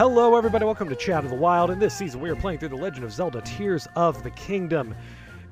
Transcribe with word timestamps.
Hello, 0.00 0.34
everybody. 0.34 0.64
Welcome 0.64 0.88
to 0.88 0.96
Chat 0.96 1.24
of 1.24 1.30
the 1.30 1.36
Wild. 1.36 1.70
In 1.70 1.78
this 1.78 1.94
season, 1.94 2.22
we 2.22 2.30
are 2.30 2.34
playing 2.34 2.58
through 2.58 2.70
The 2.70 2.76
Legend 2.76 3.04
of 3.04 3.12
Zelda 3.12 3.42
Tears 3.42 3.86
of 3.96 4.22
the 4.22 4.30
Kingdom. 4.30 4.94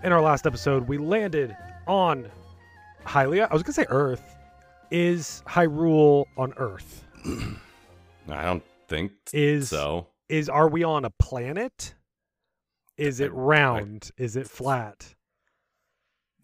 In 0.02 0.10
our 0.10 0.22
last 0.22 0.46
episode, 0.46 0.88
we 0.88 0.96
landed 0.96 1.54
on 1.86 2.30
Hylia. 3.04 3.46
I 3.50 3.52
was 3.52 3.62
going 3.62 3.64
to 3.64 3.72
say 3.74 3.84
Earth. 3.90 4.36
Is 4.90 5.42
Hyrule 5.46 6.24
on 6.38 6.54
Earth? 6.56 7.04
I 7.26 8.42
don't 8.42 8.62
think 8.88 9.12
Is 9.34 9.68
so. 9.68 10.06
is 10.30 10.48
are 10.48 10.70
we 10.70 10.82
on 10.82 11.04
a 11.04 11.10
planet? 11.10 11.94
Is 12.96 13.20
it 13.20 13.30
round? 13.34 14.12
Is 14.16 14.34
it 14.34 14.48
flat? 14.48 15.14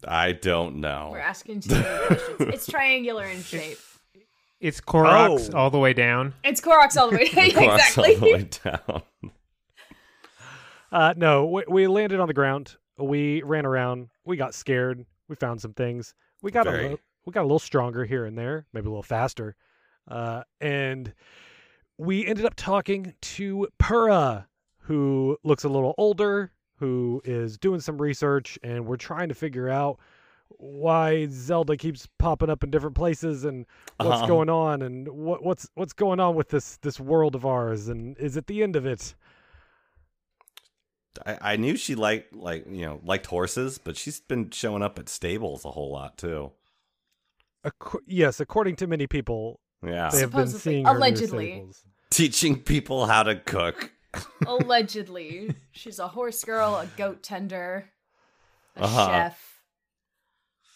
I 0.07 0.33
don't 0.33 0.75
know. 0.75 1.09
We're 1.11 1.17
asking 1.17 1.61
too 1.61 1.73
many 1.73 2.05
questions. 2.05 2.53
It's 2.53 2.65
triangular 2.69 3.25
in 3.25 3.41
shape. 3.41 3.79
It's 4.65 4.81
Koroks 4.81 5.53
Oh. 5.53 5.57
all 5.59 5.69
the 5.69 5.77
way 5.77 5.93
down. 5.93 6.33
It's 6.43 6.59
Koroks 6.59 6.97
all 6.97 7.11
the 7.11 7.17
way. 7.17 7.29
Cross 7.29 7.97
all 7.99 8.03
exactly. 8.03 8.15
the 8.15 8.21
way 8.25 8.49
down. 8.63 9.01
Uh, 10.91 11.13
no, 11.17 11.45
we, 11.47 11.63
we 11.67 11.87
landed 11.87 12.21
on 12.21 12.27
the 12.27 12.33
ground. 12.33 12.77
We 12.97 13.41
ran 13.41 13.65
around. 13.65 14.07
We 14.23 14.37
got 14.37 14.53
scared. 14.53 15.05
We 15.27 15.35
found 15.35 15.59
some 15.59 15.73
things. 15.73 16.13
We 16.41 16.51
got 16.51 16.67
a 16.67 16.71
little, 16.71 16.99
we 17.25 17.33
got 17.33 17.41
a 17.41 17.49
little 17.49 17.59
stronger 17.59 18.05
here 18.05 18.23
and 18.25 18.37
there, 18.37 18.65
maybe 18.71 18.85
a 18.87 18.89
little 18.91 19.03
faster, 19.03 19.55
uh, 20.07 20.43
and 20.61 21.13
we 21.97 22.25
ended 22.25 22.45
up 22.45 22.55
talking 22.55 23.13
to 23.19 23.67
Purah, 23.77 24.45
who 24.77 25.37
looks 25.43 25.65
a 25.65 25.69
little 25.69 25.95
older, 25.97 26.53
who 26.77 27.21
is 27.25 27.57
doing 27.57 27.81
some 27.81 28.01
research, 28.01 28.57
and 28.63 28.85
we're 28.85 28.95
trying 28.95 29.27
to 29.27 29.35
figure 29.35 29.67
out 29.67 29.99
why 30.57 31.27
Zelda 31.29 31.75
keeps 31.77 32.07
popping 32.19 32.49
up 32.49 32.63
in 32.63 32.71
different 32.71 32.95
places 32.95 33.45
and 33.45 33.65
what's 33.97 34.17
Uh-huh. 34.17 34.27
going 34.27 34.49
on 34.49 34.81
and 34.81 35.07
what 35.09 35.43
what's 35.43 35.67
what's 35.75 35.93
going 35.93 36.19
on 36.19 36.35
with 36.35 36.49
this 36.49 36.77
this 36.77 36.99
world 36.99 37.35
of 37.35 37.45
ours 37.45 37.87
and 37.87 38.17
is 38.17 38.37
it 38.37 38.47
the 38.47 38.63
end 38.63 38.75
of 38.75 38.85
it? 38.85 39.15
I, 41.25 41.37
I 41.53 41.55
knew 41.57 41.77
she 41.77 41.95
liked 41.95 42.35
like 42.35 42.65
you 42.69 42.85
know 42.85 42.99
liked 43.03 43.25
horses, 43.27 43.77
but 43.77 43.95
she's 43.97 44.19
been 44.19 44.49
showing 44.51 44.83
up 44.83 44.99
at 44.99 45.07
stables 45.09 45.63
a 45.65 45.71
whole 45.71 45.91
lot 45.91 46.17
too. 46.17 46.51
Ac- 47.65 47.99
yes, 48.05 48.39
according 48.39 48.75
to 48.77 48.87
many 48.87 49.07
people, 49.07 49.59
Yeah, 49.83 50.09
they 50.09 50.19
have 50.19 50.31
been 50.31 50.47
seeing 50.47 50.85
her 50.85 50.95
Allegedly. 50.95 51.63
teaching 52.09 52.61
people 52.61 53.05
how 53.07 53.23
to 53.23 53.35
cook. 53.35 53.91
Allegedly, 54.45 55.55
she's 55.71 55.99
a 55.99 56.07
horse 56.07 56.43
girl, 56.43 56.75
a 56.75 56.85
goat 56.97 57.23
tender, 57.23 57.89
a 58.77 58.83
Uh-huh. 58.83 59.07
chef. 59.07 59.54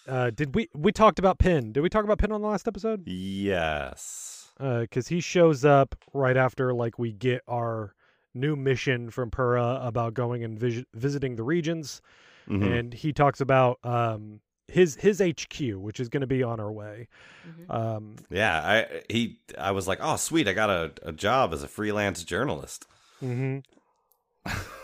Uh, 0.10 0.32
did 0.32 0.56
we 0.56 0.68
we 0.74 0.92
talked 0.92 1.20
about 1.20 1.38
Penn? 1.40 1.72
Did 1.72 1.82
we 1.82 1.90
talk 1.90 2.04
about 2.04 2.18
Penn 2.18 2.32
on 2.32 2.42
the 2.42 2.48
last 2.48 2.68
episode? 2.68 3.08
Yes. 3.08 4.52
Because 4.58 5.08
he 5.08 5.22
shows 5.22 5.64
up 5.64 5.96
right 6.14 6.36
after 6.36 6.74
like 6.74 6.98
we 7.00 7.14
get 7.14 7.42
our 7.48 7.94
new 8.34 8.56
mission 8.56 9.10
from 9.12 9.30
Purah 9.32 9.86
about 9.86 10.14
going 10.14 10.44
and 10.44 10.60
vis- 10.60 10.84
visiting 10.94 11.36
the 11.36 11.44
regions, 11.44 12.02
Mhm. 12.50 12.80
and 12.80 12.94
he 12.94 13.14
talks 13.14 13.40
about 13.40 13.78
um 13.86 14.42
his 14.68 14.96
his 14.96 15.22
HQ, 15.22 15.60
which 15.80 16.00
is 16.00 16.10
going 16.10 16.22
to 16.22 16.28
be 16.28 16.44
on 16.44 16.60
our 16.60 16.72
way. 16.72 17.08
Mhm. 17.48 17.74
Um, 17.74 18.16
Yeah, 18.30 18.60
I 18.64 19.02
he 19.10 19.40
I 19.58 19.72
was 19.72 19.88
like, 19.88 20.00
oh 20.02 20.16
sweet, 20.16 20.48
I 20.48 20.54
got 20.54 20.70
a, 20.70 20.92
a 21.04 21.12
job 21.12 21.54
as 21.54 21.64
a 21.64 21.68
freelance 21.68 22.24
journalist. 22.24 22.86
Mm-hmm. 23.24 23.60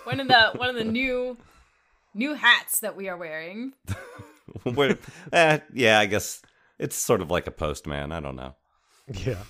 One 0.06 0.20
of 0.20 0.28
the 0.28 0.52
one 0.56 0.70
of 0.70 0.76
the 0.76 0.84
new 0.86 1.38
new 2.14 2.36
hats 2.36 2.80
that 2.82 2.96
we 2.96 3.10
are 3.10 3.18
wearing. 3.18 3.74
Where- 4.64 4.98
eh, 5.34 5.60
yeah, 5.74 6.00
I 6.00 6.06
guess 6.06 6.42
it's 6.80 6.96
sort 6.96 7.22
of 7.22 7.32
like 7.32 7.48
a 7.48 7.52
postman. 7.52 8.12
I 8.12 8.20
don't 8.20 8.36
know. 8.36 8.56
Yeah. 9.14 9.44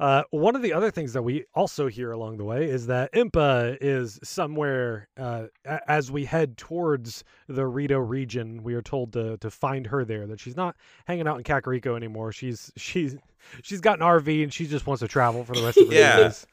Uh, 0.00 0.24
one 0.30 0.56
of 0.56 0.62
the 0.62 0.72
other 0.72 0.90
things 0.90 1.12
that 1.12 1.22
we 1.22 1.44
also 1.54 1.86
hear 1.86 2.10
along 2.10 2.36
the 2.36 2.44
way 2.44 2.64
is 2.68 2.88
that 2.88 3.12
Impa 3.12 3.78
is 3.80 4.18
somewhere 4.24 5.08
uh, 5.16 5.44
as 5.86 6.10
we 6.10 6.24
head 6.24 6.56
towards 6.56 7.22
the 7.48 7.64
Rito 7.64 7.98
region. 8.00 8.64
We 8.64 8.74
are 8.74 8.82
told 8.82 9.12
to 9.12 9.36
to 9.36 9.50
find 9.52 9.86
her 9.86 10.04
there. 10.04 10.26
That 10.26 10.40
she's 10.40 10.56
not 10.56 10.74
hanging 11.04 11.28
out 11.28 11.36
in 11.38 11.44
Kakariko 11.44 11.96
anymore. 11.96 12.32
She's 12.32 12.72
she's 12.76 13.14
she's 13.62 13.80
got 13.80 14.00
an 14.00 14.04
RV 14.06 14.42
and 14.42 14.52
she 14.52 14.66
just 14.66 14.84
wants 14.84 15.00
to 15.00 15.06
travel 15.08 15.44
for 15.44 15.54
the 15.54 15.62
rest 15.62 15.78
of 15.78 15.86
her 15.86 15.94
Yeah. 15.94 16.16
days. 16.16 16.46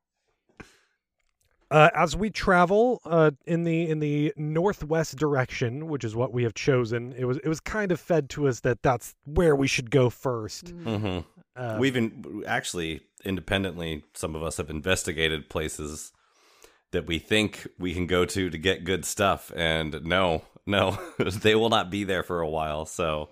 Uh, 1.74 1.90
as 1.92 2.14
we 2.14 2.30
travel 2.30 3.00
uh, 3.04 3.32
in 3.46 3.64
the 3.64 3.90
in 3.90 3.98
the 3.98 4.32
northwest 4.36 5.16
direction, 5.16 5.88
which 5.88 6.04
is 6.04 6.14
what 6.14 6.32
we 6.32 6.44
have 6.44 6.54
chosen, 6.54 7.12
it 7.18 7.24
was 7.24 7.38
it 7.38 7.48
was 7.48 7.58
kind 7.58 7.90
of 7.90 7.98
fed 7.98 8.30
to 8.30 8.46
us 8.46 8.60
that 8.60 8.80
that's 8.80 9.16
where 9.24 9.56
we 9.56 9.66
should 9.66 9.90
go 9.90 10.08
first. 10.08 10.68
hmm 10.68 11.18
Uh, 11.56 11.76
We've 11.80 11.96
in, 11.96 12.44
actually 12.46 13.00
independently, 13.24 14.04
some 14.14 14.36
of 14.36 14.44
us 14.44 14.58
have 14.58 14.70
investigated 14.70 15.50
places 15.50 16.12
that 16.92 17.08
we 17.08 17.18
think 17.18 17.66
we 17.76 17.92
can 17.92 18.06
go 18.06 18.24
to 18.24 18.50
to 18.50 18.58
get 18.58 18.84
good 18.84 19.04
stuff, 19.04 19.50
and 19.56 20.04
no, 20.04 20.42
no, 20.66 20.96
they 21.18 21.56
will 21.56 21.70
not 21.70 21.90
be 21.90 22.04
there 22.04 22.22
for 22.22 22.40
a 22.40 22.48
while. 22.48 22.86
So 22.86 23.30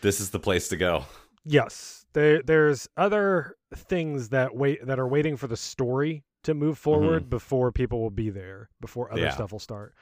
this 0.00 0.20
is 0.20 0.30
the 0.30 0.38
place 0.38 0.68
to 0.68 0.76
go. 0.76 1.06
Yes, 1.44 2.06
there 2.12 2.40
there's 2.40 2.88
other 2.96 3.56
things 3.74 4.28
that 4.28 4.54
wait 4.54 4.86
that 4.86 5.00
are 5.00 5.08
waiting 5.08 5.36
for 5.36 5.48
the 5.48 5.56
story 5.56 6.22
to 6.44 6.54
move 6.54 6.78
forward 6.78 7.28
before 7.30 7.72
people 7.72 8.00
will 8.00 8.10
be 8.10 8.30
there, 8.30 8.68
before 8.80 9.12
other 9.12 9.22
Yeah. 9.22 9.30
stuff 9.30 9.52
will 9.52 9.58
start. 9.58 9.94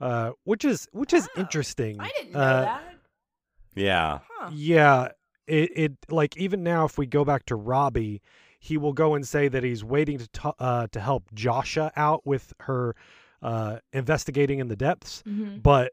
Uh, 0.00 0.32
which 0.44 0.64
is 0.64 0.88
which 0.92 1.12
is 1.12 1.28
Oh, 1.36 1.40
interesting. 1.40 2.00
I 2.00 2.10
didn't 2.16 2.32
know 2.32 2.38
Uh, 2.40 2.60
that. 2.64 2.94
Yeah, 3.74 4.18
Huh. 4.30 4.50
Yeah, 4.52 5.08
it 5.46 5.70
it 5.76 5.92
like 6.08 6.36
even 6.36 6.62
now 6.62 6.84
if 6.86 6.96
we 6.98 7.06
go 7.06 7.24
back 7.24 7.44
to 7.46 7.56
Robbie, 7.56 8.22
he 8.58 8.76
will 8.78 8.92
go 8.92 9.14
and 9.14 9.26
say 9.26 9.48
that 9.48 9.62
he's 9.62 9.84
waiting 9.84 10.18
to 10.18 10.28
ta- 10.28 10.54
uh 10.58 10.86
to 10.88 11.00
help 11.00 11.30
Josha 11.34 11.90
out 11.96 12.26
with 12.26 12.52
her 12.60 12.94
uh 13.42 13.78
investigating 13.92 14.58
in 14.58 14.68
the 14.68 14.76
depths, 14.76 15.22
Mhm. 15.26 15.62
but 15.62 15.92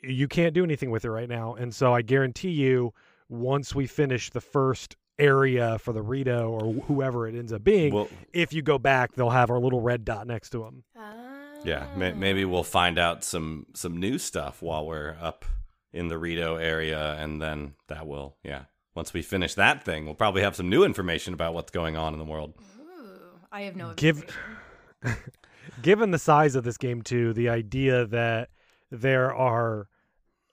you 0.00 0.28
can't 0.28 0.54
do 0.54 0.62
anything 0.64 0.90
with 0.90 1.04
it 1.04 1.10
right 1.10 1.28
now. 1.28 1.54
And 1.54 1.74
so 1.74 1.92
I 1.92 2.02
guarantee 2.02 2.50
you 2.50 2.92
once 3.28 3.74
we 3.74 3.86
finish 3.86 4.30
the 4.30 4.40
first 4.40 4.96
area 5.18 5.78
for 5.78 5.92
the 5.92 6.02
Rito 6.02 6.48
or 6.50 6.72
whoever 6.84 7.26
it 7.26 7.34
ends 7.34 7.52
up 7.52 7.64
being, 7.64 7.92
well, 7.92 8.08
if 8.32 8.52
you 8.52 8.62
go 8.62 8.78
back, 8.78 9.14
they'll 9.14 9.30
have 9.30 9.50
our 9.50 9.58
little 9.58 9.80
red 9.80 10.04
dot 10.04 10.26
next 10.26 10.50
to 10.50 10.58
them. 10.60 10.84
Ah. 10.96 11.12
yeah. 11.64 11.86
May, 11.96 12.12
maybe 12.12 12.44
we'll 12.44 12.64
find 12.64 12.98
out 12.98 13.24
some 13.24 13.66
some 13.74 13.98
new 13.98 14.18
stuff 14.18 14.62
while 14.62 14.86
we're 14.86 15.16
up 15.20 15.44
in 15.92 16.08
the 16.08 16.18
Rito 16.18 16.56
area, 16.56 17.14
and 17.18 17.40
then 17.40 17.74
that 17.88 18.06
will, 18.06 18.36
yeah. 18.44 18.64
Once 18.94 19.12
we 19.12 19.22
finish 19.22 19.54
that 19.54 19.84
thing, 19.84 20.04
we'll 20.04 20.14
probably 20.14 20.42
have 20.42 20.56
some 20.56 20.68
new 20.68 20.82
information 20.84 21.32
about 21.32 21.54
what's 21.54 21.70
going 21.70 21.96
on 21.96 22.12
in 22.12 22.18
the 22.18 22.24
world. 22.24 22.54
Ooh, 22.80 23.38
I 23.52 23.62
have 23.62 23.76
no 23.76 23.94
Give- 23.94 24.24
given 25.82 26.10
the 26.10 26.18
size 26.18 26.54
of 26.54 26.64
this 26.64 26.76
game 26.76 27.02
too 27.02 27.32
the 27.32 27.48
idea 27.48 28.06
that 28.06 28.50
there 28.90 29.32
are 29.34 29.88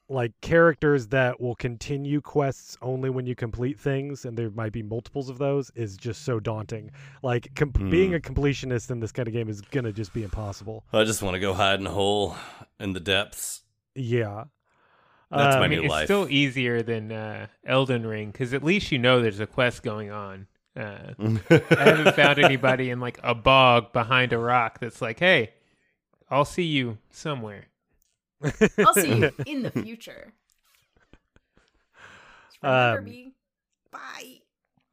like 0.07 0.31
characters 0.41 1.07
that 1.07 1.41
will 1.41 1.55
continue 1.55 2.21
quests 2.21 2.77
only 2.81 3.09
when 3.09 3.25
you 3.25 3.33
complete 3.35 3.79
things 3.79 4.25
and 4.25 4.37
there 4.37 4.51
might 4.51 4.71
be 4.71 4.83
multiples 4.83 5.29
of 5.29 5.37
those 5.39 5.71
is 5.75 5.97
just 5.97 6.21
so 6.23 6.39
daunting 6.39 6.91
like 7.23 7.49
com- 7.55 7.71
being 7.71 8.09
Hmm. 8.11 8.15
a 8.17 8.19
completionist 8.19 8.91
in 8.91 8.99
this 8.99 9.11
kind 9.11 9.27
of 9.27 9.33
game 9.33 9.49
is 9.49 9.61
gonna 9.61 9.91
just 9.91 10.13
be 10.13 10.23
impossible 10.23 10.83
I 10.93 11.03
just 11.05 11.23
want 11.23 11.33
to 11.33 11.39
go 11.39 11.53
hide 11.55 11.79
in 11.79 11.87
a 11.87 11.91
hole 11.91 12.35
in 12.79 12.93
the 12.93 12.99
depths. 12.99 13.63
yeah 13.95 14.43
That's 15.31 15.55
Um, 15.55 15.59
my 15.61 15.65
I 15.65 15.69
mean, 15.69 15.79
new 15.79 15.85
it's 15.85 15.91
life. 15.91 16.05
still 16.05 16.27
easier 16.29 16.83
than 16.83 17.11
uh, 17.11 17.47
Elden 17.65 18.05
Ring 18.05 18.29
because 18.31 18.53
at 18.53 18.63
least 18.63 18.91
you 18.91 18.99
know 18.99 19.21
there's 19.21 19.39
a 19.39 19.47
quest 19.47 19.81
going 19.81 20.11
on. 20.11 20.45
Uh, 20.77 21.13
I 21.19 21.83
haven't 21.83 22.15
found 22.21 22.37
anybody 22.37 22.91
in 22.91 22.99
like 22.99 23.17
a 23.23 23.33
bog 23.33 23.91
behind 23.91 24.33
a 24.33 24.37
rock 24.37 24.79
that's 24.79 25.01
like, 25.01 25.19
"Hey, 25.19 25.53
I'll 26.29 26.45
see 26.45 26.63
you 26.63 26.99
somewhere." 27.09 27.65
I'll 28.79 28.93
see 28.93 29.15
you 29.19 29.31
in 29.45 29.63
the 29.63 29.71
future. 29.71 30.33
Remember 32.61 32.99
Um, 32.99 33.05
me. 33.05 33.33
Bye. 33.91 34.39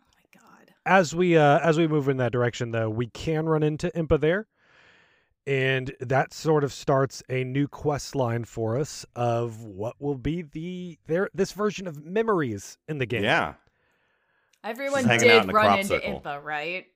Oh 0.01 0.05
my 0.15 0.41
god. 0.41 0.75
as 0.87 1.15
we 1.15 1.37
uh 1.37 1.59
as 1.61 1.79
we 1.79 1.87
move 1.87 2.09
in 2.09 2.19
that 2.19 2.33
direction 2.33 2.71
though 2.71 2.91
we 2.91 3.07
can 3.09 3.47
run 3.47 3.63
into 3.63 3.91
impa 3.97 4.21
there 4.21 4.47
and 5.47 5.93
that 6.01 6.33
sort 6.33 6.63
of 6.65 6.73
starts 6.73 7.23
a 7.29 7.43
new 7.45 7.67
quest 7.67 8.15
line 8.15 8.45
for 8.45 8.79
us 8.79 9.05
of 9.17 9.65
what 9.65 9.97
will 10.01 10.17
be 10.17 10.43
the 10.43 10.99
there 11.07 11.29
this 11.35 11.53
version 11.53 11.87
of 11.89 12.05
memories 12.05 12.79
in 12.89 12.99
the 12.99 13.07
game 13.07 13.25
yeah. 13.25 13.55
Everyone 14.65 15.05
hanging 15.05 15.31
out 15.31 15.41
in 15.43 15.47
did 15.49 15.55
run 15.55 15.79
into 15.81 15.89
circle. 15.89 16.21
Impa, 16.25 16.45
right? 16.45 16.87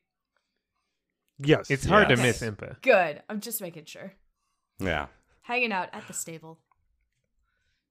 yes 1.38 1.68
It's 1.70 1.84
hard 1.84 2.08
Yes. 2.10 2.18
to 2.18 2.22
miss 2.24 2.40
Impa. 2.42 2.80
Good. 2.82 3.22
I'm 3.28 3.40
just 3.40 3.60
making 3.60 3.86
sure. 3.86 4.12
Yeah. 4.78 5.06
Hanging 5.46 5.72
out 5.72 5.88
at 5.92 6.06
the 6.06 6.12
stable. 6.12 6.58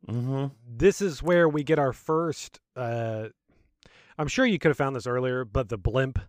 Mm-hmm. 0.08 0.48
this 0.78 1.02
is 1.02 1.24
where 1.24 1.50
we 1.50 1.64
get 1.64 1.80
our 1.80 1.92
first 1.92 2.60
uh 2.76 3.30
i'm 4.20 4.28
sure 4.28 4.46
you 4.46 4.60
could 4.60 4.68
have 4.70 4.78
found 4.78 4.96
this 4.96 5.08
earlier 5.08 5.44
but 5.44 5.68
the 5.70 5.80
blimp 5.80 6.20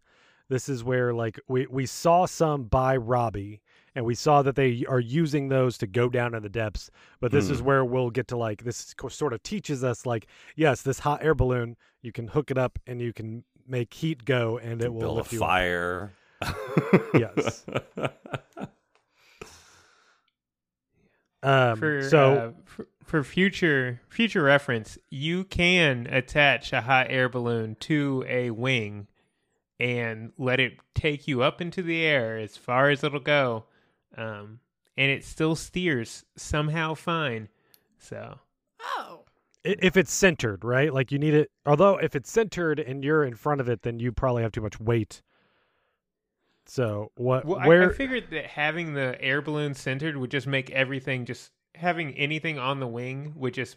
this 0.49 0.71
is 0.71 0.83
where 0.83 1.13
like 1.13 1.39
we 1.47 1.67
we 1.67 1.85
saw 1.85 2.25
some 2.25 2.63
by 2.65 2.97
robbie 2.97 3.61
and 3.95 4.07
we 4.07 4.15
saw 4.15 4.41
that 4.41 4.57
they 4.57 4.83
are 4.89 4.99
using 5.01 5.49
those 5.51 5.77
to 5.77 5.87
go 5.87 6.09
down 6.09 6.35
in 6.35 6.43
the 6.43 6.49
depths 6.49 6.91
but 7.21 7.31
this 7.33 7.51
is 7.51 7.59
Hmm. 7.59 7.67
where 7.67 7.85
we'll 7.85 8.09
get 8.09 8.29
to 8.29 8.37
like 8.39 8.65
this 8.65 8.95
sort 9.11 9.35
of 9.35 9.43
teaches 9.43 9.85
us 9.85 10.07
like 10.07 10.27
yes 10.55 10.81
this 10.81 11.01
hot 11.01 11.23
air 11.23 11.35
balloon 11.35 11.77
you 12.01 12.13
can 12.13 12.29
hook 12.29 12.51
it 12.51 12.57
up 12.57 12.79
and 12.87 13.03
you 13.03 13.13
can 13.13 13.45
make 13.69 13.93
heat 13.93 14.25
go, 14.25 14.57
and 14.57 14.81
it 14.81 14.91
will 14.93 15.01
Build 15.01 15.13
a 15.13 15.19
lift 15.19 15.33
you 15.35 15.41
up. 15.43 15.49
fire. 15.49 16.13
Yes. 17.13 17.67
Um, 21.47 21.79
for 21.79 22.03
so 22.03 22.33
uh, 22.35 22.51
for, 22.65 22.89
for 23.05 23.23
future 23.23 24.01
future 24.09 24.43
reference, 24.43 24.99
you 25.11 25.45
can 25.45 26.07
attach 26.11 26.73
a 26.73 26.81
hot 26.81 27.07
air 27.09 27.29
balloon 27.29 27.77
to 27.81 28.25
a 28.29 28.51
wing 28.51 29.07
and 29.79 30.33
let 30.39 30.59
it 30.59 30.79
take 30.95 31.29
you 31.29 31.43
up 31.43 31.61
into 31.61 31.83
the 31.83 32.03
air 32.03 32.37
as 32.37 32.57
far 32.57 32.91
as 32.91 33.05
it'll 33.05 33.21
go, 33.21 33.65
um, 34.17 34.59
and 34.97 35.11
it 35.11 35.25
still 35.25 35.55
steers 35.55 36.25
somehow 36.37 36.95
fine. 36.95 37.49
So 37.99 38.39
Oh. 38.99 39.25
if 39.65 39.97
it's 39.97 40.13
centered, 40.13 40.65
right? 40.65 40.93
Like 40.93 41.13
you 41.13 41.19
need 41.19 41.35
it. 41.35 41.51
Although 41.65 41.97
if 41.99 42.17
it's 42.17 42.31
centered 42.31 42.81
and 42.81 43.05
you're 43.05 43.25
in 43.25 43.35
front 43.35 43.61
of 43.61 43.69
it, 43.69 43.83
then 43.83 43.99
you 43.99 44.13
probably 44.13 44.43
have 44.43 44.53
too 44.53 44.61
much 44.63 44.81
weight. 44.81 45.23
So 46.67 47.13
what? 47.15 47.45
well, 47.45 47.59
I, 47.61 47.67
where? 47.69 47.91
I 47.91 47.95
figured 47.95 48.31
that 48.31 48.47
having 48.47 48.95
the 48.95 49.17
air 49.21 49.41
balloon 49.41 49.75
centered 49.75 50.17
would 50.17 50.31
just 50.31 50.47
make 50.47 50.71
everything 50.71 51.25
just 51.25 51.53
having 51.75 52.15
anything 52.15 52.59
on 52.59 52.81
the 52.81 52.87
wing 52.87 53.35
would 53.37 53.55
just 53.55 53.77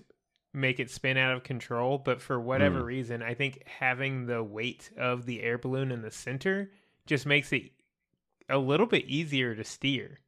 make 0.53 0.79
it 0.79 0.89
spin 0.89 1.17
out 1.17 1.35
of 1.35 1.43
control. 1.43 1.97
But 1.99 2.21
for 2.21 2.39
whatever 2.39 2.79
Hmm. 2.79 2.85
reason, 2.85 3.21
I 3.21 3.33
think 3.35 3.61
having 3.67 4.25
the 4.25 4.41
weight 4.43 4.89
of 4.97 5.25
the 5.25 5.41
air 5.43 5.57
balloon 5.57 5.91
in 5.91 6.01
the 6.01 6.09
center 6.11 6.71
just 7.05 7.25
makes 7.25 7.51
it 7.53 7.71
a 8.49 8.57
little 8.57 8.87
bit 8.87 9.05
easier 9.05 9.53
to 9.53 9.63
steer 9.63 10.19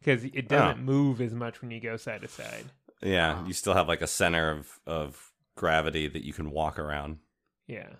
because 0.00 0.24
it 0.24 0.48
doesn't 0.48 0.82
move 0.82 1.20
as 1.20 1.32
much 1.34 1.60
when 1.62 1.70
you 1.70 1.78
go 1.80 1.96
side 1.96 2.22
to 2.22 2.28
side. 2.28 2.64
yeah, 3.02 3.46
you 3.46 3.52
still 3.52 3.74
have 3.74 3.86
like 3.86 4.02
a 4.02 4.06
center 4.08 4.50
of 4.50 4.80
of 4.86 5.30
gravity 5.56 6.08
that 6.08 6.24
you 6.24 6.32
can 6.32 6.50
walk 6.50 6.78
around. 6.78 7.18
Yeah, 7.68 7.90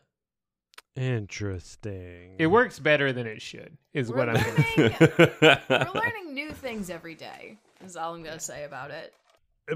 Interesting. 0.97 2.35
it 2.39 2.47
works 2.49 2.79
better 2.79 3.13
than 3.13 3.27
it 3.27 3.41
should. 3.41 3.77
Is 3.95 4.11
We're 4.11 4.19
what 4.19 4.29
I'm. 4.31 4.35
learning, 4.37 4.97
We're 5.41 5.61
we're 5.71 5.91
learning 5.95 6.35
new 6.35 6.51
things 6.53 6.91
every 6.91 7.15
day. 7.15 7.57
Is 7.85 7.97
all 7.97 8.15
I'm 8.15 8.23
gonna 8.23 8.39
say 8.41 8.65
about 8.65 8.91
it. 8.91 9.15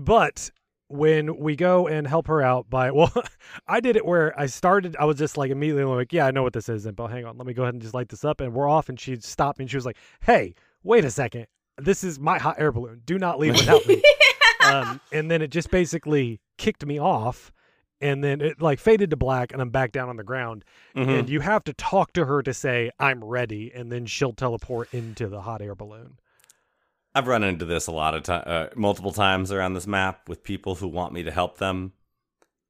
but 0.02 0.50
when 0.88 1.38
we 1.38 1.56
go 1.56 1.86
and 1.88 2.06
help 2.06 2.26
her 2.26 2.42
out 2.42 2.68
by 2.68 2.90
well 2.92 3.10
i 3.66 3.80
did 3.80 3.96
it 3.96 4.04
where 4.04 4.38
i 4.38 4.44
started 4.44 4.94
i 5.00 5.04
was 5.06 5.16
just 5.16 5.38
like 5.38 5.50
immediately 5.50 5.82
like 5.82 6.12
yeah 6.12 6.26
i 6.26 6.30
know 6.30 6.42
what 6.42 6.52
this 6.52 6.68
is 6.68 6.84
and 6.84 6.94
but 6.94 7.06
hang 7.08 7.24
on 7.24 7.38
let 7.38 7.46
me 7.46 7.54
go 7.54 7.62
ahead 7.62 7.72
and 7.72 7.82
just 7.82 7.94
light 7.94 8.08
this 8.10 8.22
up 8.22 8.38
and 8.42 8.52
we're 8.52 8.68
off 8.68 8.90
and 8.90 9.00
she 9.00 9.16
stopped 9.16 9.58
me 9.58 9.62
and 9.62 9.70
she 9.70 9.78
was 9.78 9.86
like 9.86 9.96
hey 10.20 10.54
wait 10.82 11.02
a 11.02 11.10
second 11.10 11.46
this 11.78 12.04
is 12.04 12.20
my 12.20 12.38
hot 12.38 12.56
air 12.58 12.70
balloon 12.70 13.00
do 13.06 13.18
not 13.18 13.38
leave 13.38 13.54
without 13.54 13.84
me 13.86 14.02
um, 14.66 15.00
and 15.10 15.30
then 15.30 15.40
it 15.40 15.48
just 15.48 15.70
basically 15.70 16.38
kicked 16.58 16.84
me 16.84 16.98
off 17.00 17.50
and 18.04 18.22
then 18.22 18.40
it 18.40 18.60
like 18.60 18.78
faded 18.78 19.10
to 19.10 19.16
black 19.16 19.52
and 19.52 19.60
i'm 19.62 19.70
back 19.70 19.90
down 19.92 20.08
on 20.08 20.16
the 20.16 20.22
ground 20.24 20.64
Mhm. 20.94 21.18
and 21.20 21.28
you 21.28 21.40
have 21.40 21.64
to 21.64 21.72
talk 21.72 22.12
to 22.12 22.24
her 22.26 22.42
to 22.42 22.52
say 22.54 22.90
i'm 23.00 23.22
ready 23.24 23.72
and 23.74 23.90
then 23.90 24.06
she'll 24.06 24.32
teleport 24.32 24.92
into 24.94 25.28
the 25.28 25.40
hot 25.42 25.60
air 25.62 25.74
balloon 25.74 26.18
I've 27.16 27.28
run 27.28 27.44
into 27.44 27.64
this 27.64 27.86
a 27.86 27.92
lot 27.92 28.14
of 28.16 28.24
time, 28.24 28.42
uh, 28.44 28.66
multiple 28.74 29.12
times 29.12 29.52
around 29.52 29.74
this 29.74 29.86
map 29.86 30.28
with 30.28 30.42
people 30.42 30.74
who 30.74 30.88
want 30.88 31.12
me 31.12 31.22
to 31.22 31.30
help 31.30 31.58
them, 31.58 31.92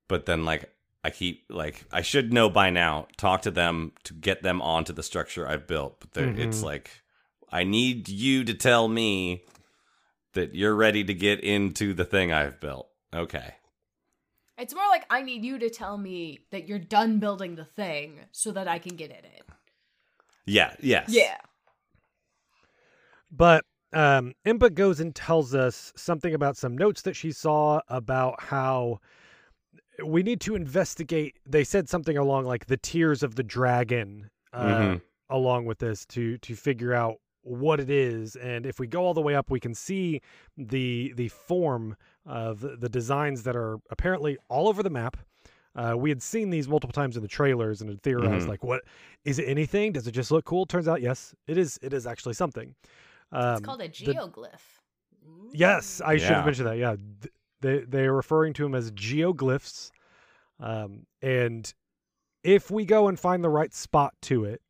but 0.06 0.26
then 0.26 0.44
like 0.44 0.70
I 1.02 1.08
keep 1.08 1.46
like 1.48 1.86
I 1.90 2.02
should 2.02 2.30
know 2.30 2.50
by 2.50 2.68
now. 2.68 3.06
Talk 3.16 3.40
to 3.42 3.50
them 3.50 3.92
to 4.02 4.12
get 4.12 4.42
them 4.42 4.60
onto 4.60 4.92
the 4.92 5.02
structure 5.02 5.48
I've 5.48 5.66
built, 5.66 5.98
but 6.00 6.12
they're 6.12 6.28
it's 6.28 6.62
like 6.62 6.90
I 7.50 7.64
need 7.64 8.10
you 8.10 8.44
to 8.44 8.52
tell 8.52 8.86
me 8.86 9.44
that 10.34 10.54
you're 10.54 10.74
ready 10.74 11.04
to 11.04 11.14
get 11.14 11.40
into 11.40 11.94
the 11.94 12.04
thing 12.04 12.30
I've 12.30 12.60
built. 12.60 12.88
Okay. 13.14 13.54
It's 14.56 14.74
more 14.74 14.86
like 14.88 15.04
I 15.10 15.22
need 15.22 15.44
you 15.44 15.58
to 15.58 15.68
tell 15.68 15.98
me 15.98 16.40
that 16.50 16.68
you're 16.68 16.78
done 16.78 17.18
building 17.18 17.56
the 17.56 17.64
thing 17.64 18.20
so 18.32 18.52
that 18.52 18.68
I 18.68 18.78
can 18.78 18.96
get 18.96 19.10
in 19.10 19.16
it. 19.16 19.42
Yeah. 20.46 20.74
Yes. 20.80 21.08
Yeah. 21.08 21.36
But 23.30 23.64
um, 23.92 24.34
Impa 24.46 24.72
goes 24.72 25.00
and 25.00 25.14
tells 25.14 25.54
us 25.54 25.92
something 25.96 26.34
about 26.34 26.56
some 26.56 26.76
notes 26.76 27.02
that 27.02 27.16
she 27.16 27.32
saw 27.32 27.80
about 27.88 28.42
how 28.42 29.00
we 30.04 30.22
need 30.22 30.40
to 30.42 30.54
investigate. 30.54 31.38
They 31.46 31.64
said 31.64 31.88
something 31.88 32.16
along 32.16 32.44
like 32.44 32.66
the 32.66 32.76
tears 32.76 33.22
of 33.22 33.34
the 33.36 33.42
dragon, 33.42 34.30
uh, 34.52 34.66
Mhm. 34.66 35.02
along 35.30 35.66
with 35.66 35.78
this 35.78 36.04
to 36.06 36.38
to 36.38 36.54
figure 36.54 36.92
out 36.92 37.16
what 37.42 37.78
it 37.80 37.90
is. 37.90 38.36
And 38.36 38.66
if 38.66 38.78
we 38.80 38.86
go 38.86 39.04
all 39.04 39.14
the 39.14 39.22
way 39.22 39.34
up, 39.34 39.50
we 39.50 39.60
can 39.60 39.74
see 39.74 40.20
the 40.56 41.12
the 41.16 41.28
form 41.28 41.96
of 42.26 42.60
the, 42.60 42.76
the 42.76 42.88
designs 42.88 43.42
that 43.44 43.56
are 43.56 43.78
apparently 43.90 44.38
all 44.48 44.68
over 44.68 44.82
the 44.82 44.90
map. 44.90 45.16
Uh, 45.76 45.94
we 45.96 46.08
had 46.08 46.22
seen 46.22 46.50
these 46.50 46.68
multiple 46.68 46.92
times 46.92 47.16
in 47.16 47.22
the 47.22 47.28
trailers 47.28 47.80
and 47.80 47.90
had 47.90 48.00
theorized 48.02 48.46
Mhm. 48.46 48.48
like, 48.48 48.62
what 48.62 48.82
is 49.24 49.38
it? 49.40 49.44
Anything? 49.48 49.92
Does 49.92 50.06
it 50.06 50.12
just 50.12 50.30
look 50.30 50.44
cool? 50.44 50.66
Turns 50.66 50.86
out, 50.86 51.02
yes, 51.02 51.34
it 51.48 51.58
is. 51.58 51.78
It 51.82 51.92
is 51.92 52.06
actually 52.06 52.34
something. 52.34 52.74
Um, 53.32 53.54
It's 53.56 53.60
called 53.66 53.80
a 53.82 53.88
the- 53.88 53.92
geoglyph. 53.92 54.80
Yes, 55.52 56.00
I 56.00 56.16
should 56.16 56.28
have 56.30 56.44
mentioned 56.44 56.68
that. 56.68 56.78
Yeah, 56.78 56.96
they 57.60 57.78
they 57.80 58.04
are 58.06 58.12
referring 58.12 58.52
to 58.54 58.62
them 58.62 58.74
as 58.74 58.90
geoglyphs, 58.92 59.90
um, 60.60 61.06
and 61.22 61.72
if 62.42 62.70
we 62.70 62.84
go 62.84 63.08
and 63.08 63.18
find 63.18 63.42
the 63.42 63.48
right 63.48 63.72
spot 63.72 64.14
to 64.22 64.44
it, 64.44 64.60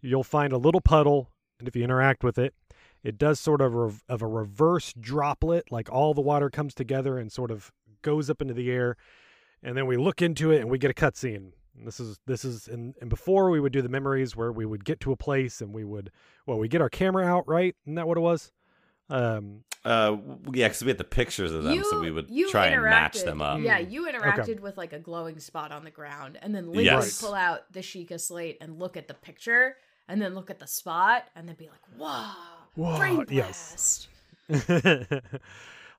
you'll 0.00 0.24
find 0.24 0.52
a 0.52 0.56
little 0.58 0.80
puddle, 0.80 1.30
and 1.58 1.68
if 1.68 1.76
you 1.76 1.84
interact 1.84 2.24
with 2.24 2.38
it, 2.38 2.54
it 3.04 3.18
does 3.18 3.38
sort 3.40 3.60
of 3.60 3.74
rev- 3.74 4.02
of 4.08 4.22
a 4.22 4.26
reverse 4.26 4.92
droplet, 4.98 5.70
like 5.70 5.90
all 5.90 6.14
the 6.14 6.20
water 6.20 6.50
comes 6.50 6.74
together 6.74 7.18
and 7.18 7.30
sort 7.32 7.50
of 7.50 7.70
goes 8.02 8.28
up 8.30 8.40
into 8.42 8.54
the 8.54 8.70
air, 8.70 8.96
and 9.62 9.76
then 9.76 9.86
we 9.86 9.96
look 9.96 10.20
into 10.22 10.50
it 10.50 10.60
and 10.60 10.70
we 10.70 10.78
get 10.78 10.90
a 10.90 10.94
cutscene. 10.94 11.52
And 11.76 11.86
This 11.86 12.00
is 12.00 12.18
this 12.26 12.44
is 12.44 12.66
and, 12.68 12.94
and 13.00 13.08
before 13.08 13.50
we 13.50 13.60
would 13.60 13.72
do 13.72 13.82
the 13.82 13.88
memories 13.88 14.34
where 14.34 14.50
we 14.52 14.66
would 14.66 14.84
get 14.84 14.98
to 15.00 15.12
a 15.12 15.16
place 15.16 15.60
and 15.60 15.72
we 15.72 15.84
would 15.84 16.10
well 16.46 16.58
we 16.58 16.66
get 16.68 16.80
our 16.80 16.88
camera 16.88 17.24
out 17.24 17.46
right? 17.48 17.76
Isn't 17.86 17.94
that 17.94 18.08
what 18.08 18.16
it 18.18 18.20
was? 18.20 18.50
Um 19.10 19.62
Uh, 19.84 20.16
yeah, 20.52 20.66
because 20.68 20.82
we 20.82 20.88
had 20.88 20.98
the 20.98 21.04
pictures 21.04 21.52
of 21.52 21.62
them, 21.62 21.82
so 21.84 22.00
we 22.00 22.10
would 22.10 22.28
try 22.50 22.66
and 22.66 22.82
match 22.82 23.22
them 23.22 23.40
up. 23.40 23.60
Yeah, 23.60 23.78
you 23.78 24.06
interacted 24.10 24.58
with 24.60 24.76
like 24.76 24.92
a 24.92 24.98
glowing 24.98 25.38
spot 25.38 25.70
on 25.72 25.84
the 25.84 25.90
ground, 25.92 26.36
and 26.42 26.52
then 26.54 26.66
Link 26.66 26.84
Yes. 26.86 27.22
would 27.22 27.26
pull 27.28 27.34
out 27.34 27.72
the 27.72 27.80
Sheikah 27.80 28.20
slate 28.20 28.58
and 28.60 28.78
look 28.78 28.96
at 28.96 29.06
the 29.06 29.14
picture, 29.14 29.76
and 30.08 30.20
then 30.20 30.34
look 30.34 30.50
at 30.50 30.58
the 30.58 30.66
spot, 30.66 31.24
and 31.36 31.48
then 31.48 31.54
be 31.54 31.68
like, 31.68 31.80
"Wow, 31.96 32.34
Whoa, 32.74 32.96
brain 32.96 33.24
yes. 33.28 34.08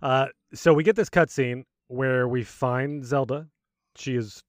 uh, 0.02 0.28
so 0.54 0.74
we 0.74 0.84
get 0.84 0.96
this 0.96 1.10
cutscene 1.10 1.64
where 1.88 2.28
we 2.28 2.44
find 2.44 3.06
Zelda. 3.06 3.48
She 3.96 4.16
is 4.16 4.44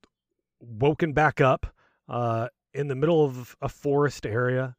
woken 0.61 1.13
back 1.13 1.41
up 1.41 1.67
uh, 2.09 2.49
in 2.75 2.89
the 2.89 2.95
middle 2.95 3.25
of 3.25 3.57
a 3.61 3.69
forest 3.69 4.27
area, 4.27 4.77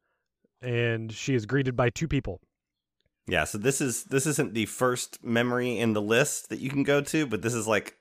and 0.61 1.11
she 1.11 1.35
is 1.35 1.45
greeted 1.45 1.75
by 1.75 1.89
two 1.89 2.07
people. 2.07 2.39
Yeah, 3.27 3.43
so 3.43 3.57
this 3.57 3.81
is 3.81 4.05
this 4.05 4.25
isn't 4.25 4.53
the 4.53 4.65
first 4.65 5.23
memory 5.23 5.77
in 5.77 5.93
the 5.93 6.01
list 6.01 6.49
that 6.49 6.59
you 6.59 6.69
can 6.69 6.83
go 6.83 7.01
to, 7.01 7.25
but 7.25 7.41
this 7.41 7.53
is 7.53 7.67
like 7.67 7.97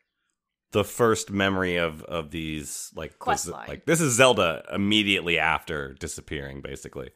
the 0.73 0.85
first 0.85 1.30
memory 1.30 1.76
of 1.76 2.02
of 2.04 2.30
these 2.30 2.90
like 2.94 3.18
Quest 3.18 3.47
this, 3.47 3.52
line. 3.52 3.68
like 3.68 3.85
this 3.85 4.00
is 4.00 4.14
Zelda 4.14 4.64
immediately 4.73 5.38
after 5.38 5.94
disappearing, 5.94 6.62
basically. 6.62 7.11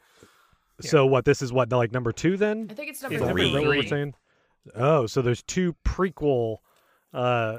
So 0.81 1.07
what? 1.07 1.25
This 1.25 1.41
is 1.43 1.53
what 1.53 1.71
the 1.71 1.77
like 1.77 1.93
number 1.93 2.13
two 2.13 2.37
then? 2.37 2.69
I 2.71 2.75
think 2.75 2.91
it's 2.91 3.03
number 3.03 3.19
that 3.19 3.31
Three. 3.33 3.53
what 3.53 3.63
we're 3.65 3.83
saying? 3.87 4.15
Oh, 4.75 5.07
so 5.07 5.23
there's 5.23 5.43
two 5.43 5.75
prequel 5.87 6.59
uh, 7.13 7.59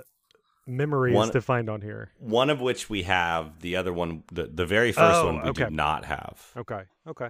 memories 0.68 1.16
One- 1.16 1.32
to 1.32 1.42
find 1.42 1.70
on 1.70 1.82
here. 1.82 2.12
One 2.20 2.50
of 2.50 2.60
which 2.62 2.90
we 2.90 3.04
have, 3.04 3.60
the 3.62 3.76
other 3.76 3.94
one, 3.94 4.24
the 4.32 4.48
the 4.48 4.66
very 4.66 4.92
first 4.92 5.18
Oh, 5.22 5.26
one 5.28 5.44
we 5.44 5.50
okay. 5.52 5.66
do 5.66 5.70
not 5.72 6.06
have. 6.06 6.52
Okay. 6.58 6.82
Okay. 7.08 7.30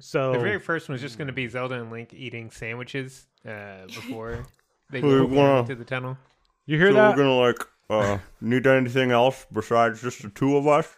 So 0.00 0.32
The 0.32 0.40
very 0.40 0.58
first 0.58 0.88
one 0.88 0.94
was 0.94 1.00
just 1.00 1.16
going 1.16 1.28
to 1.28 1.32
be 1.32 1.46
Zelda 1.46 1.76
and 1.80 1.92
Link 1.92 2.12
eating 2.12 2.50
sandwiches 2.50 3.28
uh, 3.48 3.84
before 3.86 4.44
they 4.90 5.00
go 5.00 5.26
gonna- 5.26 5.60
into 5.60 5.76
the 5.76 5.84
tunnel. 5.84 6.18
you 6.66 6.76
hear 6.76 6.92
that? 6.92 7.10
We're 7.16 7.22
gonna 7.22 7.36
like 7.36 7.64
uh 7.88 8.18
need 8.40 8.66
anything 8.66 9.12
else 9.12 9.46
besides 9.52 10.02
just 10.02 10.22
the 10.22 10.28
two 10.30 10.56
of 10.56 10.66
us? 10.66 10.96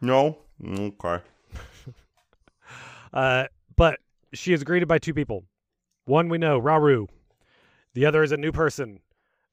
No? 0.00 0.38
Okay. 0.66 1.18
Uh, 3.14 3.46
but 3.76 4.00
she 4.34 4.52
is 4.52 4.62
greeted 4.64 4.88
by 4.88 4.98
two 4.98 5.14
people. 5.14 5.44
One 6.04 6.28
we 6.28 6.36
know, 6.36 6.60
Rauru. 6.60 7.06
The 7.94 8.04
other 8.06 8.22
is 8.22 8.32
a 8.32 8.36
new 8.36 8.52
person 8.52 9.00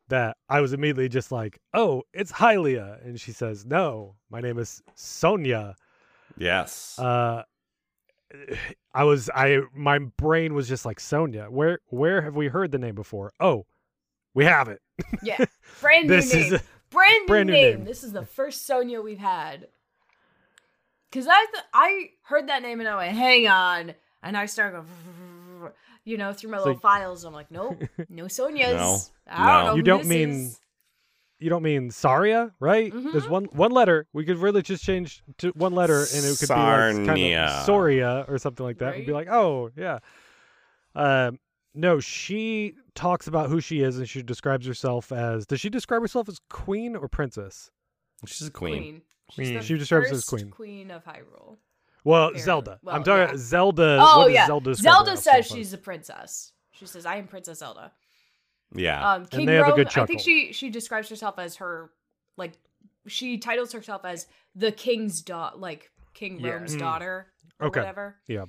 that 0.10 0.36
I 0.50 0.60
was 0.60 0.74
immediately 0.74 1.08
just 1.08 1.32
like, 1.32 1.60
oh, 1.74 2.04
it's 2.14 2.32
Hylia. 2.32 3.06
And 3.06 3.18
she 3.20 3.32
says, 3.32 3.66
no, 3.66 4.16
my 4.30 4.42
name 4.42 4.58
is 4.58 4.82
Sonia. 4.96 5.76
Yes. 6.38 6.98
Uh, 7.00 7.44
I 8.94 9.04
was, 9.04 9.30
I, 9.34 9.60
my 9.76 10.00
brain 10.00 10.54
was 10.54 10.68
just 10.68 10.86
like, 10.86 11.00
Sonia. 11.00 11.46
Where, 11.50 11.80
where 11.88 12.22
have 12.24 12.36
we 12.36 12.48
heard 12.48 12.72
the 12.72 12.80
name 12.80 12.96
before? 12.96 13.32
Oh, 13.40 13.66
we 14.34 14.44
have 14.46 14.68
it. 14.70 14.82
Yeah, 15.24 15.38
brand 15.82 16.08
new 16.08 16.16
This 16.16 16.34
name. 16.34 16.54
is, 16.56 16.62
brand 16.90 17.22
new, 17.22 17.28
brand 17.28 17.48
new 17.48 17.54
name. 17.54 17.76
name. 17.78 17.86
This 17.86 18.04
is 18.04 18.12
the 18.12 18.26
first 18.26 18.66
Sonia 18.66 19.02
we've 19.02 19.20
had. 19.20 19.68
Cause 21.12 21.28
I 21.30 21.46
th- 21.52 21.64
I 21.74 22.10
heard 22.24 22.48
that 22.48 22.62
name 22.62 22.80
and 22.80 22.88
I 22.88 22.96
went, 22.96 23.16
hang 23.18 23.48
on, 23.48 23.94
and 24.24 24.38
I 24.38 24.46
started 24.46 24.78
going, 24.78 25.72
you 26.06 26.18
know, 26.18 26.32
through 26.34 26.52
my 26.52 26.58
So- 26.60 26.64
little 26.66 26.80
files. 26.80 27.24
I'm 27.26 27.34
like, 27.34 27.52
nope, 27.52 27.82
no 28.10 28.26
Sonyas. 28.26 28.74
No. 28.74 29.00
I 29.28 29.46
don't 29.58 29.66
No. 29.66 29.72
know 29.72 29.76
You 29.76 29.82
don't 29.84 30.06
mean- 30.08 30.30
is. 30.46 30.60
you 31.40 31.50
don't 31.50 31.64
mean 31.64 31.92
Saria, 31.92 32.52
right? 32.60 32.94
There's 32.94 33.28
one 33.28 33.46
one 33.52 33.72
letter. 33.72 34.08
We 34.14 34.24
could 34.26 34.38
really 34.38 34.62
just 34.62 34.84
change 34.84 35.22
to 35.40 35.50
one 35.50 35.74
letter, 35.74 36.00
and 36.00 36.24
it 36.26 36.38
could 36.40 36.48
be 36.50 36.54
like 36.56 37.06
kind 37.08 37.34
of 37.36 37.66
Soria 37.66 38.26
or 38.28 38.38
something 38.38 38.66
like 38.66 38.78
that. 38.80 38.96
We'd 38.96 39.06
be 39.08 39.12
like, 39.14 39.28
oh 39.30 39.70
yeah. 39.76 40.00
Um, 40.96 41.40
no, 41.74 42.00
she 42.00 42.76
talks 42.96 43.28
about 43.28 43.50
who 43.50 43.62
she 43.62 43.82
is, 43.82 43.98
and 43.98 44.08
she 44.08 44.22
describes 44.22 44.66
herself 44.68 45.12
as. 45.12 45.46
Does 45.46 45.60
she 45.62 45.70
describe 45.70 46.02
herself 46.02 46.28
as 46.30 46.40
queen 46.50 46.96
or 46.96 47.08
princess? 47.08 47.72
She's 48.26 48.48
a 48.48 48.52
queen. 48.52 48.78
Queen. 48.82 49.02
She's 49.32 49.50
Queen. 49.50 49.62
She 49.62 49.78
describes 49.78 50.06
herself 50.10 50.20
as 50.20 50.26
queen. 50.26 50.50
Queen 50.52 50.92
of 50.92 51.04
Hyrule. 51.06 51.58
Well, 52.04 52.24
Apparently. 52.24 52.42
Zelda. 52.42 52.80
Well, 52.84 52.96
I'm 52.96 53.04
talking 53.04 53.20
yeah. 53.20 53.26
about 53.26 53.38
Zelda. 53.40 53.98
Oh 54.02 54.20
what 54.20 54.32
yeah, 54.32 54.48
Zelda. 54.48 54.76
Zelda 54.76 55.18
says 55.18 55.46
as? 55.46 55.48
she's 55.48 55.74
a 55.74 55.78
princess. 55.78 56.54
She 56.74 56.86
says, 56.86 57.06
"I 57.06 57.18
am 57.18 57.28
Princess 57.28 57.60
Zelda." 57.60 57.92
Yeah. 58.74 59.14
Um, 59.14 59.26
King 59.26 59.46
they 59.46 59.56
have 59.56 59.68
a 59.68 59.72
Rhoam, 59.72 59.76
good 59.76 59.98
I 59.98 60.06
think 60.06 60.20
she 60.22 60.52
she 60.54 60.70
describes 60.70 61.10
herself 61.10 61.38
as 61.38 61.58
her 61.58 61.92
like 62.38 62.54
she 63.08 63.38
titles 63.38 63.72
herself 63.74 64.04
as 64.06 64.28
the 64.56 64.72
king's 64.72 65.22
daughter, 65.22 65.58
like 65.58 65.92
King 66.14 66.40
Yeah. 66.40 66.52
Rhoam's 66.54 66.76
Mm. 66.76 66.80
daughter 66.80 67.28
or 67.60 67.68
Okay. 67.68 67.80
whatever. 67.82 68.16
Yeah. 68.28 68.46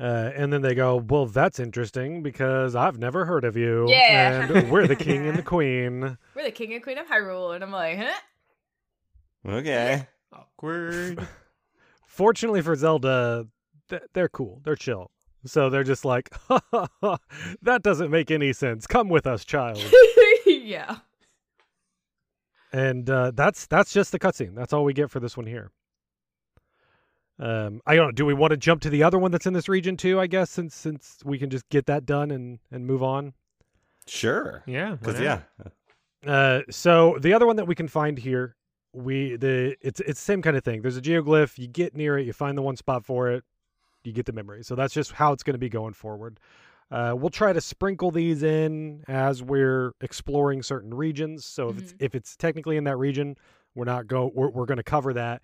Uh, 0.00 0.30
and 0.34 0.52
then 0.52 0.62
they 0.62 0.74
go, 0.74 0.96
well, 0.96 1.26
that's 1.26 1.60
interesting 1.60 2.22
because 2.22 2.74
I've 2.74 2.98
never 2.98 3.26
heard 3.26 3.44
of 3.44 3.56
you. 3.56 3.86
Yeah. 3.88 4.48
And 4.50 4.70
we're 4.70 4.86
the 4.86 4.96
king 5.08 5.26
and 5.26 5.36
the 5.38 5.42
queen. 5.42 6.16
We're 6.34 6.44
the 6.44 6.50
king 6.50 6.72
and 6.72 6.82
queen 6.82 6.96
of 6.98 7.06
Hyrule, 7.06 7.54
and 7.54 7.62
I'm 7.62 7.70
like, 7.70 7.98
huh? 7.98 8.12
Okay. 9.46 10.06
Awkward. 10.32 11.26
Fortunately 12.06 12.60
for 12.62 12.76
Zelda, 12.76 13.46
th- 13.88 14.02
they're 14.12 14.28
cool. 14.28 14.60
They're 14.64 14.76
chill. 14.76 15.10
So 15.44 15.70
they're 15.70 15.84
just 15.84 16.04
like, 16.04 16.28
ha, 16.48 16.60
ha, 16.70 16.86
ha, 17.00 17.18
that 17.62 17.82
doesn't 17.82 18.10
make 18.10 18.30
any 18.30 18.52
sense. 18.52 18.86
Come 18.86 19.08
with 19.08 19.26
us, 19.26 19.44
child. 19.44 19.82
yeah. 20.46 20.98
and 22.72 23.08
uh, 23.10 23.32
that's 23.34 23.66
that's 23.66 23.92
just 23.92 24.12
the 24.12 24.18
cutscene. 24.18 24.54
That's 24.54 24.72
all 24.72 24.84
we 24.84 24.92
get 24.92 25.10
for 25.10 25.20
this 25.20 25.36
one 25.36 25.46
here. 25.46 25.70
Um, 27.38 27.80
I 27.86 27.96
don't 27.96 28.06
know. 28.06 28.12
Do 28.12 28.24
we 28.24 28.34
want 28.34 28.52
to 28.52 28.56
jump 28.56 28.82
to 28.82 28.90
the 28.90 29.02
other 29.02 29.18
one 29.18 29.32
that's 29.32 29.46
in 29.46 29.52
this 29.52 29.68
region 29.68 29.96
too? 29.96 30.20
I 30.20 30.28
guess 30.28 30.50
since 30.50 30.76
since 30.76 31.18
we 31.24 31.38
can 31.38 31.50
just 31.50 31.68
get 31.70 31.86
that 31.86 32.06
done 32.06 32.30
and 32.30 32.60
and 32.70 32.86
move 32.86 33.02
on. 33.02 33.32
Sure. 34.06 34.62
Yeah. 34.66 34.94
Because 34.94 35.18
yeah. 35.18 35.40
Uh, 36.24 36.60
so 36.70 37.18
the 37.20 37.32
other 37.34 37.46
one 37.46 37.56
that 37.56 37.66
we 37.66 37.74
can 37.74 37.88
find 37.88 38.16
here, 38.16 38.54
we 38.92 39.36
the 39.36 39.76
it's 39.80 40.00
it's 40.00 40.20
the 40.20 40.24
same 40.24 40.42
kind 40.42 40.56
of 40.56 40.64
thing. 40.64 40.82
There's 40.82 40.96
a 40.96 41.02
geoglyph. 41.02 41.58
You 41.58 41.66
get 41.66 41.94
near 41.96 42.18
it, 42.18 42.26
you 42.26 42.32
find 42.32 42.56
the 42.58 42.62
one 42.62 42.76
spot 42.76 43.04
for 43.04 43.30
it, 43.30 43.44
you 44.04 44.12
get 44.12 44.26
the 44.26 44.32
memory. 44.32 44.62
So 44.64 44.74
that's 44.74 44.92
just 44.94 45.12
how 45.12 45.32
it's 45.32 45.42
going 45.42 45.54
to 45.54 45.58
be 45.58 45.68
going 45.68 45.94
forward. 45.94 46.38
Uh, 46.90 47.14
we'll 47.16 47.30
try 47.30 47.54
to 47.54 47.60
sprinkle 47.60 48.10
these 48.10 48.42
in 48.42 49.02
as 49.08 49.42
we're 49.42 49.92
exploring 50.02 50.62
certain 50.62 50.92
regions. 50.92 51.46
So 51.46 51.70
if 51.70 51.78
it's 51.78 51.94
if 52.00 52.14
it's 52.14 52.36
technically 52.36 52.76
in 52.76 52.84
that 52.84 52.98
region, 52.98 53.36
we're 53.74 53.86
not 53.86 54.06
go 54.06 54.30
we're, 54.34 54.50
we're 54.50 54.66
going 54.66 54.76
to 54.76 54.82
cover 54.82 55.14
that. 55.14 55.40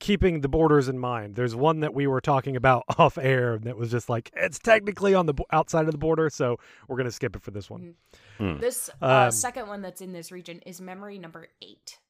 Keeping 0.00 0.40
the 0.40 0.48
borders 0.48 0.88
in 0.88 0.98
mind. 0.98 1.36
There's 1.36 1.54
one 1.54 1.80
that 1.80 1.94
we 1.94 2.06
were 2.08 2.20
talking 2.20 2.56
about 2.56 2.82
off 2.98 3.16
air 3.16 3.58
that 3.60 3.76
was 3.76 3.92
just 3.92 4.08
like 4.08 4.32
it's 4.34 4.58
technically 4.58 5.14
on 5.14 5.26
the 5.26 5.34
outside 5.52 5.86
of 5.86 5.92
the 5.92 5.98
border, 5.98 6.28
so 6.28 6.58
we're 6.88 6.96
going 6.96 7.06
to 7.06 7.12
skip 7.12 7.36
it 7.36 7.42
for 7.42 7.52
this 7.52 7.70
one. 7.70 7.94
This 8.40 8.90
uh, 9.00 9.26
Um, 9.26 9.30
second 9.30 9.68
one 9.68 9.82
that's 9.82 10.00
in 10.00 10.12
this 10.12 10.32
region 10.32 10.58
is 10.66 10.80
memory 10.80 11.16
number 11.18 11.46
eight. 11.62 12.00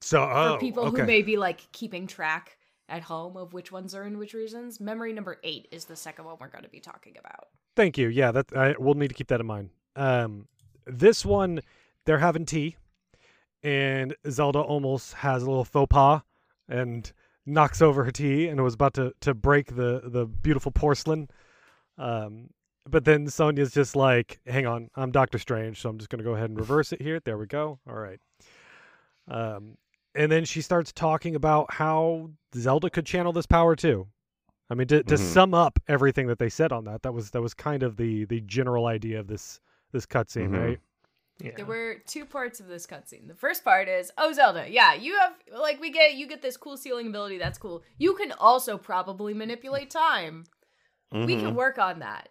So 0.00 0.20
For 0.20 0.32
oh, 0.32 0.58
people 0.58 0.84
okay. 0.86 1.00
who 1.00 1.06
may 1.06 1.22
be 1.22 1.36
like 1.36 1.70
keeping 1.72 2.06
track 2.06 2.58
at 2.88 3.02
home 3.02 3.36
of 3.36 3.52
which 3.52 3.72
ones 3.72 3.94
are 3.94 4.04
in 4.04 4.18
which 4.18 4.34
reasons, 4.34 4.80
memory 4.80 5.12
number 5.12 5.38
eight 5.42 5.68
is 5.70 5.84
the 5.84 5.96
second 5.96 6.24
one 6.24 6.36
we're 6.40 6.48
going 6.48 6.64
to 6.64 6.70
be 6.70 6.80
talking 6.80 7.16
about. 7.18 7.48
Thank 7.74 7.98
you. 7.98 8.08
Yeah, 8.08 8.32
that 8.32 8.56
I 8.56 8.74
we'll 8.78 8.94
need 8.94 9.08
to 9.08 9.14
keep 9.14 9.28
that 9.28 9.40
in 9.40 9.46
mind. 9.46 9.70
Um, 9.96 10.46
this 10.86 11.24
one, 11.24 11.60
they're 12.04 12.18
having 12.18 12.46
tea, 12.46 12.76
and 13.62 14.14
Zelda 14.30 14.60
almost 14.60 15.14
has 15.14 15.42
a 15.42 15.46
little 15.46 15.64
faux 15.64 15.90
pas 15.90 16.22
and 16.68 17.12
knocks 17.44 17.80
over 17.80 18.02
her 18.02 18.10
tea 18.10 18.48
and 18.48 18.58
it 18.58 18.62
was 18.62 18.74
about 18.74 18.94
to 18.94 19.12
to 19.20 19.34
break 19.34 19.76
the 19.76 20.02
the 20.04 20.26
beautiful 20.26 20.72
porcelain. 20.72 21.28
Um, 21.98 22.50
but 22.88 23.04
then 23.04 23.28
Sonia's 23.28 23.72
just 23.72 23.96
like, 23.96 24.40
"Hang 24.46 24.66
on, 24.66 24.90
I'm 24.94 25.10
Doctor 25.10 25.38
Strange, 25.38 25.80
so 25.80 25.88
I'm 25.88 25.98
just 25.98 26.08
gonna 26.08 26.22
go 26.22 26.34
ahead 26.34 26.50
and 26.50 26.58
reverse 26.58 26.92
it 26.92 27.02
here. 27.02 27.20
There 27.20 27.36
we 27.36 27.46
go. 27.46 27.78
All 27.88 27.96
right." 27.96 28.20
Um, 29.28 29.76
and 30.16 30.30
then 30.32 30.44
she 30.44 30.62
starts 30.62 30.92
talking 30.92 31.34
about 31.34 31.74
how 31.74 32.30
Zelda 32.54 32.90
could 32.90 33.06
channel 33.06 33.32
this 33.32 33.46
power 33.46 33.76
too. 33.76 34.06
I 34.68 34.74
mean, 34.74 34.88
to, 34.88 35.02
to 35.04 35.14
Mhm. 35.14 35.18
sum 35.18 35.54
up 35.54 35.78
everything 35.86 36.26
that 36.26 36.38
they 36.38 36.48
said 36.48 36.72
on 36.72 36.84
that, 36.84 37.02
that 37.02 37.12
was 37.12 37.30
that 37.30 37.42
was 37.42 37.54
kind 37.54 37.82
of 37.82 37.96
the 37.96 38.24
the 38.24 38.40
general 38.40 38.86
idea 38.86 39.20
of 39.20 39.26
this 39.28 39.60
this 39.92 40.06
cutscene, 40.06 40.50
Mhm. 40.50 40.66
right? 40.66 40.80
Yeah. 41.38 41.50
There 41.54 41.66
were 41.66 41.96
two 42.06 42.24
parts 42.24 42.60
of 42.60 42.66
this 42.66 42.86
cutscene. 42.86 43.28
The 43.28 43.34
first 43.34 43.62
part 43.62 43.88
is, 43.88 44.10
oh 44.16 44.32
Zelda, 44.32 44.66
yeah, 44.70 44.94
you 44.94 45.18
have 45.18 45.34
like 45.52 45.80
we 45.80 45.90
get 45.90 46.14
you 46.14 46.26
get 46.26 46.40
this 46.42 46.56
cool 46.56 46.76
sealing 46.76 47.08
ability. 47.08 47.36
That's 47.38 47.58
cool. 47.58 47.82
You 47.98 48.14
can 48.14 48.32
also 48.32 48.78
probably 48.78 49.34
manipulate 49.34 49.90
time. 49.90 50.44
We 51.12 51.36
Mhm. 51.36 51.40
can 51.40 51.54
work 51.54 51.78
on 51.78 51.98
that. 52.00 52.30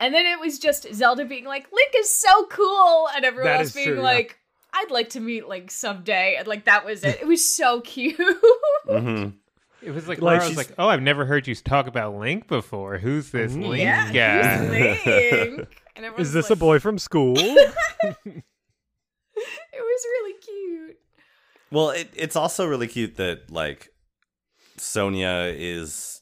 And 0.00 0.12
then 0.14 0.26
it 0.26 0.40
was 0.40 0.58
just 0.58 0.92
Zelda 0.94 1.24
being 1.26 1.44
like, 1.44 1.70
Link 1.72 1.92
is 1.96 2.10
so 2.10 2.46
cool, 2.46 3.08
and 3.14 3.24
everyone 3.24 3.52
That 3.52 3.60
else 3.60 3.72
being 3.74 3.88
true, 3.88 4.00
like, 4.00 4.39
I'd 4.72 4.90
like 4.90 5.10
to 5.10 5.20
meet 5.20 5.48
Link 5.48 5.70
someday, 5.70 6.36
and 6.38 6.46
like 6.46 6.64
that 6.64 6.84
was 6.84 7.02
it. 7.04 7.20
It 7.20 7.26
was 7.26 7.44
so 7.48 7.80
cute. 7.82 8.16
mm-hmm. 8.88 9.30
It 9.82 9.92
was 9.92 10.06
like, 10.06 10.20
Like, 10.20 10.40
Laura 10.40 10.48
was 10.48 10.56
like, 10.58 10.72
"Oh, 10.78 10.88
I've 10.88 11.00
never 11.02 11.24
heard 11.24 11.46
you 11.48 11.54
talk 11.54 11.86
about 11.86 12.14
Link 12.14 12.46
before. 12.46 12.98
Who's 12.98 13.30
this 13.30 13.54
Ooh. 13.54 13.62
Link 13.68 13.82
yeah, 13.82 14.12
guy?" 14.12 14.58
who's 14.58 15.06
Link? 15.06 15.68
And 15.96 16.04
Is 16.18 16.32
this 16.32 16.50
like, 16.50 16.56
a 16.56 16.60
boy 16.60 16.78
from 16.80 16.98
school? 16.98 17.36
It 19.36 19.80
was 19.80 20.04
really 20.04 20.34
cute. 20.40 20.96
Well, 21.70 21.90
it, 21.90 22.10
it's 22.14 22.36
also 22.36 22.66
really 22.66 22.88
cute 22.88 23.16
that 23.16 23.50
like 23.50 23.88
Sonia 24.76 25.52
is 25.56 26.20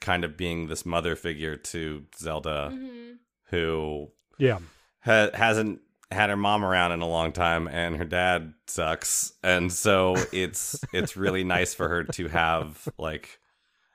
kind 0.00 0.24
of 0.24 0.36
being 0.36 0.66
this 0.66 0.84
mother 0.84 1.14
figure 1.14 1.56
to 1.56 2.04
Zelda, 2.18 2.70
Mhm. 2.74 3.16
who 3.50 4.08
yeah, 4.38 4.58
ha- 5.04 5.30
hasn't 5.34 5.80
had 6.12 6.30
her 6.30 6.36
mom 6.36 6.64
around 6.64 6.92
in 6.92 7.00
a 7.02 7.08
long 7.08 7.32
time, 7.32 7.68
and 7.68 7.96
her 7.96 8.04
dad 8.04 8.54
sucks, 8.66 9.32
and 9.42 9.72
so 9.72 10.16
it's 10.32 10.80
it's 10.92 11.16
really 11.16 11.44
nice 11.56 11.74
for 11.74 11.88
her 11.88 12.04
to 12.04 12.28
have 12.28 12.88
like 12.98 13.38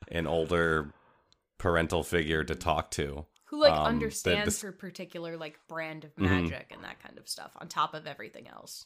an 0.09 0.27
older 0.27 0.93
parental 1.57 2.03
figure 2.03 2.43
to 2.43 2.55
talk 2.55 2.91
to. 2.91 3.25
Who 3.45 3.59
like 3.61 3.71
Um, 3.71 3.77
the- 3.77 3.89
understands 3.89 4.45
this- 4.45 4.61
her 4.61 4.71
particular 4.71 5.37
like 5.37 5.59
brand 5.67 6.03
of 6.03 6.15
Mhm. 6.15 6.43
magic 6.43 6.67
and 6.71 6.83
that 6.83 7.01
kind 7.01 7.17
of 7.17 7.27
stuff 7.29 7.51
on 7.59 7.67
top 7.67 7.93
of 7.93 8.05
everything 8.05 8.47
else. 8.47 8.85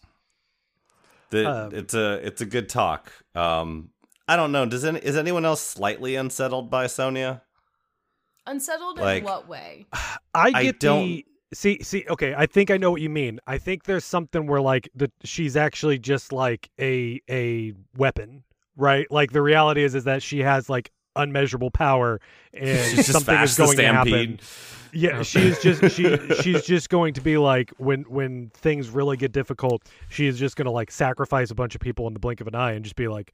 The, 1.32 1.50
Um, 1.50 1.74
it's 1.74 1.94
a 1.94 2.14
it's 2.26 2.42
a 2.42 2.46
good 2.46 2.70
talk. 2.70 3.12
Um, 3.36 3.90
I 4.28 4.36
don't 4.36 4.52
know. 4.52 4.66
Does 4.66 4.86
any, 4.86 5.00
is 5.00 5.18
anyone 5.18 5.46
else 5.46 5.62
slightly 5.62 6.16
unsettled 6.16 6.70
by 6.70 6.88
Sonia? 6.88 7.42
Unsettled 8.46 8.98
Like- 9.00 9.20
in 9.20 9.24
what 9.26 9.48
way? 9.48 9.88
I 9.94 10.52
I 10.54 10.64
get 10.64 10.80
don't- 10.80 11.06
the 11.06 11.26
see 11.53 11.79
see. 11.81 12.05
Okay, 12.10 12.34
I 12.36 12.46
think 12.46 12.72
I 12.72 12.77
know 12.77 12.91
what 12.91 13.01
you 13.01 13.10
mean. 13.10 13.39
I 13.48 13.58
think 13.58 13.84
there's 13.84 14.05
something 14.05 14.48
where 14.48 14.62
like 14.62 14.89
the 14.96 15.12
she's 15.24 15.55
actually 15.55 16.00
just 16.00 16.31
like 16.31 16.70
a 16.79 17.22
a 17.29 17.74
weapon, 17.98 18.43
right? 18.75 19.10
Like 19.12 19.31
the 19.31 19.41
reality 19.41 19.84
is 19.84 19.96
is 19.96 20.03
that 20.05 20.24
she 20.24 20.39
has 20.39 20.70
like 20.70 20.91
unmeasurable 21.15 21.72
power 21.72 22.22
and 22.53 22.96
She's 22.96 23.08
something 23.08 23.36
is 23.36 23.58
going 23.58 23.77
to 23.77 23.86
happen. 23.86 24.39
Yeah, 24.93 25.24
she's 25.24 25.62
just 25.62 25.96
she 25.96 26.17
she's 26.41 26.63
just 26.63 26.89
going 26.89 27.13
to 27.13 27.22
be 27.22 27.38
like 27.38 27.72
when 27.77 28.03
when 28.03 28.51
things 28.53 28.89
really 28.89 29.17
get 29.17 29.31
difficult, 29.31 29.84
she 30.10 30.27
is 30.27 30.38
just 30.38 30.55
going 30.55 30.65
to 30.65 30.72
like 30.72 30.91
sacrifice 30.91 31.51
a 31.51 31.55
bunch 31.55 31.75
of 31.75 31.81
people 31.81 32.08
in 32.08 32.13
the 32.13 32.20
blink 32.20 32.41
of 32.41 32.48
an 32.48 32.55
eye 32.55 32.74
and 32.74 32.84
just 32.84 32.96
be 32.96 33.08
like 33.08 33.34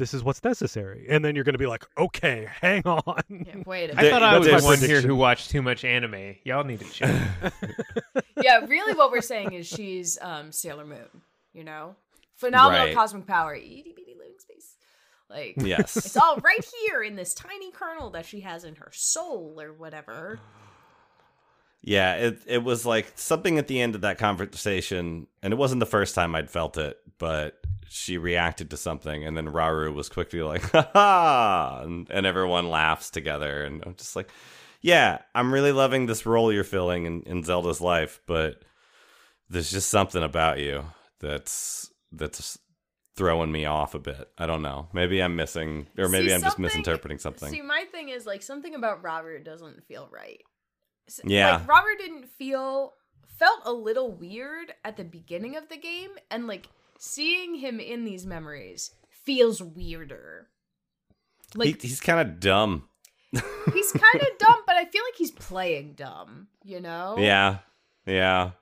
this 0.00 0.14
is 0.14 0.24
what's 0.24 0.42
necessary. 0.42 1.06
And 1.08 1.24
then 1.24 1.36
you're 1.36 1.44
going 1.44 1.52
to 1.54 1.58
be 1.58 1.66
like, 1.66 1.84
"Okay, 1.96 2.48
hang 2.60 2.82
on." 2.86 3.22
Yeah, 3.28 3.62
wait 3.66 3.90
a 3.90 3.92
I 3.92 3.96
minute. 3.96 4.06
I 4.06 4.10
thought 4.10 4.22
I 4.22 4.38
was 4.38 4.48
the 4.48 4.66
one 4.66 4.78
here 4.78 5.00
who 5.02 5.14
watched 5.14 5.50
too 5.50 5.62
much 5.62 5.84
anime. 5.84 6.34
Y'all 6.42 6.64
need 6.64 6.80
to 6.80 6.86
chill. 6.86 7.08
yeah, 8.42 8.64
really 8.66 8.94
what 8.94 9.12
we're 9.12 9.20
saying 9.20 9.52
is 9.52 9.66
she's 9.66 10.18
um 10.20 10.50
Sailor 10.50 10.86
Moon, 10.86 11.06
you 11.52 11.62
know? 11.62 11.94
Phenomenal 12.36 12.86
Right. 12.86 12.94
cosmic 12.96 13.26
power, 13.26 13.54
itty 13.54 13.92
bitty 13.94 14.14
living 14.18 14.38
space. 14.38 14.74
Like 15.28 15.54
Yes. 15.58 15.96
it's 15.96 16.16
all 16.16 16.38
right 16.38 16.64
here 16.86 17.02
in 17.02 17.14
this 17.14 17.34
tiny 17.34 17.70
kernel 17.70 18.10
that 18.10 18.24
she 18.24 18.40
has 18.40 18.64
in 18.64 18.76
her 18.76 18.90
soul 18.92 19.60
or 19.60 19.72
whatever. 19.72 20.40
Yeah, 21.82 22.16
it 22.16 22.42
it 22.46 22.62
was 22.62 22.84
like 22.84 23.12
something 23.14 23.56
at 23.56 23.66
the 23.66 23.80
end 23.80 23.94
of 23.94 24.02
that 24.02 24.18
conversation, 24.18 25.26
and 25.42 25.52
it 25.54 25.56
wasn't 25.56 25.80
the 25.80 25.86
first 25.86 26.14
time 26.14 26.34
I'd 26.34 26.50
felt 26.50 26.76
it, 26.76 26.98
but 27.16 27.59
she 27.92 28.18
reacted 28.18 28.70
to 28.70 28.76
something, 28.76 29.24
and 29.24 29.36
then 29.36 29.48
Rauru 29.48 29.92
was 29.92 30.08
quickly 30.08 30.42
like, 30.42 30.62
"Ha 30.70 30.90
ha!" 30.92 31.80
and, 31.82 32.08
and 32.08 32.24
everyone 32.24 32.70
laughs 32.70 33.10
together, 33.10 33.64
and 33.64 33.82
I'm 33.84 33.96
just 33.96 34.14
like, 34.14 34.30
"Yeah, 34.80 35.18
I'm 35.34 35.52
really 35.52 35.72
loving 35.72 36.06
this 36.06 36.24
role 36.24 36.52
you're 36.52 36.62
filling 36.62 37.06
in, 37.06 37.22
in 37.22 37.42
Zelda's 37.42 37.80
life, 37.80 38.20
but 38.26 38.62
there's 39.48 39.72
just 39.72 39.90
something 39.90 40.22
about 40.22 40.60
you 40.60 40.84
that's 41.18 41.90
that's 42.12 42.58
throwing 43.16 43.50
me 43.50 43.64
off 43.64 43.96
a 43.96 43.98
bit. 43.98 44.30
I 44.38 44.46
don't 44.46 44.62
know. 44.62 44.88
Maybe 44.92 45.20
I'm 45.20 45.34
missing, 45.34 45.88
or 45.98 46.08
maybe 46.08 46.28
See, 46.28 46.34
I'm 46.34 46.42
just 46.42 46.60
misinterpreting 46.60 47.18
something. 47.18 47.50
See, 47.50 47.60
my 47.60 47.86
thing 47.90 48.10
is 48.10 48.24
like 48.24 48.44
something 48.44 48.76
about 48.76 49.02
Robert 49.02 49.44
doesn't 49.44 49.82
feel 49.82 50.08
right. 50.12 50.40
Yeah. 51.24 51.56
like 51.56 51.68
Robert 51.68 51.98
didn't 51.98 52.28
feel 52.38 52.92
felt 53.36 53.62
a 53.64 53.72
little 53.72 54.12
weird 54.12 54.74
at 54.84 54.96
the 54.96 55.02
beginning 55.02 55.56
of 55.56 55.68
the 55.68 55.76
game, 55.76 56.10
and 56.30 56.46
like 56.46 56.68
seeing 57.00 57.54
him 57.56 57.80
in 57.80 58.04
these 58.04 58.26
memories 58.26 58.92
feels 59.08 59.62
weirder. 59.62 60.48
Like 61.54 61.80
he, 61.80 61.88
he's 61.88 62.00
kind 62.00 62.20
of 62.20 62.38
dumb. 62.38 62.84
he's 63.32 63.92
kind 63.92 64.22
of 64.22 64.38
dumb, 64.38 64.60
but 64.66 64.76
I 64.76 64.84
feel 64.84 65.02
like 65.02 65.16
he's 65.16 65.30
playing 65.30 65.94
dumb. 65.94 66.48
You 66.62 66.80
know? 66.80 67.16
Yeah, 67.18 67.58
yeah. 68.06 68.52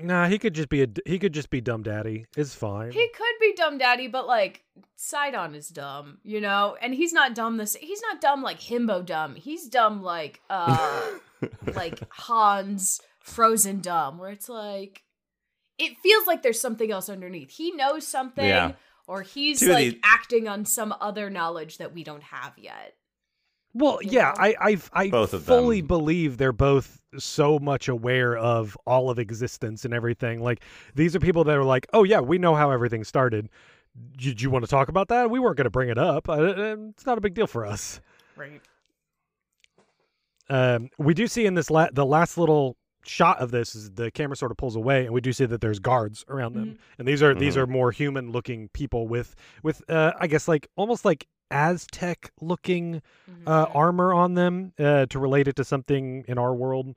Nah, 0.00 0.28
he 0.28 0.38
could 0.38 0.54
just 0.54 0.68
be 0.68 0.82
a 0.82 0.86
he 1.06 1.18
could 1.18 1.32
just 1.32 1.50
be 1.50 1.60
dumb 1.60 1.82
daddy. 1.82 2.26
It's 2.36 2.54
fine. 2.54 2.92
He 2.92 3.08
could 3.08 3.34
be 3.40 3.54
dumb 3.56 3.78
daddy, 3.78 4.06
but 4.06 4.28
like 4.28 4.62
Sidon 4.94 5.54
is 5.56 5.68
dumb, 5.68 6.18
you 6.22 6.40
know, 6.40 6.76
and 6.80 6.94
he's 6.94 7.12
not 7.12 7.34
dumb. 7.34 7.56
This 7.56 7.74
he's 7.74 8.02
not 8.02 8.20
dumb 8.20 8.42
like 8.42 8.60
himbo 8.60 9.04
dumb. 9.04 9.34
He's 9.34 9.66
dumb 9.68 10.02
like 10.02 10.40
uh 10.50 11.02
like 11.74 12.00
Hans 12.12 13.00
frozen 13.18 13.80
dumb, 13.80 14.18
where 14.18 14.30
it's 14.30 14.48
like 14.48 15.02
it 15.78 15.96
feels 15.98 16.26
like 16.26 16.42
there's 16.42 16.60
something 16.60 16.90
else 16.90 17.08
underneath. 17.08 17.50
He 17.50 17.70
knows 17.72 18.06
something, 18.06 18.44
Yeah. 18.46 18.72
or 19.06 19.22
he's 19.22 19.60
Two 19.60 19.68
like 19.72 19.92
these- 19.92 20.00
acting 20.04 20.48
on 20.48 20.64
some 20.64 20.94
other 21.00 21.30
knowledge 21.30 21.78
that 21.78 21.94
we 21.94 22.02
don't 22.04 22.22
have 22.24 22.52
yet. 22.58 22.94
Well, 23.74 23.98
you 24.02 24.10
yeah, 24.12 24.32
know? 24.36 24.42
I 24.44 24.56
I 24.60 24.76
I 24.92 25.08
Both 25.10 25.34
of 25.34 25.44
fully 25.44 25.80
them. 25.80 25.88
believe 25.88 26.36
they're 26.38 26.52
both 26.52 27.00
so 27.18 27.58
much 27.58 27.86
aware 27.88 28.36
of 28.36 28.76
all 28.86 29.10
of 29.10 29.18
existence 29.18 29.84
and 29.84 29.92
everything. 29.94 30.40
Like 30.42 30.64
these 30.94 31.14
are 31.14 31.20
people 31.20 31.44
that 31.44 31.56
are 31.56 31.64
like, 31.64 31.86
"Oh 31.92 32.02
yeah, 32.02 32.20
we 32.20 32.38
know 32.38 32.54
how 32.54 32.70
everything 32.70 33.04
started. 33.04 33.48
Did 34.16 34.40
you 34.40 34.50
want 34.50 34.64
to 34.64 34.70
talk 34.70 34.88
about 34.88 35.08
that? 35.08 35.30
We 35.30 35.38
weren't 35.38 35.56
going 35.58 35.64
to 35.66 35.70
bring 35.70 35.90
it 35.90 35.98
up. 35.98 36.26
It's 36.28 37.04
not 37.06 37.18
a 37.18 37.20
big 37.20 37.34
deal 37.34 37.46
for 37.46 37.66
us." 37.66 38.00
Right. 38.36 38.62
Um, 40.50 40.88
we 40.98 41.12
do 41.14 41.26
see 41.26 41.44
in 41.46 41.54
this 41.54 41.70
la- 41.70 41.90
the 41.92 42.06
last 42.06 42.38
little 42.38 42.76
shot 43.08 43.38
of 43.38 43.50
this 43.50 43.74
is 43.74 43.90
the 43.92 44.10
camera 44.10 44.36
sort 44.36 44.50
of 44.50 44.56
pulls 44.56 44.76
away 44.76 45.04
and 45.06 45.14
we 45.14 45.20
do 45.20 45.32
see 45.32 45.46
that 45.46 45.60
there's 45.60 45.78
guards 45.78 46.24
around 46.28 46.52
them 46.54 46.78
and 46.98 47.08
these 47.08 47.22
are 47.22 47.34
these 47.34 47.54
Mhm. 47.56 47.62
are 47.62 47.66
more 47.66 47.90
human 47.90 48.30
looking 48.30 48.68
people 48.74 49.08
with 49.08 49.34
with 49.62 49.82
uh 49.90 50.12
i 50.20 50.26
guess 50.26 50.46
like 50.46 50.68
almost 50.76 51.04
like 51.04 51.26
aztec 51.50 52.30
looking 52.40 53.00
uh, 53.46 53.66
Mhm. 53.66 53.74
armor 53.74 54.12
on 54.12 54.34
them 54.34 54.72
uh, 54.78 55.06
to 55.06 55.18
relate 55.18 55.48
it 55.48 55.56
to 55.56 55.64
something 55.64 56.24
in 56.28 56.36
our 56.36 56.54
world. 56.54 56.94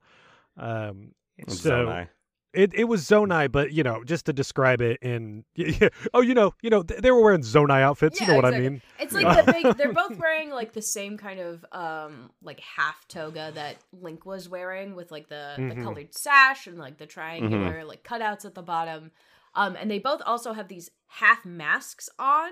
Um, 0.57 1.13
so 1.47 1.85
Zonai. 1.85 2.09
It 2.53 2.73
it 2.73 2.83
was 2.85 3.03
Zonai, 3.05 3.51
but 3.51 3.71
you 3.71 3.83
know, 3.83 4.03
just 4.03 4.25
to 4.25 4.33
describe 4.33 4.81
it 4.81 4.99
in 5.01 5.43
oh, 6.13 6.21
you 6.21 6.33
know, 6.33 6.53
you 6.61 6.69
know, 6.69 6.83
they 6.83 7.11
were 7.11 7.21
wearing 7.21 7.41
Zonai 7.41 7.81
outfits. 7.81 8.19
you 8.19 8.25
Yeah, 8.27 8.33
know 8.33 8.35
what 8.37 8.45
exactly. 8.45 8.65
I 8.65 8.69
mean? 8.69 8.81
It's 8.99 9.13
like 9.23 9.45
the 9.45 9.51
big. 9.51 9.77
They're 9.77 9.93
both 9.93 10.17
wearing 10.17 10.49
like 10.49 10.73
the 10.73 10.81
same 10.81 11.17
kind 11.17 11.39
of 11.39 11.65
um 11.71 12.31
like 12.41 12.59
half 12.59 13.07
toga 13.07 13.51
that 13.55 13.77
Link 13.93 14.25
was 14.25 14.49
wearing 14.49 14.95
with 14.95 15.11
like 15.11 15.29
the 15.29 15.55
Mhm. 15.57 15.75
the 15.75 15.81
colored 15.83 16.13
sash 16.13 16.67
and 16.67 16.77
like 16.77 16.97
the 16.97 17.05
triangular 17.05 17.83
like 17.85 18.03
cutouts 18.03 18.45
at 18.45 18.55
the 18.55 18.61
bottom. 18.61 19.11
Um, 19.53 19.75
and 19.75 19.91
they 19.91 19.99
both 19.99 20.21
also 20.25 20.53
have 20.53 20.67
these 20.69 20.89
half 21.07 21.45
masks 21.45 22.09
on 22.17 22.51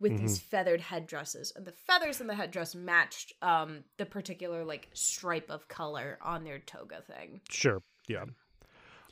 with 0.00 0.18
these 0.18 0.40
feathered 0.40 0.80
headdresses, 0.80 1.52
and 1.54 1.64
the 1.64 1.70
feathers 1.70 2.20
in 2.20 2.26
the 2.26 2.34
headdress 2.34 2.74
matched 2.74 3.32
um 3.42 3.84
the 3.98 4.04
particular 4.06 4.64
like 4.64 4.88
stripe 4.92 5.48
of 5.48 5.68
color 5.68 6.18
on 6.20 6.42
their 6.42 6.58
toga 6.58 7.00
thing. 7.02 7.40
Sure, 7.48 7.82
yeah. 8.08 8.24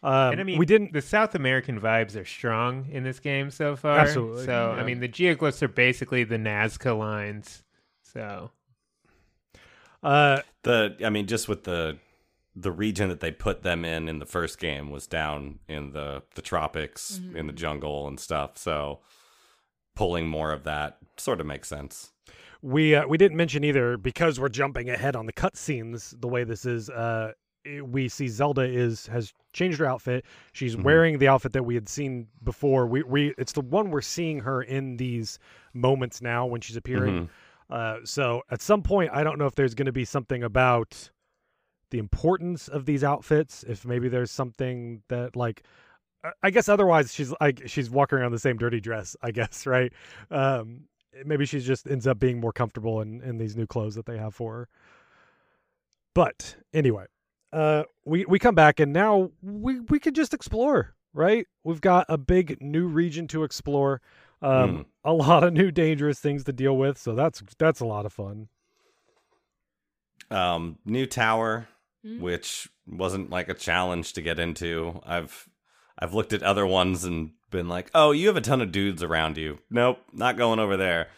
Um, 0.02 0.33
and 0.33 0.40
I 0.40 0.45
mean, 0.45 0.59
we 0.59 0.64
didn't. 0.66 0.92
The 0.95 1.02
South 1.02 1.35
American 1.35 1.78
vibes 1.80 2.19
are 2.19 2.25
strong 2.25 2.87
in 2.90 3.02
this 3.04 3.21
game 3.21 3.50
so 3.50 3.76
far. 3.76 3.99
Absolutely, 3.99 4.47
So 4.47 4.73
yeah. 4.75 4.80
I 4.80 4.85
mean, 4.85 5.00
the 5.00 5.09
geoglyphs 5.09 5.61
are 5.62 5.69
basically 5.69 6.25
the 6.25 6.38
Nazca 6.38 6.97
lines. 6.99 7.62
So 8.02 8.50
Uh, 10.02 10.40
The 10.62 10.97
I 11.04 11.11
mean, 11.11 11.26
just 11.26 11.49
with 11.49 11.64
the 11.64 11.99
the 12.56 12.73
region 12.73 13.08
that 13.08 13.21
they 13.21 13.30
put 13.30 13.63
them 13.63 13.84
in 13.84 14.08
in 14.08 14.19
the 14.19 14.26
first 14.26 14.58
game 14.58 14.91
was 14.91 15.06
down 15.06 15.58
in 15.69 15.93
the 15.93 16.23
the 16.34 16.43
tropics 16.43 17.21
in 17.34 17.47
the 17.47 17.52
jungle 17.52 18.08
and 18.08 18.19
stuff. 18.19 18.56
So 18.58 19.00
pulling 19.95 20.26
more 20.28 20.52
of 20.52 20.65
that 20.65 20.99
sort 21.17 21.41
of 21.41 21.47
makes 21.47 21.69
sense. 21.69 22.10
we 22.63 22.95
uh, 22.95 23.06
we 23.06 23.19
didn't 23.19 23.36
mention 23.36 23.65
either 23.65 23.97
because 23.99 24.41
we're 24.41 24.49
jumping 24.49 24.89
ahead 24.91 25.15
on 25.17 25.26
the 25.26 25.32
cutscenes. 25.32 26.19
The 26.21 26.28
way 26.28 26.45
this 26.45 26.65
is, 26.67 26.89
uh, 26.91 27.32
i- 27.32 27.34
we 27.80 28.09
see 28.09 28.28
Zelda 28.28 28.63
is 28.63 29.06
has 29.06 29.33
changed 29.52 29.78
her 29.78 29.87
outfit. 29.87 30.25
She's 30.52 30.76
Mhm. 30.76 30.83
wearing 30.83 31.19
the 31.19 31.28
outfit 31.28 31.52
that 31.52 31.63
we 31.65 31.75
had 31.75 31.89
seen 31.89 32.28
before. 32.43 32.87
We 32.87 33.02
we 33.02 33.35
it's 33.39 33.52
the 33.52 33.61
one 33.61 33.91
we're 33.91 34.00
seeing 34.00 34.41
her 34.41 34.63
in 34.63 34.97
these 34.97 35.39
moments 35.73 36.21
now 36.21 36.47
when 36.47 36.61
she's 36.61 36.76
appearing. 36.76 37.26
Mhm. 37.26 37.28
Uh, 37.75 37.99
so 38.04 38.43
at 38.50 38.61
some 38.61 38.83
point, 38.83 39.11
I 39.13 39.23
don't 39.23 39.39
know 39.39 39.47
if 39.47 39.54
there's 39.54 39.75
going 39.75 39.87
to 39.87 39.93
be 39.93 40.04
something 40.04 40.43
about 40.43 41.11
the 41.91 41.99
importance 41.99 42.67
of 42.69 42.85
these 42.87 43.04
outfits. 43.04 43.63
If 43.65 43.85
maybe 43.87 44.09
there's 44.09 44.30
something 44.30 45.02
that 45.09 45.37
like, 45.37 45.63
I- 46.25 46.33
I 46.45 46.50
guess 46.50 46.69
otherwise 46.69 47.13
she's 47.15 47.33
like 47.41 47.63
she's 47.67 47.89
walking 47.91 48.19
around 48.19 48.33
the 48.33 48.39
same 48.39 48.56
dirty 48.59 48.80
dress. 48.80 49.17
I 49.23 49.30
guess 49.33 49.67
right. 49.67 49.93
Um, 50.30 50.89
maybe 51.25 51.45
she 51.47 51.61
just 51.61 51.89
ends 51.89 52.06
up 52.06 52.19
being 52.21 52.41
more 52.41 52.52
comfortable 52.52 53.00
in 53.00 53.21
in 53.23 53.39
these 53.39 53.56
new 53.56 53.67
clothes 53.67 53.95
that 53.97 54.06
they 54.06 54.19
have 54.19 54.35
for 54.35 54.54
her. 54.54 54.69
But 56.15 56.56
anyway, 56.73 57.06
uh, 57.52 57.84
we 58.04 58.25
we 58.26 58.39
come 58.39 58.54
back 58.54 58.80
and 58.80 58.93
now 58.93 59.30
we 59.43 59.80
we 59.80 59.99
can 59.99 60.15
just 60.15 60.32
explore. 60.34 60.95
Right, 61.13 61.47
we've 61.65 61.80
got 61.80 62.06
a 62.08 62.17
big 62.17 62.58
new 62.63 62.86
region 62.86 63.26
to 63.28 63.43
explore. 63.43 64.00
Um, 64.43 64.86
a 65.04 65.13
lot 65.25 65.43
of 65.43 65.52
new 65.52 65.71
dangerous 65.73 66.21
things 66.21 66.45
to 66.45 66.52
deal 66.52 66.76
with, 66.76 66.99
so 66.99 67.15
that's 67.17 67.43
that's 67.58 67.80
a 67.80 67.84
lot 67.86 68.06
of 68.06 68.13
fun. 68.13 68.49
Um, 70.30 70.78
new 70.84 71.06
tower, 71.06 71.67
Mhm. 72.06 72.21
which 72.21 72.69
wasn't 72.86 73.30
like 73.30 73.49
a 73.49 73.54
challenge 73.54 74.13
to 74.15 74.23
get 74.23 74.39
into. 74.39 75.00
I've 75.04 75.49
I've 75.99 76.15
looked 76.15 76.32
at 76.32 76.43
other 76.43 76.67
ones 76.67 77.04
and 77.04 77.32
been 77.50 77.69
like, 77.69 77.91
"Oh, 77.95 78.13
you 78.13 78.28
have 78.28 78.36
a 78.36 78.41
ton 78.41 78.60
of 78.63 78.71
dudes 78.73 79.02
around 79.02 79.36
you." 79.36 79.58
Nope, 79.69 79.99
not 80.13 80.36
going 80.36 80.60
over 80.60 80.76
there. 80.76 81.08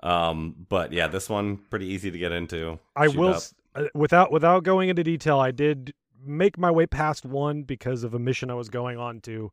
Um, 0.00 0.54
but 0.68 0.92
yeah, 0.92 1.08
this 1.08 1.28
one 1.28 1.58
pretty 1.58 1.86
easy 1.86 2.10
to 2.10 2.18
get 2.18 2.32
into. 2.32 2.78
I 2.96 3.08
will, 3.08 3.34
up. 3.34 3.42
S- 3.76 3.88
without 3.94 4.32
without 4.32 4.64
going 4.64 4.88
into 4.88 5.02
detail, 5.04 5.38
I 5.38 5.50
did 5.50 5.94
make 6.24 6.56
my 6.58 6.70
way 6.70 6.86
past 6.86 7.24
one 7.24 7.62
because 7.62 8.04
of 8.04 8.14
a 8.14 8.18
mission 8.18 8.50
I 8.50 8.54
was 8.54 8.68
going 8.68 8.98
on 8.98 9.20
to 9.22 9.50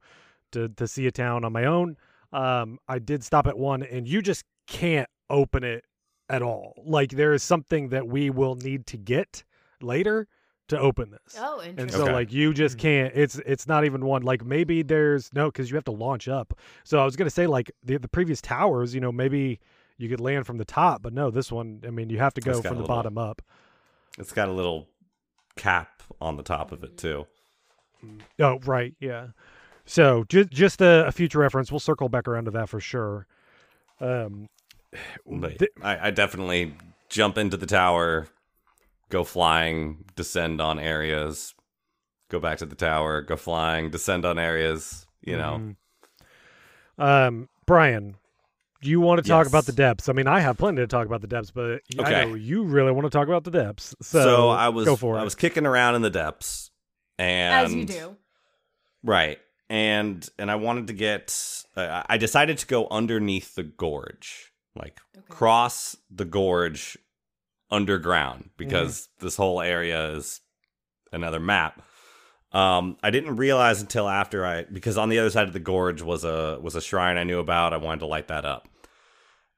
to 0.52 0.70
to 0.70 0.88
see 0.88 1.08
a 1.08 1.12
town 1.12 1.44
on 1.46 1.52
my 1.54 1.66
own. 1.66 1.98
Um, 2.32 2.78
I 2.88 3.00
did 3.00 3.24
stop 3.24 3.48
at 3.48 3.58
one, 3.58 3.82
and 3.84 4.08
you 4.08 4.22
just 4.22 4.44
can't 4.68 5.10
open 5.30 5.64
it 5.64 5.84
at 6.30 6.42
all. 6.44 6.74
Like 6.86 7.12
there 7.12 7.34
is 7.34 7.42
something 7.44 7.90
that 7.90 8.08
we 8.08 8.30
will 8.30 8.56
need 8.56 8.86
to 8.88 8.98
get 8.98 9.44
later 9.82 10.28
to 10.68 10.78
open 10.80 11.10
this. 11.10 11.36
Oh, 11.40 11.60
And 11.62 11.92
so 11.92 12.04
Okay. 12.04 12.14
like 12.14 12.32
you 12.32 12.54
just 12.54 12.78
can't 12.78 13.12
it's 13.16 13.38
it's 13.40 13.66
not 13.68 13.86
even 13.86 14.06
one 14.06 14.22
like 14.22 14.46
maybe 14.46 14.84
there's 14.84 15.34
no 15.34 15.50
cuz 15.50 15.72
you 15.72 15.76
have 15.76 15.86
to 15.86 15.92
launch 15.92 16.28
up. 16.28 16.54
So 16.84 17.00
I 17.00 17.06
was 17.06 17.16
going 17.16 17.26
to 17.26 17.32
say 17.34 17.48
like 17.48 17.72
the 17.84 17.98
the 17.98 18.08
previous 18.08 18.40
towers, 18.42 18.94
you 18.94 19.02
know, 19.02 19.12
maybe 19.12 19.60
you 19.98 20.08
could 20.08 20.20
land 20.20 20.46
from 20.46 20.58
the 20.60 20.66
top, 20.66 21.02
but 21.02 21.12
no, 21.14 21.32
this 21.32 21.52
one 21.52 21.82
I 21.88 21.90
mean 21.90 22.12
you 22.12 22.20
have 22.20 22.36
to 22.36 22.42
go 22.42 22.62
from 22.62 22.76
the 22.76 22.82
little- 22.82 22.88
bottom 22.88 23.18
up. 23.18 23.42
It's 24.20 24.32
got 24.34 24.50
a 24.50 24.52
little 24.52 24.88
cap 25.56 26.04
on 26.22 26.38
the 26.38 26.44
top 26.44 26.72
of 26.72 26.84
it 26.84 26.98
too. 26.98 27.26
Oh, 28.40 28.60
right, 28.66 28.94
yeah. 29.00 29.28
So 29.86 30.24
just 30.30 30.50
just 30.52 30.82
a, 30.82 31.08
a 31.08 31.12
future 31.12 31.40
reference. 31.40 31.72
We'll 31.72 31.80
circle 31.80 32.10
back 32.10 32.28
around 32.28 32.46
to 32.46 32.52
that 32.52 32.70
for 32.70 32.80
sure. 32.80 33.26
Um, 34.00 34.48
th- 35.28 35.72
I, 35.82 36.08
I 36.08 36.12
definitely 36.12 36.76
jump 37.10 37.38
into 37.38 37.58
the 37.58 37.66
tower, 37.66 38.28
go 39.10 39.24
flying, 39.24 40.06
descend 40.16 40.62
on 40.62 40.80
areas, 40.80 41.56
go 42.30 42.40
back 42.40 42.60
to 42.60 42.66
the 42.66 42.76
tower, 42.76 43.22
go 43.22 43.36
flying, 43.36 43.90
descend 43.90 44.26
on 44.26 44.38
areas. 44.38 45.06
You 45.22 45.38
know, 45.38 45.62
mhm. 47.00 47.04
Um, 47.04 47.50
Brian, 47.66 48.16
do 48.82 48.89
you 48.89 49.00
want 49.02 49.22
to 49.24 49.28
talk 49.28 49.48
about 49.48 49.65
the 49.65 49.72
depths? 49.72 50.08
I 50.10 50.13
mean, 50.13 50.28
I 50.28 50.39
have 50.39 50.58
plenty 50.58 50.78
to 50.78 50.88
talk 50.88 51.06
about 51.06 51.22
the 51.22 51.28
depths, 51.28 51.52
but 51.52 51.82
I 52.00 52.26
know 52.26 52.34
you 52.36 52.63
really 52.63 52.92
want 52.92 53.06
to 53.06 53.10
talk 53.10 53.28
about 53.28 53.44
the 53.44 53.52
depths. 53.52 53.96
So, 54.02 54.24
so, 54.24 54.50
I 54.50 54.70
was 54.70 54.86
go 54.86 54.96
for 54.96 55.18
I 55.18 55.22
it. 55.22 55.24
was 55.26 55.36
kicking 55.36 55.65
around 55.65 55.96
in 55.96 56.02
the 56.02 56.10
depths, 56.10 56.72
and 57.18 57.65
As 57.68 57.74
you 57.74 57.86
do. 57.86 58.15
right, 59.04 59.38
and 59.70 60.28
and 60.38 60.50
I 60.50 60.56
wanted 60.56 60.88
to 60.88 60.94
get. 60.94 61.38
Uh, 61.76 62.04
I 62.08 62.18
decided 62.18 62.58
to 62.60 62.68
go 62.68 62.88
underneath 62.89 63.56
the 63.56 63.63
gorge, 63.63 64.52
like 64.76 65.00
Okay. 65.18 65.26
cross 65.30 65.96
the 66.10 66.26
gorge 66.26 66.98
underground 67.72 68.50
because 68.58 69.10
this 69.20 69.36
whole 69.36 69.62
area 69.62 70.12
is 70.13 70.42
another 71.12 71.39
map. 71.39 71.82
Um, 72.52 72.98
I 73.04 73.12
didn't 73.12 73.36
realize 73.36 73.82
until 73.82 74.10
after 74.10 74.46
I 74.46 74.64
because 74.64 74.98
on 74.98 75.10
the 75.10 75.20
other 75.20 75.30
side 75.30 75.48
of 75.48 75.54
the 75.54 75.60
gorge 75.60 76.02
was 76.02 76.24
a 76.24 76.58
was 76.62 76.76
a 76.76 76.82
shrine 76.82 77.18
I 77.18 77.24
knew 77.24 77.40
about. 77.40 77.74
I 77.74 77.78
wanted 77.78 78.00
to 78.00 78.08
light 78.08 78.28
that 78.30 78.46
up, 78.46 78.68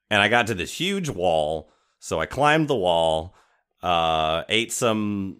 and 0.09 0.21
I 0.21 0.27
got 0.27 0.47
to 0.47 0.53
this 0.53 0.73
huge 0.73 1.09
wall. 1.09 1.71
So 1.99 2.19
I 2.19 2.25
climbed 2.25 2.67
the 2.67 2.75
wall, 2.75 3.35
uh, 3.81 4.43
ate 4.49 4.71
some. 4.73 5.39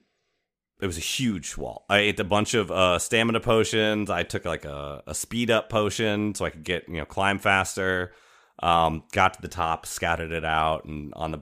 It 0.80 0.88
was 0.88 0.98
a 0.98 1.02
huge 1.02 1.58
wall. 1.58 1.86
I 1.90 2.00
ate 2.00 2.20
a 2.20 2.24
bunch 2.24 2.54
of 2.54 2.72
uh, 2.72 2.98
stamina 3.00 3.42
potions. 3.42 4.10
I 4.10 4.24
took 4.24 4.46
like 4.46 4.66
a, 4.66 5.04
a 5.06 5.14
speed 5.14 5.52
up 5.52 5.70
potion 5.70 6.34
so 6.34 6.46
I 6.46 6.50
could 6.50 6.64
get 6.64 6.88
you 6.88 6.98
know 6.98 7.06
climb 7.06 7.38
faster. 7.38 8.14
Um, 8.64 9.04
got 9.12 9.34
to 9.34 9.42
the 9.42 9.48
top, 9.48 9.86
scouted 9.86 10.32
it 10.32 10.46
out, 10.46 10.86
and 10.86 11.14
on 11.16 11.32
the 11.32 11.42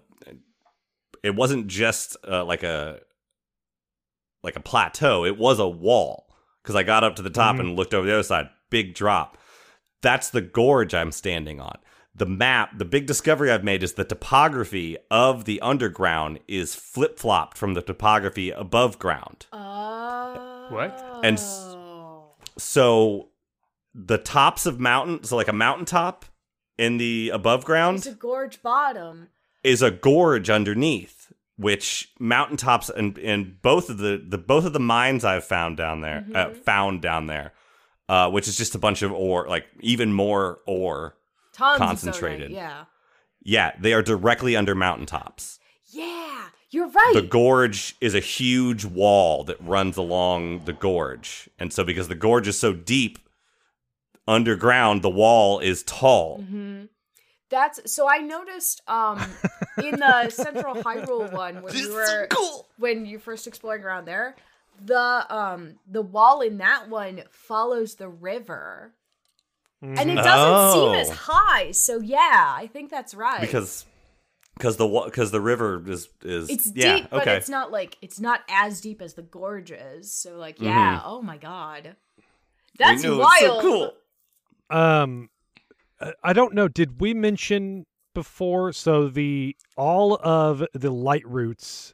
it 1.23 1.35
wasn't 1.35 1.67
just 1.67 2.17
uh, 2.27 2.43
like 2.45 2.63
a 2.63 2.99
like 4.43 4.55
a 4.55 4.61
plateau. 4.61 5.25
It 5.25 5.37
was 5.37 5.59
a 5.59 5.67
wall. 5.67 6.25
because 6.61 6.75
I 6.75 6.83
got 6.83 7.03
up 7.05 7.15
to 7.15 7.21
the 7.21 7.29
top 7.31 7.55
Mhm. 7.55 7.59
and 7.61 7.75
looked 7.77 7.93
over 7.93 8.05
the 8.05 8.13
other 8.13 8.21
side. 8.21 8.49
Big 8.69 8.93
drop. 8.93 9.37
That's 10.01 10.29
the 10.29 10.41
gorge 10.41 10.93
I'm 10.93 11.11
standing 11.13 11.59
on. 11.61 11.77
The 12.13 12.25
map, 12.27 12.77
the 12.77 12.85
big 12.85 13.05
discovery 13.07 13.49
I've 13.49 13.63
made 13.63 13.81
is 13.81 13.93
the 13.93 14.03
topography 14.03 14.97
of 15.09 15.45
the 15.45 15.59
underground 15.61 16.39
is 16.49 16.75
flip 16.75 17.17
flopped 17.17 17.57
from 17.57 17.73
the 17.75 17.81
topography 17.81 18.51
above 18.51 18.99
ground. 18.99 19.45
Oh. 19.53 20.67
What? 20.69 21.21
And 21.23 21.39
So 22.57 23.29
the 23.93 24.17
tops 24.17 24.65
of 24.65 24.79
mountains, 24.79 25.29
so 25.29 25.35
like 25.37 25.47
a 25.47 25.53
mountaintop 25.53 26.25
in 26.77 26.97
the 26.97 27.29
above 27.29 27.65
ground, 27.65 27.99
It's 27.99 28.07
a 28.07 28.11
gorge 28.13 28.61
bottom. 28.61 29.29
is 29.63 29.81
a 29.81 29.91
gorge 29.91 30.49
underneath 30.49 31.18
which 31.59 32.09
mountaintops 32.19 32.89
and 32.89 33.17
and 33.19 33.61
both 33.61 33.89
of 33.89 33.97
the, 33.97 34.23
the 34.25 34.37
both 34.37 34.63
of 34.65 34.71
the 34.73 34.79
mines 34.79 35.25
I've 35.25 35.43
found 35.43 35.75
down 35.77 35.99
there 36.01 36.25
uh, 36.33 36.45
Mhm. 36.47 36.55
found 36.63 37.01
down 37.01 37.27
there 37.27 37.51
uh, 38.07 38.29
which 38.31 38.47
is 38.47 38.57
just 38.57 38.73
a 38.75 38.79
bunch 38.79 39.01
of 39.01 39.11
ore 39.11 39.47
like 39.47 39.65
even 39.81 40.13
more 40.13 40.59
ore 40.65 41.15
Tons 41.53 41.77
Concentrated. 41.77 42.51
Yeah. 42.51 42.85
yeah 43.43 43.71
they 43.79 43.91
are 43.93 44.01
directly 44.01 44.55
under 44.55 44.73
mountaintops 44.73 45.59
Yeah. 45.91 46.45
You're 46.71 46.87
right. 46.89 47.11
the 47.15 47.23
gorge 47.23 47.95
is 47.99 48.13
a 48.15 48.19
huge 48.19 48.85
wall 48.85 49.43
that 49.45 49.57
runs 49.59 49.97
along 49.97 50.65
the 50.65 50.73
gorge 50.73 51.49
and 51.59 51.73
so 51.73 51.83
because 51.83 52.07
the 52.07 52.15
gorge 52.15 52.47
is 52.47 52.57
so 52.57 52.71
deep 52.73 53.19
underground 54.27 55.01
the 55.01 55.09
wall 55.09 55.59
is 55.59 55.83
tall 55.83 56.37
hmm 56.41 56.83
That's 57.49 57.91
so. 57.91 58.07
I 58.09 58.19
noticed 58.19 58.81
um 58.87 59.19
in 59.81 59.99
the 59.99 60.29
Central 60.31 60.75
Hyrule 60.75 61.31
one 61.31 61.61
when 61.61 61.73
we 61.73 61.89
were 61.91 62.27
cool 62.29 62.67
when 62.77 63.05
you're 63.05 63.19
first 63.19 63.47
exploring 63.47 63.83
around 63.83 64.05
there, 64.05 64.35
the 64.85 65.25
um 65.29 65.75
the 65.89 66.01
wall 66.01 66.41
in 66.41 66.57
that 66.59 66.89
one 66.89 67.23
follows 67.31 67.95
the 67.95 68.07
river, 68.07 68.91
and 69.81 69.97
it 69.97 70.17
Mhm. 70.17 70.23
doesn't 70.23 70.73
seem 70.73 70.89
Oh. 70.89 70.93
as 70.93 71.09
high. 71.09 71.71
So 71.71 71.99
yeah, 71.99 72.53
I 72.55 72.67
think 72.67 72.91
that's 72.91 73.13
right. 73.15 73.41
because 73.41 73.85
because 74.55 74.77
the 74.77 74.87
because 75.05 75.31
the 75.31 75.41
river 75.41 75.81
is 75.87 76.07
is 76.21 76.49
it's 76.49 76.71
yeah 76.75 76.97
deep, 76.97 77.07
but 77.09 77.21
okay 77.21 77.37
it's 77.37 77.49
not 77.49 77.71
like 77.71 77.97
it's 78.01 78.19
not 78.19 78.41
as 78.49 78.79
deep 78.81 79.01
as 79.01 79.15
the 79.15 79.21
gorge 79.23 79.71
is. 79.71 80.11
So 80.13 80.35
like, 80.37 80.57
Mm-hmm. 80.57 80.65
yeah. 80.65 81.01
Oh 81.03 81.21
my 81.23 81.37
god, 81.37 81.95
that's 82.77 83.03
wild. 83.03 83.21
it's 83.31 83.39
so 83.39 83.61
cool. 83.61 83.93
Um, 84.69 85.29
I- 86.01 86.13
I 86.23 86.33
don't 86.33 86.53
know. 86.53 86.67
Did 86.67 86.99
we 87.01 87.13
mention 87.13 87.85
before? 88.13 88.71
So 88.73 89.07
the 89.09 89.55
all 89.77 90.15
of 90.23 90.63
the 90.73 90.89
light 90.91 91.25
roots 91.27 91.93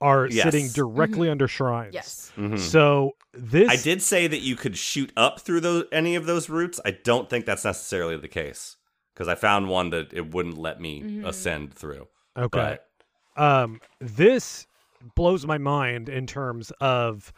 are 0.00 0.26
Yes. 0.30 0.44
sitting 0.44 0.68
directly 0.68 1.30
under 1.30 1.48
shrines. 1.48 1.94
Yes. 1.94 2.30
Mhm. 2.36 2.58
So 2.58 3.12
this 3.32 3.70
I 3.70 3.76
did 3.76 4.02
say 4.02 4.26
that 4.26 4.40
you 4.40 4.54
could 4.54 4.76
shoot 4.76 5.10
up 5.16 5.40
through 5.40 5.60
those 5.60 5.84
any 5.90 6.14
of 6.16 6.26
those 6.26 6.48
roots. 6.50 6.78
I 6.84 6.90
don't 6.90 7.30
think 7.30 7.46
that's 7.46 7.64
necessarily 7.64 8.16
the 8.18 8.28
case 8.28 8.76
because 9.14 9.26
I 9.28 9.34
found 9.34 9.68
one 9.68 9.90
that 9.90 10.12
it 10.12 10.32
wouldn't 10.34 10.58
let 10.58 10.80
me 10.80 11.02
Mhm. 11.02 11.26
ascend 11.26 11.72
through. 11.74 12.08
Okay. 12.36 12.78
Um, 13.36 13.80
this 13.98 14.66
blows 15.14 15.46
my 15.46 15.56
mind 15.58 16.08
in 16.10 16.26
terms 16.26 16.70
of 16.80 17.32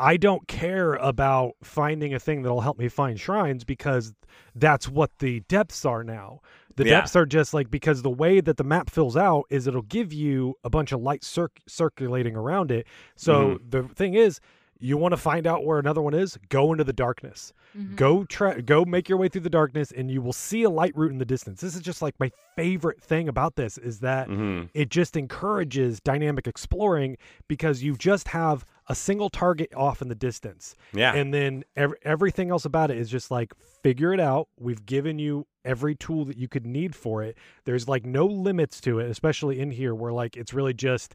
I 0.00 0.16
don't 0.16 0.48
care 0.48 0.94
about 0.94 1.52
finding 1.62 2.14
a 2.14 2.18
thing 2.18 2.42
that'll 2.42 2.62
help 2.62 2.78
me 2.78 2.88
find 2.88 3.20
shrines 3.20 3.64
because 3.64 4.14
that's 4.54 4.88
what 4.88 5.10
the 5.18 5.40
depths 5.40 5.84
are 5.84 6.02
now. 6.02 6.40
The 6.76 6.84
Yeah. 6.84 6.90
depths 7.00 7.14
are 7.16 7.26
just 7.26 7.52
like 7.52 7.70
because 7.70 8.00
the 8.00 8.08
way 8.10 8.40
that 8.40 8.56
the 8.56 8.64
map 8.64 8.88
fills 8.88 9.16
out 9.16 9.44
is 9.50 9.66
it'll 9.66 9.82
give 9.82 10.12
you 10.12 10.54
a 10.64 10.70
bunch 10.70 10.92
of 10.92 11.02
light 11.02 11.22
circ- 11.22 11.60
circulating 11.68 12.34
around 12.34 12.70
it. 12.70 12.86
So 13.16 13.58
the 13.68 13.82
thing 13.82 14.14
is, 14.14 14.40
you 14.82 14.96
want 14.96 15.12
to 15.12 15.18
find 15.18 15.46
out 15.46 15.66
where 15.66 15.78
another 15.78 16.00
one 16.00 16.14
is, 16.14 16.38
go 16.48 16.72
into 16.72 16.84
the 16.84 16.94
darkness. 16.94 17.52
Mhm. 17.76 17.96
Go 17.96 18.24
try 18.24 18.62
go 18.62 18.86
make 18.86 19.10
your 19.10 19.18
way 19.18 19.28
through 19.28 19.42
the 19.42 19.50
darkness 19.50 19.92
and 19.92 20.10
you 20.10 20.22
will 20.22 20.32
see 20.32 20.62
a 20.62 20.70
light 20.70 20.96
route 20.96 21.12
in 21.12 21.18
the 21.18 21.26
distance. 21.26 21.60
This 21.60 21.74
is 21.76 21.82
just 21.82 22.00
like 22.00 22.14
my 22.18 22.30
favorite 22.56 23.02
thing 23.02 23.28
about 23.28 23.56
this 23.56 23.76
is 23.76 24.00
that 24.00 24.28
hmm 24.28 24.62
it 24.72 24.88
just 24.88 25.16
encourages 25.18 26.00
dynamic 26.00 26.46
exploring 26.46 27.18
because 27.46 27.82
you 27.82 27.94
just 27.96 28.28
have 28.28 28.64
a 28.90 28.94
single 28.94 29.30
target 29.30 29.72
off 29.74 30.02
in 30.02 30.08
the 30.08 30.14
distance. 30.14 30.74
Yeah. 30.92 31.14
and 31.14 31.32
then 31.32 31.64
ev- 31.76 31.94
everything 32.02 32.50
else 32.50 32.64
about 32.64 32.90
it 32.90 32.98
is 32.98 33.08
just 33.08 33.30
like 33.30 33.54
figure 33.82 34.12
it 34.12 34.20
out. 34.20 34.48
We've 34.58 34.84
given 34.84 35.18
you 35.18 35.46
every 35.64 35.94
tool 35.94 36.24
that 36.26 36.36
you 36.36 36.48
could 36.48 36.66
need 36.66 36.94
for 36.96 37.22
it. 37.22 37.38
There's 37.64 37.86
like 37.86 38.04
no 38.04 38.26
limits 38.26 38.80
to 38.82 38.98
it 38.98 39.10
especially 39.10 39.60
in 39.60 39.70
here 39.70 39.94
where 39.94 40.12
like 40.12 40.36
it's 40.36 40.52
really 40.52 40.74
just 40.74 41.14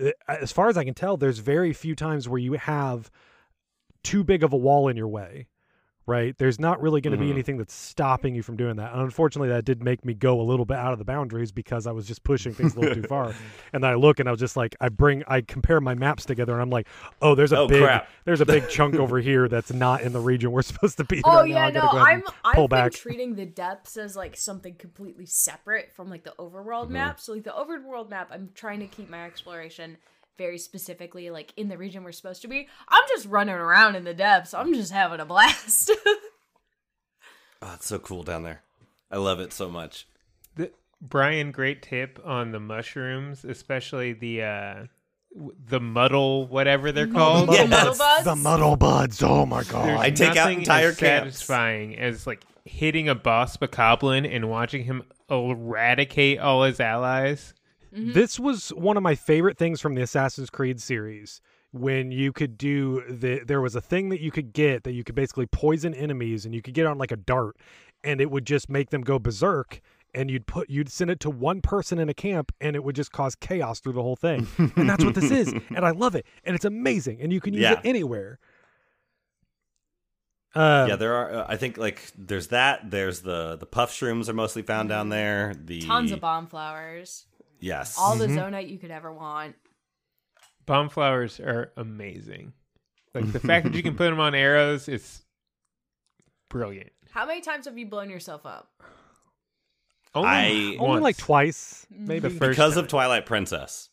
uh, 0.00 0.10
as 0.28 0.52
far 0.52 0.68
as 0.68 0.76
i 0.76 0.84
can 0.84 0.94
tell 0.94 1.16
there's 1.16 1.38
very 1.38 1.72
few 1.72 1.94
times 1.96 2.28
where 2.28 2.38
you 2.38 2.52
have 2.52 3.10
too 4.04 4.22
big 4.22 4.44
of 4.44 4.52
a 4.52 4.56
wall 4.56 4.88
in 4.88 4.96
your 4.96 5.08
way 5.08 5.46
right 6.06 6.36
there's 6.38 6.58
not 6.58 6.80
really 6.80 7.00
going 7.00 7.12
to 7.12 7.18
Mhm. 7.18 7.26
be 7.26 7.30
anything 7.30 7.56
that's 7.58 7.74
stopping 7.74 8.34
you 8.34 8.42
from 8.42 8.56
doing 8.56 8.76
that 8.76 8.92
and 8.92 9.02
unfortunately 9.02 9.48
that 9.50 9.64
did 9.64 9.82
make 9.82 10.04
me 10.04 10.14
go 10.14 10.40
a 10.40 10.42
little 10.42 10.64
bit 10.64 10.76
out 10.78 10.92
of 10.92 10.98
the 10.98 11.04
boundaries 11.04 11.52
because 11.52 11.86
i 11.86 11.92
was 11.92 12.06
just 12.06 12.24
pushing 12.24 12.52
things 12.52 12.74
a 12.74 12.80
little 12.80 12.94
too 12.94 13.06
far 13.06 13.34
and 13.72 13.84
i 13.84 13.94
look 13.94 14.18
and 14.18 14.28
i 14.28 14.32
was 14.32 14.40
just 14.40 14.56
like 14.56 14.74
i 14.80 14.88
bring 14.88 15.22
i 15.28 15.40
compare 15.40 15.80
my 15.80 15.94
maps 15.94 16.24
together 16.24 16.52
and 16.54 16.62
i'm 16.62 16.70
like 16.70 16.86
oh 17.22 17.34
there's 17.34 17.52
a 17.52 17.58
Oh, 17.58 17.68
big 17.68 17.82
crap. 17.82 18.08
there's 18.24 18.40
a 18.40 18.46
big 18.46 18.66
chunk 18.68 18.94
over 18.96 19.18
here 19.20 19.46
that's 19.48 19.72
not 19.72 20.00
in 20.02 20.12
the 20.12 20.20
region 20.20 20.50
we're 20.52 20.62
supposed 20.62 20.96
to 20.96 21.04
be 21.04 21.20
Oh 21.24 21.40
right 21.40 21.50
now. 21.50 21.66
yeah, 21.66 21.70
no, 21.70 21.80
go 21.90 21.98
I'm, 21.98 22.22
I've 22.44 22.54
pull 22.56 22.68
been 22.68 22.90
treating 22.90 23.34
the 23.34 23.44
depths 23.46 23.96
as 23.98 24.16
like 24.16 24.36
something 24.36 24.74
completely 24.76 25.26
separate 25.26 25.92
from 25.92 26.08
like 26.08 26.24
the 26.24 26.32
overworld 26.38 26.84
Mm-hmm. 26.84 26.94
map. 26.94 27.20
So 27.20 27.34
like 27.34 27.44
the 27.44 27.50
overworld 27.50 28.08
map, 28.08 28.30
I'm 28.32 28.50
trying 28.54 28.80
to 28.80 28.86
keep 28.86 29.10
my 29.10 29.26
exploration 29.26 29.98
very 30.40 30.56
specifically 30.56 31.28
like 31.28 31.52
in 31.58 31.68
the 31.68 31.76
region 31.76 32.02
we're 32.02 32.12
supposed 32.12 32.40
to 32.40 32.48
be. 32.48 32.66
I'm 32.88 33.02
just 33.10 33.26
running 33.26 33.54
around 33.54 33.94
in 33.94 34.04
the 34.04 34.14
depths. 34.14 34.54
I'm 34.54 34.72
just 34.72 34.90
having 34.90 35.20
a 35.20 35.26
blast. 35.26 35.90
Oh, 37.60 37.72
it's 37.74 37.86
so 37.86 37.98
cool 37.98 38.22
down 38.22 38.42
there. 38.42 38.62
I 39.10 39.18
love 39.18 39.38
it 39.38 39.52
so 39.52 39.68
much. 39.68 40.06
The, 40.56 40.70
Brian, 40.98 41.50
great 41.52 41.82
tip 41.82 42.18
on 42.24 42.52
the 42.52 42.58
mushrooms, 42.60 43.44
especially 43.44 44.14
the 44.14 44.42
uh, 44.42 44.74
the 45.66 45.78
muddle, 45.80 46.46
whatever 46.46 46.90
they're 46.90 47.06
called. 47.06 47.48
Muddle 47.48 47.54
Yes. 47.66 47.70
muddle 47.70 47.96
buds. 47.98 48.24
the 48.24 48.36
muddle 48.36 48.76
buds 48.76 49.22
oh 49.22 49.44
my 49.44 49.58
There's 49.58 49.70
god 49.72 49.88
I 50.00 50.10
take 50.10 50.30
out 50.30 50.34
nothing 50.36 50.58
entire 50.60 50.88
as 50.88 50.96
camps. 50.96 51.34
satisfying 51.36 51.98
as 51.98 52.26
like 52.26 52.40
hitting 52.64 53.10
a 53.10 53.14
boss 53.14 53.58
bokoblin 53.58 54.26
and 54.34 54.48
watching 54.48 54.84
him 54.84 55.02
eradicate 55.30 56.38
all 56.38 56.62
his 56.62 56.80
allies. 56.80 57.52
This 57.92 58.38
was 58.38 58.70
one 58.70 58.96
of 58.96 59.02
my 59.02 59.14
favorite 59.14 59.58
things 59.58 59.80
from 59.80 59.94
the 59.94 60.02
assassin's 60.02 60.50
creed 60.50 60.80
series 60.80 61.40
when 61.72 62.10
you 62.10 62.32
could 62.32 62.58
do 62.58 63.02
the 63.08 63.40
there 63.46 63.60
was 63.60 63.74
a 63.76 63.80
thing 63.80 64.08
that 64.08 64.20
you 64.20 64.30
could 64.30 64.52
get 64.52 64.82
that 64.84 64.92
you 64.92 65.04
could 65.04 65.14
basically 65.14 65.46
poison 65.46 65.94
enemies 65.94 66.44
and 66.44 66.54
you 66.54 66.62
could 66.62 66.74
get 66.74 66.86
on 66.86 66.98
like 66.98 67.12
a 67.12 67.16
dart 67.16 67.56
and 68.02 68.20
it 68.20 68.30
would 68.30 68.44
just 68.44 68.68
make 68.68 68.90
them 68.90 69.02
go 69.02 69.18
berserk 69.18 69.80
and 70.12 70.30
you'd 70.30 70.46
put 70.46 70.68
you'd 70.68 70.88
send 70.90 71.10
it 71.10 71.20
to 71.20 71.30
one 71.30 71.60
person 71.60 71.98
in 72.00 72.08
a 72.08 72.14
camp 72.14 72.50
and 72.60 72.74
it 72.74 72.82
would 72.82 72.96
just 72.96 73.12
cause 73.12 73.36
chaos 73.36 73.78
through 73.78 73.92
the 73.92 74.02
whole 74.02 74.16
thing 74.16 74.48
and 74.76 74.90
that's 74.90 75.04
what 75.04 75.14
this 75.14 75.30
is 75.30 75.52
and 75.76 75.84
i 75.86 75.90
love 75.90 76.16
it 76.16 76.26
and 76.44 76.56
it's 76.56 76.64
amazing 76.64 77.20
and 77.22 77.32
you 77.32 77.40
can 77.40 77.54
use 77.54 77.62
Yeah. 77.62 77.72
it 77.74 77.80
anywhere 77.84 78.38
um, 80.52 80.88
yeah, 80.88 80.96
there 80.96 81.14
are. 81.14 81.32
Uh, 81.32 81.46
I 81.48 81.56
think 81.56 81.78
like 81.78 82.02
there's 82.18 82.48
that. 82.48 82.90
There's 82.90 83.20
the 83.20 83.54
the 83.54 83.66
puff 83.66 83.92
shrooms 83.92 84.28
are 84.28 84.32
mostly 84.32 84.62
found 84.62 84.88
down 84.88 85.08
there. 85.08 85.54
The 85.56 85.80
Tons 85.82 86.10
of 86.10 86.18
bomb 86.20 86.48
flowers. 86.48 87.26
Yes. 87.60 87.96
All 87.98 88.16
the 88.16 88.26
zonaite 88.26 88.68
you 88.70 88.78
could 88.78 88.90
ever 88.90 89.12
want. 89.12 89.54
Bomb 90.66 90.88
flowers 90.88 91.38
are 91.40 91.72
amazing. 91.76 92.52
Like 93.14 93.30
the 93.32 93.40
fact 93.40 93.66
that 93.66 93.74
you 93.74 93.82
can 93.82 93.96
put 93.96 94.08
them 94.10 94.20
on 94.20 94.34
arrows 94.34 94.88
is 94.88 95.22
brilliant. 96.48 96.90
How 97.10 97.26
many 97.26 97.40
times 97.40 97.66
have 97.66 97.76
you 97.78 97.86
blown 97.86 98.08
yourself 98.10 98.46
up? 98.46 98.70
Only, 100.14 100.28
I- 100.28 100.76
only 100.80 101.00
like 101.00 101.16
twice 101.16 101.86
Mhm. 101.92 102.06
maybe 102.06 102.20
The 102.28 102.30
first 102.30 102.50
because 102.50 102.74
time. 102.74 102.84
of 102.84 102.88
Twilight 102.90 103.26
Princess. 103.26 103.88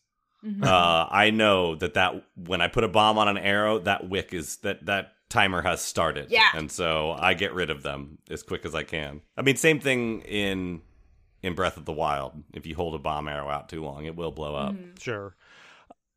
Mhm. 0.45 0.63
uh, 0.65 1.08
I 1.10 1.32
know 1.32 1.75
that 1.75 1.95
that 1.95 2.23
when 2.36 2.62
I 2.62 2.67
put 2.67 2.84
a 2.84 2.88
bomb 2.88 3.17
on 3.17 3.27
an 3.27 3.38
arrow, 3.39 3.80
that 3.80 4.08
wick 4.08 4.34
is 4.34 4.58
that 4.58 4.86
that 4.86 5.13
timer 5.30 5.62
has 5.63 5.82
started. 5.82 6.27
Yeah. 6.32 6.49
and 6.53 6.71
so 6.71 7.12
I 7.12 7.34
get 7.34 7.53
rid 7.53 7.69
of 7.69 7.84
them 7.84 8.19
as 8.30 8.43
quick 8.43 8.65
as 8.65 8.73
I 8.75 8.84
can. 8.84 9.21
I 9.36 9.41
mean, 9.41 9.58
same 9.58 9.80
thing 9.80 10.21
in 10.21 10.82
in 11.47 11.55
Breath 11.55 11.77
of 11.77 11.86
the 11.86 11.93
Wild. 11.93 12.43
If 12.53 12.65
you 12.67 12.75
hold 12.75 12.93
a 12.93 12.99
bomb 12.99 13.27
arrow 13.27 13.49
out 13.49 13.69
too 13.69 13.83
long, 13.83 14.05
it 14.05 14.15
will 14.15 14.31
blow 14.31 14.53
up. 14.55 14.73
Mhm. 14.75 15.01
Sure. 15.01 15.36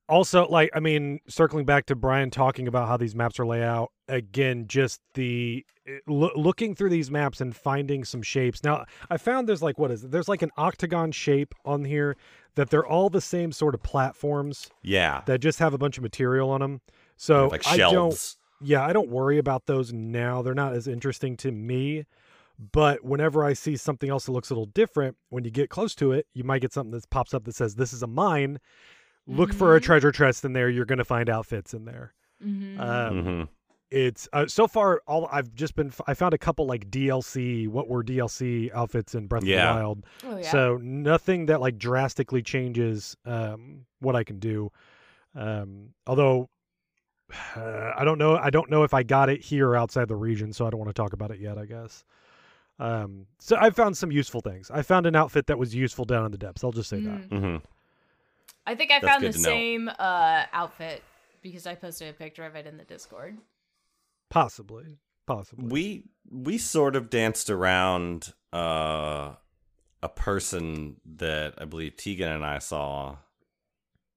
Also, 0.08 0.46
like, 0.48 0.70
I 0.74 0.80
mean, 0.80 1.20
circling 1.28 1.64
back 1.64 1.86
to 1.86 1.94
Brian 1.94 2.30
talking 2.30 2.66
about 2.66 2.88
how 2.88 2.96
these 2.96 3.14
maps 3.14 3.38
are 3.38 3.46
laid 3.46 3.62
out, 3.62 3.92
again, 4.08 4.66
just 4.66 5.00
the 5.14 5.64
loo- 6.08 6.32
looking 6.34 6.74
through 6.74 6.90
these 6.90 7.12
maps 7.12 7.40
and 7.40 7.54
finding 7.54 8.04
some 8.04 8.20
shapes. 8.20 8.64
Now, 8.64 8.86
I 9.08 9.18
found 9.18 9.48
there's 9.48 9.62
like, 9.62 9.78
what 9.78 9.92
is 9.92 10.02
it? 10.02 10.10
There's 10.10 10.28
like 10.28 10.42
an 10.42 10.50
octagon 10.56 11.12
shape 11.12 11.54
on 11.64 11.84
here 11.84 12.16
that 12.56 12.70
they're 12.70 12.84
all 12.84 13.08
the 13.08 13.20
same 13.20 13.52
sort 13.52 13.72
of 13.72 13.84
platforms 13.84 14.68
Yeah, 14.82 15.22
that 15.26 15.38
just 15.38 15.60
have 15.60 15.74
a 15.74 15.78
bunch 15.78 15.96
of 15.96 16.02
material 16.02 16.50
on 16.50 16.60
them. 16.60 16.80
So 17.16 17.46
like 17.46 17.64
I 17.68 17.76
don't, 17.76 18.34
yeah, 18.60 18.84
I 18.84 18.92
don't 18.92 19.10
worry 19.10 19.38
about 19.38 19.66
those 19.66 19.92
now. 19.92 20.42
They're 20.42 20.54
not 20.54 20.72
as 20.74 20.88
interesting 20.88 21.36
to 21.38 21.52
me. 21.52 22.04
But 22.72 23.02
whenever 23.04 23.42
I 23.42 23.54
see 23.54 23.76
something 23.76 24.10
else 24.10 24.26
that 24.26 24.32
looks 24.32 24.50
a 24.50 24.54
little 24.54 24.66
different, 24.66 25.16
when 25.30 25.44
you 25.44 25.50
get 25.50 25.70
close 25.70 25.94
to 25.96 26.12
it, 26.12 26.26
you 26.34 26.44
might 26.44 26.60
get 26.60 26.72
something 26.74 26.90
that 26.90 27.08
pops 27.08 27.32
up 27.32 27.44
that 27.44 27.54
says, 27.54 27.76
This 27.76 27.92
is 27.94 28.02
a 28.02 28.06
mine. 28.06 28.58
Look 29.26 29.52
for 29.54 29.76
a 29.76 29.80
Mhm. 29.80 29.84
treasure 29.84 30.12
chest 30.12 30.44
in 30.44 30.52
there. 30.52 30.68
You're 30.68 30.84
going 30.84 30.98
to 30.98 31.04
find 31.04 31.30
outfits 31.30 31.72
in 31.72 31.84
there. 31.86 32.14
Mhm. 32.44 32.78
Um, 32.80 33.22
hmm 33.22 33.42
it's 33.92 34.28
uh, 34.32 34.46
so 34.46 34.68
far 34.68 35.02
all 35.08 35.28
I've 35.32 35.52
just 35.52 35.74
been 35.74 35.92
I 36.06 36.14
found 36.14 36.32
a 36.32 36.38
couple 36.38 36.64
like 36.64 36.88
DLC 36.92 37.66
what 37.66 37.88
were 37.88 38.04
DLC 38.04 38.70
outfits 38.72 39.16
in 39.16 39.26
Breath 39.26 39.42
Yeah. 39.42 39.56
of 39.56 39.62
the 39.62 39.74
Wild. 39.80 40.06
Oh 40.22 40.36
yeah. 40.36 40.50
So 40.52 40.76
nothing 40.76 41.46
that 41.46 41.60
like 41.60 41.76
drastically 41.76 42.40
changes 42.40 43.16
um, 43.24 43.86
what 43.98 44.14
I 44.14 44.22
can 44.22 44.38
do. 44.38 44.70
Um, 45.34 45.94
although 46.06 46.50
uh, 47.56 47.92
I 47.96 48.04
don't 48.04 48.18
know, 48.18 48.36
I 48.36 48.50
don't 48.50 48.70
know 48.70 48.84
if 48.84 48.94
I 48.94 49.02
got 49.02 49.28
it 49.28 49.40
here 49.42 49.68
or 49.70 49.76
outside 49.76 50.06
the 50.06 50.14
region, 50.16 50.52
so 50.52 50.66
I 50.66 50.70
don't 50.70 50.78
want 50.78 50.90
to 50.90 50.94
talk 51.02 51.12
about 51.12 51.32
it 51.32 51.40
yet. 51.40 51.58
I 51.58 51.64
guess. 51.66 52.04
Um, 52.80 53.26
so 53.38 53.56
I 53.60 53.68
found 53.70 53.96
some 53.96 54.10
useful 54.10 54.40
things. 54.40 54.70
I 54.70 54.80
found 54.82 55.04
an 55.06 55.14
outfit 55.14 55.46
that 55.48 55.58
was 55.58 55.74
useful 55.74 56.06
down 56.06 56.24
in 56.24 56.32
the 56.32 56.38
depths. 56.38 56.64
I'll 56.64 56.72
just 56.72 56.88
say 56.88 57.00
that. 57.00 57.28
Mhm. 57.28 57.40
hmm 57.40 57.56
I 58.66 58.74
think 58.74 58.90
I 58.90 59.00
That's 59.00 59.12
found 59.12 59.22
the 59.24 59.28
good 59.28 59.34
to 59.36 59.42
know. 59.42 59.48
same 59.48 59.88
uh, 59.98 60.44
outfit 60.52 61.02
because 61.42 61.66
I 61.66 61.74
posted 61.74 62.08
a 62.08 62.12
picture 62.12 62.44
of 62.44 62.54
it 62.56 62.66
in 62.66 62.76
the 62.76 62.84
Discord. 62.84 63.36
Possibly, 64.28 64.98
possibly. 65.26 65.66
We 65.66 66.04
we 66.30 66.56
sort 66.58 66.94
of 66.96 67.10
danced 67.10 67.50
around 67.50 68.32
uh, 68.52 69.34
a 70.02 70.08
person 70.08 70.96
that 71.16 71.54
I 71.58 71.64
believe 71.64 71.96
Tegan 71.96 72.32
and 72.32 72.44
I 72.44 72.58
saw 72.60 73.16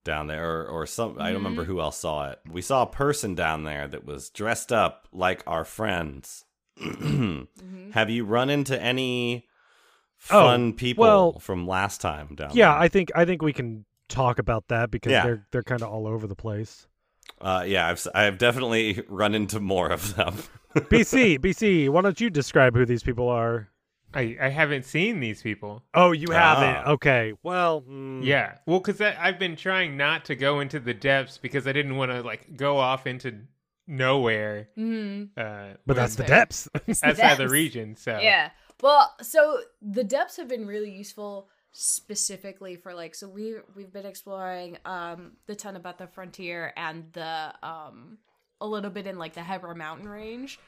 down 0.03 0.27
there, 0.27 0.61
or, 0.61 0.67
or 0.67 0.85
some. 0.85 1.17
I 1.19 1.27
don't 1.31 1.35
remember 1.43 1.63
who 1.63 1.79
else 1.81 1.97
saw 1.97 2.29
it. 2.29 2.39
We 2.49 2.61
saw 2.61 2.83
a 2.83 2.87
person 2.87 3.35
down 3.35 3.63
there 3.63 3.87
that 3.87 4.05
was 4.05 4.29
dressed 4.29 4.71
up 4.71 5.07
like 5.11 5.41
our 5.47 5.65
friends. 5.65 6.45
Mm-hmm. 6.79 7.91
Have 7.91 8.09
you 8.09 8.25
run 8.25 8.49
into 8.49 8.81
any 8.81 9.47
Oh, 10.31 10.41
fun 10.45 10.73
people 10.73 11.01
well, 11.01 11.39
from 11.39 11.67
last 11.67 11.99
time 11.99 12.35
down 12.35 12.51
yeah, 12.53 12.69
there? 12.71 12.81
I 12.81 12.87
think 12.87 13.11
I 13.13 13.25
think 13.25 13.41
we 13.41 13.51
can 13.53 13.83
talk 14.07 14.39
about 14.39 14.67
that 14.69 14.89
because 14.89 15.11
Yeah. 15.11 15.23
they're 15.23 15.47
they're 15.51 15.63
kind 15.63 15.81
of 15.81 15.89
all 15.89 16.07
over 16.07 16.27
the 16.27 16.35
place. 16.35 16.87
Uh, 17.41 17.63
yeah, 17.67 17.87
I've 17.87 17.97
s- 17.97 18.07
I've 18.15 18.37
definitely 18.37 19.03
run 19.09 19.35
into 19.35 19.59
more 19.59 19.89
of 19.89 20.15
them. 20.15 20.35
BC, 20.75 21.39
BC, 21.39 21.89
why 21.89 22.01
don't 22.01 22.19
you 22.21 22.29
describe 22.29 22.73
who 22.75 22.85
these 22.85 23.03
people 23.03 23.27
are? 23.29 23.69
I, 24.15 24.37
I 24.39 24.49
haven't 24.49 24.85
seen 24.85 25.19
these 25.19 25.41
people. 25.41 25.83
Oh, 25.93 26.11
you 26.11 26.31
haven't. 26.31 26.83
Ah. 26.85 26.91
Okay. 26.91 27.33
Well, 27.43 27.81
mm, 27.81 28.23
Yeah. 28.23 28.57
Well, 28.67 28.79
because 28.79 29.01
I've 29.01 29.39
been 29.39 29.55
trying 29.55 29.97
not 29.97 30.23
to 30.25 30.35
go 30.35 30.59
into 30.61 30.79
the 30.79 30.93
depths 30.93 31.37
because 31.37 31.67
I 31.67 31.71
didn't 31.73 31.95
want 31.97 32.11
to 32.11 32.21
like 32.21 32.55
go 32.55 32.77
off 32.77 33.07
into 33.07 33.39
nowhere 33.87 34.69
Mm-hmm. 34.77 35.39
uh, 35.39 35.73
but 35.85 35.95
that's 35.95 36.15
the 36.15 36.23
fair. 36.23 36.37
depths. 36.39 36.69
outside 37.03 37.37
the 37.37 37.49
region. 37.49 37.95
So 37.95 38.19
Yeah. 38.19 38.49
Well, 38.81 39.13
so 39.21 39.59
the 39.81 40.03
depths 40.03 40.37
have 40.37 40.47
been 40.47 40.65
really 40.67 40.91
useful 40.91 41.47
specifically 41.71 42.75
for 42.75 42.93
like 42.93 43.15
so 43.15 43.27
we 43.27 43.55
we've 43.75 43.91
been 43.91 44.05
exploring 44.05 44.77
um 44.85 45.33
the 45.47 45.55
Tabantha 45.55 46.07
Frontier 46.11 46.71
and 46.77 47.05
the 47.13 47.53
um 47.63 48.17
a 48.61 48.67
little 48.67 48.91
bit 48.91 49.07
in 49.07 49.17
like 49.17 49.33
the 49.33 49.41
Hebra 49.41 49.75
mountain 49.75 50.07
range. 50.07 50.59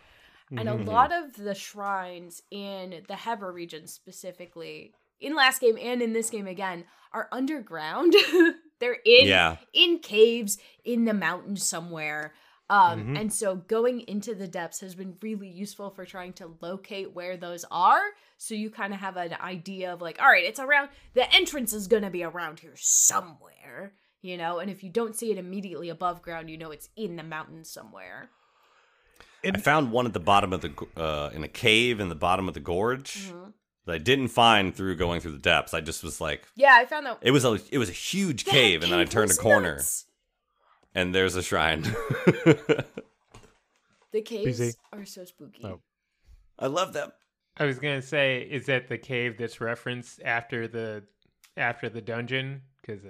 And 0.52 0.70
a 0.70 0.74
Mm-hmm. 0.74 0.84
Mhm. 0.84 0.88
lot 0.88 1.12
of 1.12 1.34
the 1.36 1.56
shrines 1.56 2.42
in 2.52 3.02
the 3.08 3.16
Hebra 3.16 3.52
region 3.54 3.88
specifically 3.88 4.94
in 5.20 5.36
last 5.36 5.60
game 5.62 5.78
and 5.82 6.02
in 6.02 6.14
this 6.14 6.30
game 6.30 6.46
again 6.48 6.86
are 7.14 7.28
underground. 7.32 8.14
They're 8.80 8.98
in 9.06 9.26
yeah, 9.28 9.58
in 9.74 10.00
caves 10.00 10.58
in 10.84 11.06
the 11.06 11.14
mountains 11.14 11.64
somewhere. 11.68 12.34
Um, 12.70 13.06
Mhm. 13.14 13.20
And 13.22 13.34
so 13.34 13.56
going 13.56 14.02
into 14.02 14.34
the 14.34 14.48
depths 14.48 14.80
has 14.82 14.96
been 14.96 15.18
really 15.22 15.48
useful 15.48 15.92
for 15.92 16.04
trying 16.06 16.34
to 16.34 16.56
locate 16.62 17.14
where 17.14 17.38
those 17.38 17.64
are. 17.70 18.02
So 18.38 18.56
you 18.56 18.72
kind 18.72 18.94
of 18.94 19.00
have 19.00 19.18
an 19.18 19.34
idea 19.36 19.94
of 19.94 20.02
like, 20.02 20.20
all 20.20 20.28
right, 20.28 20.44
it's 20.44 20.60
around, 20.60 20.90
the 21.14 21.32
entrance 21.34 21.74
is 21.74 21.88
going 21.88 22.02
to 22.04 22.10
be 22.10 22.24
around 22.24 22.60
here 22.62 22.74
somewhere, 22.76 23.94
you 24.22 24.36
know? 24.36 24.58
And 24.60 24.72
if 24.72 24.84
you 24.84 24.90
don't 24.90 25.16
see 25.16 25.32
it 25.32 25.38
immediately 25.38 25.90
above 25.90 26.22
ground, 26.24 26.50
you 26.50 26.58
know 26.58 26.72
it's 26.72 26.90
in 26.96 27.16
the 27.18 27.24
mountains 27.24 27.70
somewhere. 27.70 28.30
I 29.44 29.58
found 29.60 29.92
one 29.92 30.08
at 30.08 30.14
the 30.14 30.20
bottom 30.20 30.52
of 30.54 30.62
the 30.62 30.74
uh, 30.98 31.30
in 31.34 31.44
a 31.44 31.48
cave 31.48 32.00
in 32.00 32.10
the 32.10 32.16
bottom 32.16 32.48
of 32.48 32.56
the 32.56 32.60
gorge 32.60 33.30
Mhm. 33.32 33.54
that 33.86 33.94
I 33.94 33.98
didn't 34.00 34.30
find 34.30 34.76
through 34.76 34.96
going 34.96 35.22
through 35.22 35.34
the 35.34 35.38
depths. 35.38 35.72
I 35.76 35.82
just 35.82 36.04
was 36.04 36.20
like, 36.20 36.48
Yeah, 36.56 36.74
I 36.76 36.86
found 36.88 37.06
that. 37.06 37.20
it 37.22 37.30
was 37.30 37.46
a 37.46 37.60
it 37.70 37.78
was 37.78 37.90
a 37.90 37.94
huge 37.94 38.46
that 38.46 38.52
cave, 38.52 38.82
and 38.82 38.92
then 38.92 39.00
I 39.00 39.06
turned 39.06 39.30
a 39.30 39.36
corner 39.36 39.76
nuts. 39.76 40.06
And 40.96 41.14
there's 41.14 41.36
a 41.36 41.44
shrine. 41.44 41.84
The 44.12 44.22
caves 44.22 44.62
BZ. 44.62 44.76
are 44.94 45.04
so 45.04 45.26
spooky. 45.26 45.66
Oh. 45.66 45.82
I 46.58 46.68
love 46.68 46.94
them. 46.94 47.12
I 47.58 47.66
was 47.66 47.80
gonna 47.80 48.02
say, 48.02 48.48
is 48.50 48.66
that 48.68 48.88
the 48.88 48.98
cave 48.98 49.38
that's 49.38 49.60
referenced 49.60 50.22
after 50.24 50.70
the 50.70 51.04
after 51.58 51.90
the 51.90 52.00
dungeon? 52.00 52.62
Because 52.82 53.02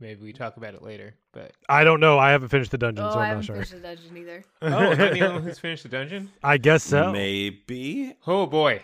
maybe 0.00 0.20
we 0.24 0.32
talk 0.32 0.56
about 0.56 0.74
it 0.74 0.82
later. 0.82 1.14
But 1.32 1.52
I 1.68 1.84
don't 1.84 2.00
know. 2.00 2.18
I 2.18 2.32
haven't 2.32 2.48
finished 2.48 2.72
the 2.72 2.78
dungeon, 2.78 3.04
Oh, 3.04 3.12
so 3.12 3.18
I 3.20 3.22
I'm 3.22 3.28
haven't 3.28 3.38
not 3.42 3.44
sure. 3.46 3.54
finished 3.54 3.70
the 3.70 3.78
dungeon 3.78 4.16
either. 4.16 4.44
oh, 4.62 4.66
am 4.66 4.90
I 4.90 4.94
the 4.94 5.20
only 5.20 5.32
one 5.34 5.42
who's 5.44 5.60
finished 5.60 5.84
the 5.84 5.88
dungeon? 5.88 6.32
I 6.42 6.58
guess 6.58 6.82
so. 6.82 7.12
Maybe. 7.12 8.16
Oh 8.26 8.46
boy, 8.46 8.82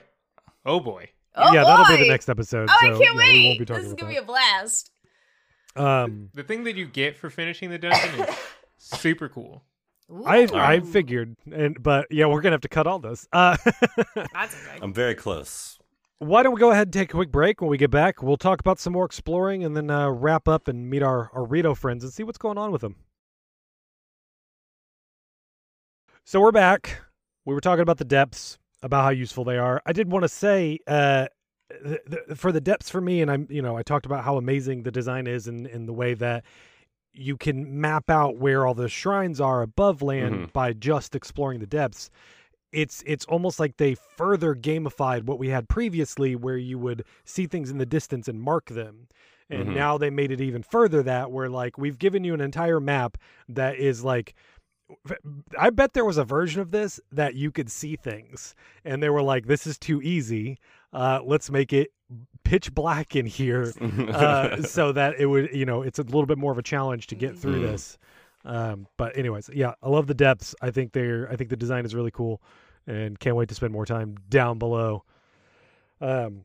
oh 0.65 0.79
boy. 0.79 1.11
Oh, 1.35 1.53
yeah, 1.53 1.65
that'll 1.65 1.85
be 1.97 2.05
the 2.05 2.09
next 2.09 2.29
episode. 2.29 2.69
Oh, 2.71 2.77
so, 2.81 2.87
I 2.87 2.91
can't 2.91 3.01
yeah, 3.03 3.13
we 3.13 3.19
wait! 3.19 3.47
won't 3.49 3.59
be 3.59 3.65
talking 3.65 3.83
This 3.83 3.89
is 3.91 3.95
gonna 3.95 4.13
be 4.13 4.19
a 4.19 4.23
blast. 4.23 4.93
That. 5.77 5.83
Um, 6.05 6.31
The 6.35 6.43
thing 6.43 6.65
that 6.65 6.77
you 6.77 6.87
get 6.87 7.17
for 7.17 7.31
finishing 7.31 7.71
the 7.71 7.79
dungeon 7.79 8.21
is 8.21 8.37
super 8.79 9.29
cool. 9.29 9.63
I 10.25 10.43
Ooh. 10.45 10.55
I 10.55 10.81
figured, 10.81 11.37
and 11.53 11.83
but 11.83 12.07
yeah, 12.11 12.27
we're 12.27 12.41
gonna 12.41 12.55
have 12.55 12.61
to 12.63 12.69
cut 12.69 12.87
all 12.87 12.99
this. 13.01 13.27
Uh, 13.33 13.57
That's 14.15 14.55
okay. 14.55 14.79
I'm 14.81 14.93
very 14.95 15.15
close. 15.17 15.79
why 16.19 16.43
don't 16.45 16.55
we 16.55 16.61
go 16.61 16.71
ahead 16.71 16.87
and 16.87 16.93
take 16.93 17.11
a 17.11 17.17
quick 17.17 17.33
break? 17.33 17.61
When 17.61 17.69
we 17.71 17.77
get 17.77 17.91
back, 17.91 18.23
we'll 18.23 18.37
talk 18.37 18.61
about 18.61 18.79
some 18.79 18.93
more 18.93 19.05
exploring, 19.05 19.65
and 19.65 19.77
then 19.77 19.91
uh, 19.91 20.09
wrap 20.11 20.47
up 20.47 20.69
and 20.69 20.89
meet 20.89 21.03
our 21.03 21.31
our 21.33 21.45
Rito 21.45 21.75
friends 21.75 22.05
and 22.05 22.13
see 22.13 22.23
what's 22.23 22.39
going 22.39 22.57
on 22.57 22.71
with 22.71 22.83
them. 22.83 22.95
So 26.25 26.41
we're 26.41 26.53
back. 26.53 27.01
We 27.45 27.55
were 27.55 27.61
talking 27.61 27.83
about 27.83 27.99
the 27.99 28.05
depths, 28.05 28.59
about 28.83 29.03
how 29.05 29.11
useful 29.11 29.45
they 29.45 29.59
are. 29.59 29.81
I 29.87 29.93
did 29.93 30.11
want 30.11 30.23
to 30.25 30.29
say, 30.29 30.79
uh, 30.87 31.27
th- 31.71 32.01
th- 32.09 32.39
for 32.39 32.53
the 32.53 32.61
depths 32.61 32.91
for 32.91 33.01
me, 33.01 33.21
and 33.23 33.31
I'm, 33.31 33.47
you 33.51 33.63
know, 33.63 33.77
I 33.77 33.83
talked 33.83 34.07
about 34.07 34.25
how 34.25 34.37
amazing 34.37 34.83
the 34.83 34.91
design 34.91 35.27
is, 35.27 35.47
and 35.47 35.67
in 35.67 35.87
the 35.87 35.93
way 35.93 36.15
that 36.15 36.45
you 37.13 37.37
can 37.37 37.81
map 37.81 38.11
out 38.11 38.37
where 38.37 38.67
all 38.67 38.75
the 38.75 38.89
shrines 38.89 39.41
are 39.41 39.63
above 39.63 40.03
land 40.03 40.35
Mhm. 40.49 40.53
by 40.53 40.73
just 40.73 41.15
exploring 41.15 41.61
the 41.61 41.67
depths. 41.67 42.11
It's 42.73 43.03
it's 43.07 43.25
almost 43.27 43.59
like 43.59 43.79
they 43.79 43.95
further 43.95 44.55
gamified 44.55 45.23
what 45.25 45.39
we 45.39 45.49
had 45.49 45.69
previously, 45.69 46.37
where 46.37 46.59
you 46.59 46.79
would 46.79 47.05
see 47.25 47.47
things 47.47 47.71
in 47.71 47.79
the 47.79 47.87
distance 47.87 48.29
and 48.29 48.41
mark 48.41 48.67
them. 48.67 49.09
And 49.49 49.69
Mhm. 49.69 49.75
now 49.75 49.97
they 49.97 50.11
made 50.11 50.31
it 50.33 50.41
even 50.41 50.63
further 50.63 51.03
that 51.05 51.31
where 51.31 51.49
like 51.49 51.79
we've 51.79 51.99
given 51.99 52.23
you 52.25 52.35
an 52.35 52.41
entire 52.41 52.81
map 52.81 53.17
that 53.49 53.77
is 53.77 54.05
like 54.05 54.35
I 55.59 55.71
bet 55.71 55.95
there 55.95 56.05
was 56.05 56.19
a 56.19 56.25
version 56.25 56.61
of 56.61 56.71
this 56.71 57.01
that 57.13 57.35
you 57.35 57.51
could 57.51 57.71
see 57.71 57.97
things 57.97 58.55
and 58.85 59.03
they 59.03 59.11
were 59.11 59.23
like 59.23 59.47
this 59.47 59.67
is 59.67 59.79
too 59.79 60.01
easy. 60.03 60.59
Uh 60.93 61.21
let's 61.25 61.51
make 61.51 61.73
it 61.73 61.91
pitch 62.45 62.73
black 62.73 63.17
in 63.17 63.27
here 63.27 63.73
uh 64.13 64.63
so 64.63 64.93
that 64.93 65.15
it 65.19 65.27
would, 65.27 65.53
you 65.53 65.65
know, 65.67 65.83
it's 65.83 65.99
a 65.99 66.03
little 66.03 66.27
bit 66.27 66.39
more 66.39 66.53
of 66.53 66.59
a 66.59 66.63
challenge 66.63 67.09
to 67.09 67.15
get 67.17 67.37
through 67.37 67.59
Mhm. 67.61 67.63
this. 67.63 67.99
Um 68.45 68.87
but 68.97 69.17
anyways, 69.19 69.51
yeah, 69.53 69.75
I 69.83 69.89
love 69.89 70.07
the 70.07 70.15
depths. 70.15 70.55
I 70.63 70.71
think 70.71 70.93
they're 70.93 71.29
I 71.31 71.37
think 71.37 71.51
the 71.51 71.57
design 71.57 71.85
is 71.85 71.95
really 71.95 72.13
cool 72.13 72.41
and 72.87 73.19
can't 73.19 73.35
wait 73.35 73.49
to 73.49 73.55
spend 73.57 73.73
more 73.73 73.87
time 73.87 74.17
down 74.29 74.59
below. 74.59 75.03
Um 76.01 76.45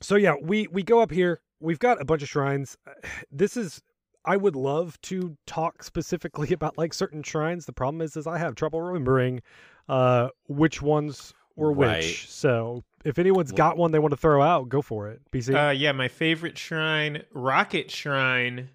so 0.00 0.16
yeah, 0.16 0.34
we 0.42 0.66
we 0.68 0.82
go 0.82 1.00
up 1.00 1.10
here. 1.10 1.40
We've 1.60 1.78
got 1.78 2.00
a 2.00 2.04
bunch 2.04 2.22
of 2.22 2.28
shrines. 2.28 2.76
This 3.32 3.56
is 3.56 3.80
I 4.24 4.36
would 4.36 4.56
love 4.56 5.00
to 5.02 5.36
talk 5.46 5.82
specifically 5.82 6.52
about 6.52 6.76
like 6.78 6.92
certain 6.94 7.22
shrines. 7.22 7.66
The 7.66 7.72
problem 7.72 8.00
is 8.02 8.16
is 8.16 8.26
I 8.26 8.38
have 8.38 8.54
trouble 8.54 8.80
remembering 8.80 9.42
uh 9.88 10.28
which 10.48 10.80
ones 10.82 11.32
were 11.56 11.72
Right. 11.72 11.98
which. 11.98 12.28
So 12.30 12.84
if 13.04 13.18
anyone's 13.18 13.52
got 13.52 13.76
one 13.76 13.90
they 13.92 13.98
want 13.98 14.12
to 14.12 14.16
throw 14.16 14.42
out, 14.42 14.68
go 14.68 14.82
for 14.82 15.08
it. 15.08 15.20
BC. 15.32 15.68
Uh, 15.68 15.70
yeah, 15.72 15.92
my 15.92 16.08
favorite 16.08 16.56
shrine, 16.58 17.22
Rocket 17.32 17.90
Shrine, 17.90 18.68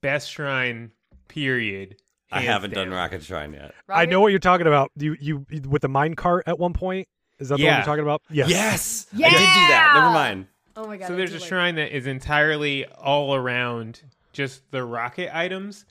best 0.00 0.30
shrine. 0.30 0.92
Period. 1.28 1.96
I 2.30 2.40
haven't 2.40 2.74
done. 2.74 2.90
Rocket 2.90 3.22
Shrine 3.22 3.52
yet. 3.52 3.74
I 3.88 4.06
know 4.06 4.20
what 4.20 4.28
you're 4.28 4.38
talking 4.38 4.66
about. 4.66 4.90
You 4.96 5.16
you 5.20 5.46
with 5.68 5.82
the 5.82 5.88
mine 5.88 6.14
cart 6.14 6.44
at 6.46 6.58
one 6.58 6.72
point. 6.72 7.08
Is 7.38 7.48
that 7.48 7.58
the 7.58 7.64
one 7.66 7.74
you're 7.76 7.84
talking 7.84 8.02
about? 8.02 8.22
Yes. 8.30 8.48
Yes, 8.50 9.06
I 9.14 9.18
did 9.18 9.38
do 9.38 9.38
that. 9.38 9.92
Never 9.94 10.10
mind. 10.12 10.46
Oh 10.76 10.86
my 10.86 10.96
god. 10.98 11.08
So 11.08 11.16
there's 11.16 11.30
do 11.32 11.36
a 11.36 11.40
like- 11.40 11.48
shrine 11.48 11.74
that 11.76 11.94
is 11.94 12.06
entirely 12.06 12.86
all 12.86 13.34
around 13.34 14.02
just 14.32 14.70
the 14.70 14.84
rocket 14.84 15.34
items. 15.36 15.84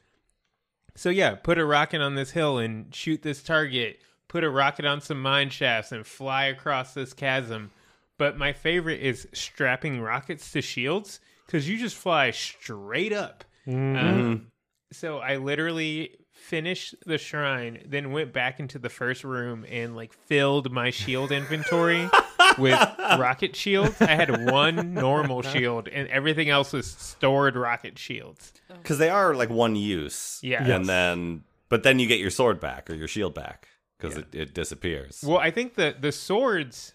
So 0.95 1.09
yeah, 1.09 1.35
put 1.35 1.57
a 1.57 1.65
rocket 1.65 2.01
on 2.01 2.15
this 2.15 2.31
hill 2.31 2.57
and 2.57 2.93
shoot 2.93 3.21
this 3.21 3.41
target. 3.43 3.99
Put 4.27 4.43
a 4.43 4.49
rocket 4.49 4.85
on 4.85 5.01
some 5.01 5.21
mine 5.21 5.49
shafts 5.49 5.91
and 5.91 6.05
fly 6.05 6.45
across 6.45 6.93
this 6.93 7.13
chasm. 7.13 7.71
But 8.17 8.37
my 8.37 8.53
favorite 8.53 9.01
is 9.01 9.27
strapping 9.33 9.99
rockets 10.01 10.51
to 10.51 10.61
shields 10.61 11.19
because 11.45 11.67
you 11.67 11.77
just 11.77 11.95
fly 11.95 12.31
straight 12.31 13.13
up. 13.13 13.43
Mhm. 13.67 13.97
Um, 13.97 14.51
so 14.91 15.19
I 15.19 15.37
literally 15.37 16.17
finished 16.41 16.95
the 17.05 17.17
shrine, 17.17 17.83
then 17.87 18.11
went 18.11 18.33
back 18.33 18.59
into 18.59 18.79
the 18.79 18.89
first 18.89 19.23
room 19.23 19.65
and 19.69 19.95
like 19.95 20.11
filled 20.11 20.71
my 20.71 20.89
shield 20.89 21.31
inventory 21.31 22.09
with 22.57 22.79
rocket 23.17 23.55
shields. 23.55 24.01
I 24.01 24.15
had 24.15 24.49
one 24.51 24.93
normal 24.93 25.41
shield, 25.53 25.87
and 25.87 26.07
everything 26.09 26.49
else 26.49 26.73
was 26.73 26.87
stored 26.91 27.55
rocket 27.55 27.97
shields. 27.97 28.53
Oh. 28.69 28.75
Because 28.81 28.97
they 28.97 29.09
are 29.09 29.33
like 29.35 29.49
one 29.49 29.75
use. 29.75 30.39
Yeah. 30.41 30.67
Yes. 30.67 30.75
And 30.77 30.85
then 30.89 31.43
but 31.69 31.83
then 31.83 31.99
you 31.99 32.07
get 32.07 32.19
your 32.19 32.31
sword 32.31 32.59
back 32.59 32.89
or 32.89 32.95
your 32.95 33.07
shield 33.07 33.33
back 33.33 33.67
because 33.97 34.15
Yeah. 34.17 34.23
it, 34.33 34.35
it 34.49 34.53
disappears. 34.53 35.23
Well, 35.25 35.37
I 35.39 35.51
think 35.51 35.75
the 35.75 35.95
the 35.99 36.11
swords 36.11 36.93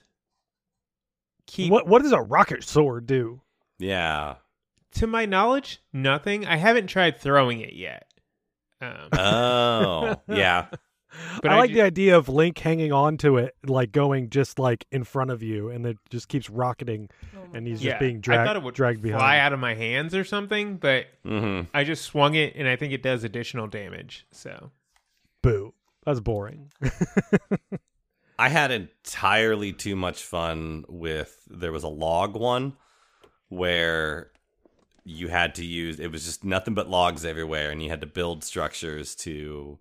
keep 1.46 1.70
What 1.70 1.86
what 1.86 2.02
does 2.02 2.12
a 2.12 2.20
rocket 2.20 2.64
sword 2.64 3.06
do? 3.06 3.40
yeah. 3.78 4.36
to 4.94 5.06
my 5.06 5.26
knowledge, 5.26 5.80
nothing. 5.92 6.46
I 6.46 6.56
haven't 6.56 6.86
tried 6.88 7.18
throwing 7.20 7.60
it 7.60 7.74
yet. 7.74 8.10
Um, 8.80 9.08
Oh, 9.12 10.22
yeah. 10.28 10.66
But 11.42 11.50
I, 11.50 11.54
I 11.54 11.58
like 11.58 11.70
ju- 11.70 11.76
the 11.76 11.82
idea 11.82 12.16
of 12.18 12.28
Link 12.28 12.58
hanging 12.58 12.92
on 12.92 13.16
to 13.18 13.38
it, 13.38 13.54
like 13.64 13.90
going 13.92 14.28
just 14.28 14.58
like 14.58 14.86
in 14.92 15.04
front 15.04 15.30
of 15.30 15.42
you, 15.42 15.70
and 15.70 15.86
it 15.86 15.96
just 16.10 16.28
keeps 16.28 16.50
rocketing, 16.50 17.08
Oh 17.34 17.48
and 17.54 17.66
he's 17.66 17.78
God. 17.78 17.84
just 17.84 17.94
yeah, 17.94 17.98
being 17.98 18.16
I 18.16 18.20
dragged 18.20 18.46
thought 18.46 18.56
it 18.56 18.62
would 18.62 18.74
dragged 18.74 19.02
fly 19.02 19.38
out 19.38 19.52
of 19.54 19.58
my 19.58 19.74
hands 19.74 20.14
or 20.14 20.24
something, 20.24 20.76
but 20.76 21.06
hmm 21.24 21.62
I 21.72 21.84
just 21.84 22.04
swung 22.04 22.34
it, 22.34 22.54
and 22.56 22.68
I 22.68 22.76
think 22.76 22.92
it 22.92 23.02
does 23.02 23.24
additional 23.24 23.66
damage. 23.66 24.26
So 24.32 24.72
Boo. 25.42 25.72
That's 26.04 26.20
boring. 26.20 26.70
I 28.38 28.48
had 28.50 28.70
entirely 28.70 29.72
too 29.72 29.96
much 29.96 30.22
fun 30.22 30.84
with 30.88 31.36
there 31.48 31.72
was 31.72 31.82
a 31.84 31.88
log 31.88 32.36
one 32.36 32.74
where 33.48 34.30
you 35.08 35.28
had 35.28 35.54
to 35.54 35.64
use 35.64 36.00
it 36.00 36.10
was 36.10 36.24
just 36.24 36.42
nothing 36.44 36.74
but 36.74 36.90
logs 36.90 37.24
everywhere 37.24 37.70
and 37.70 37.80
you 37.80 37.88
had 37.88 38.00
to 38.00 38.06
build 38.08 38.42
structures 38.42 39.14
to 39.14 39.78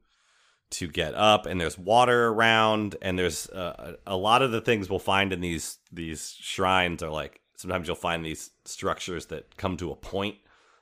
to 0.69 0.88
get 0.88 1.15
up 1.15 1.47
and 1.47 1.59
there's 1.59 1.79
water 1.79 2.27
around 2.27 2.95
and 3.01 3.17
there's 3.17 3.49
uh, 3.49 3.93
a 4.05 4.15
lot 4.15 4.43
of 4.43 4.51
the 4.51 4.61
things 4.61 4.88
we'll 4.88 4.99
find 4.99 5.33
in 5.33 5.41
these 5.41 5.79
these 5.91 6.35
shrines 6.39 7.01
are 7.01 7.09
like 7.09 7.41
sometimes 7.57 7.88
you'll 7.88 7.95
find 7.95 8.23
these 8.23 8.51
structures 8.65 9.25
that 9.27 9.57
come 9.57 9.75
to 9.77 9.89
a 9.91 9.95
point 9.95 10.35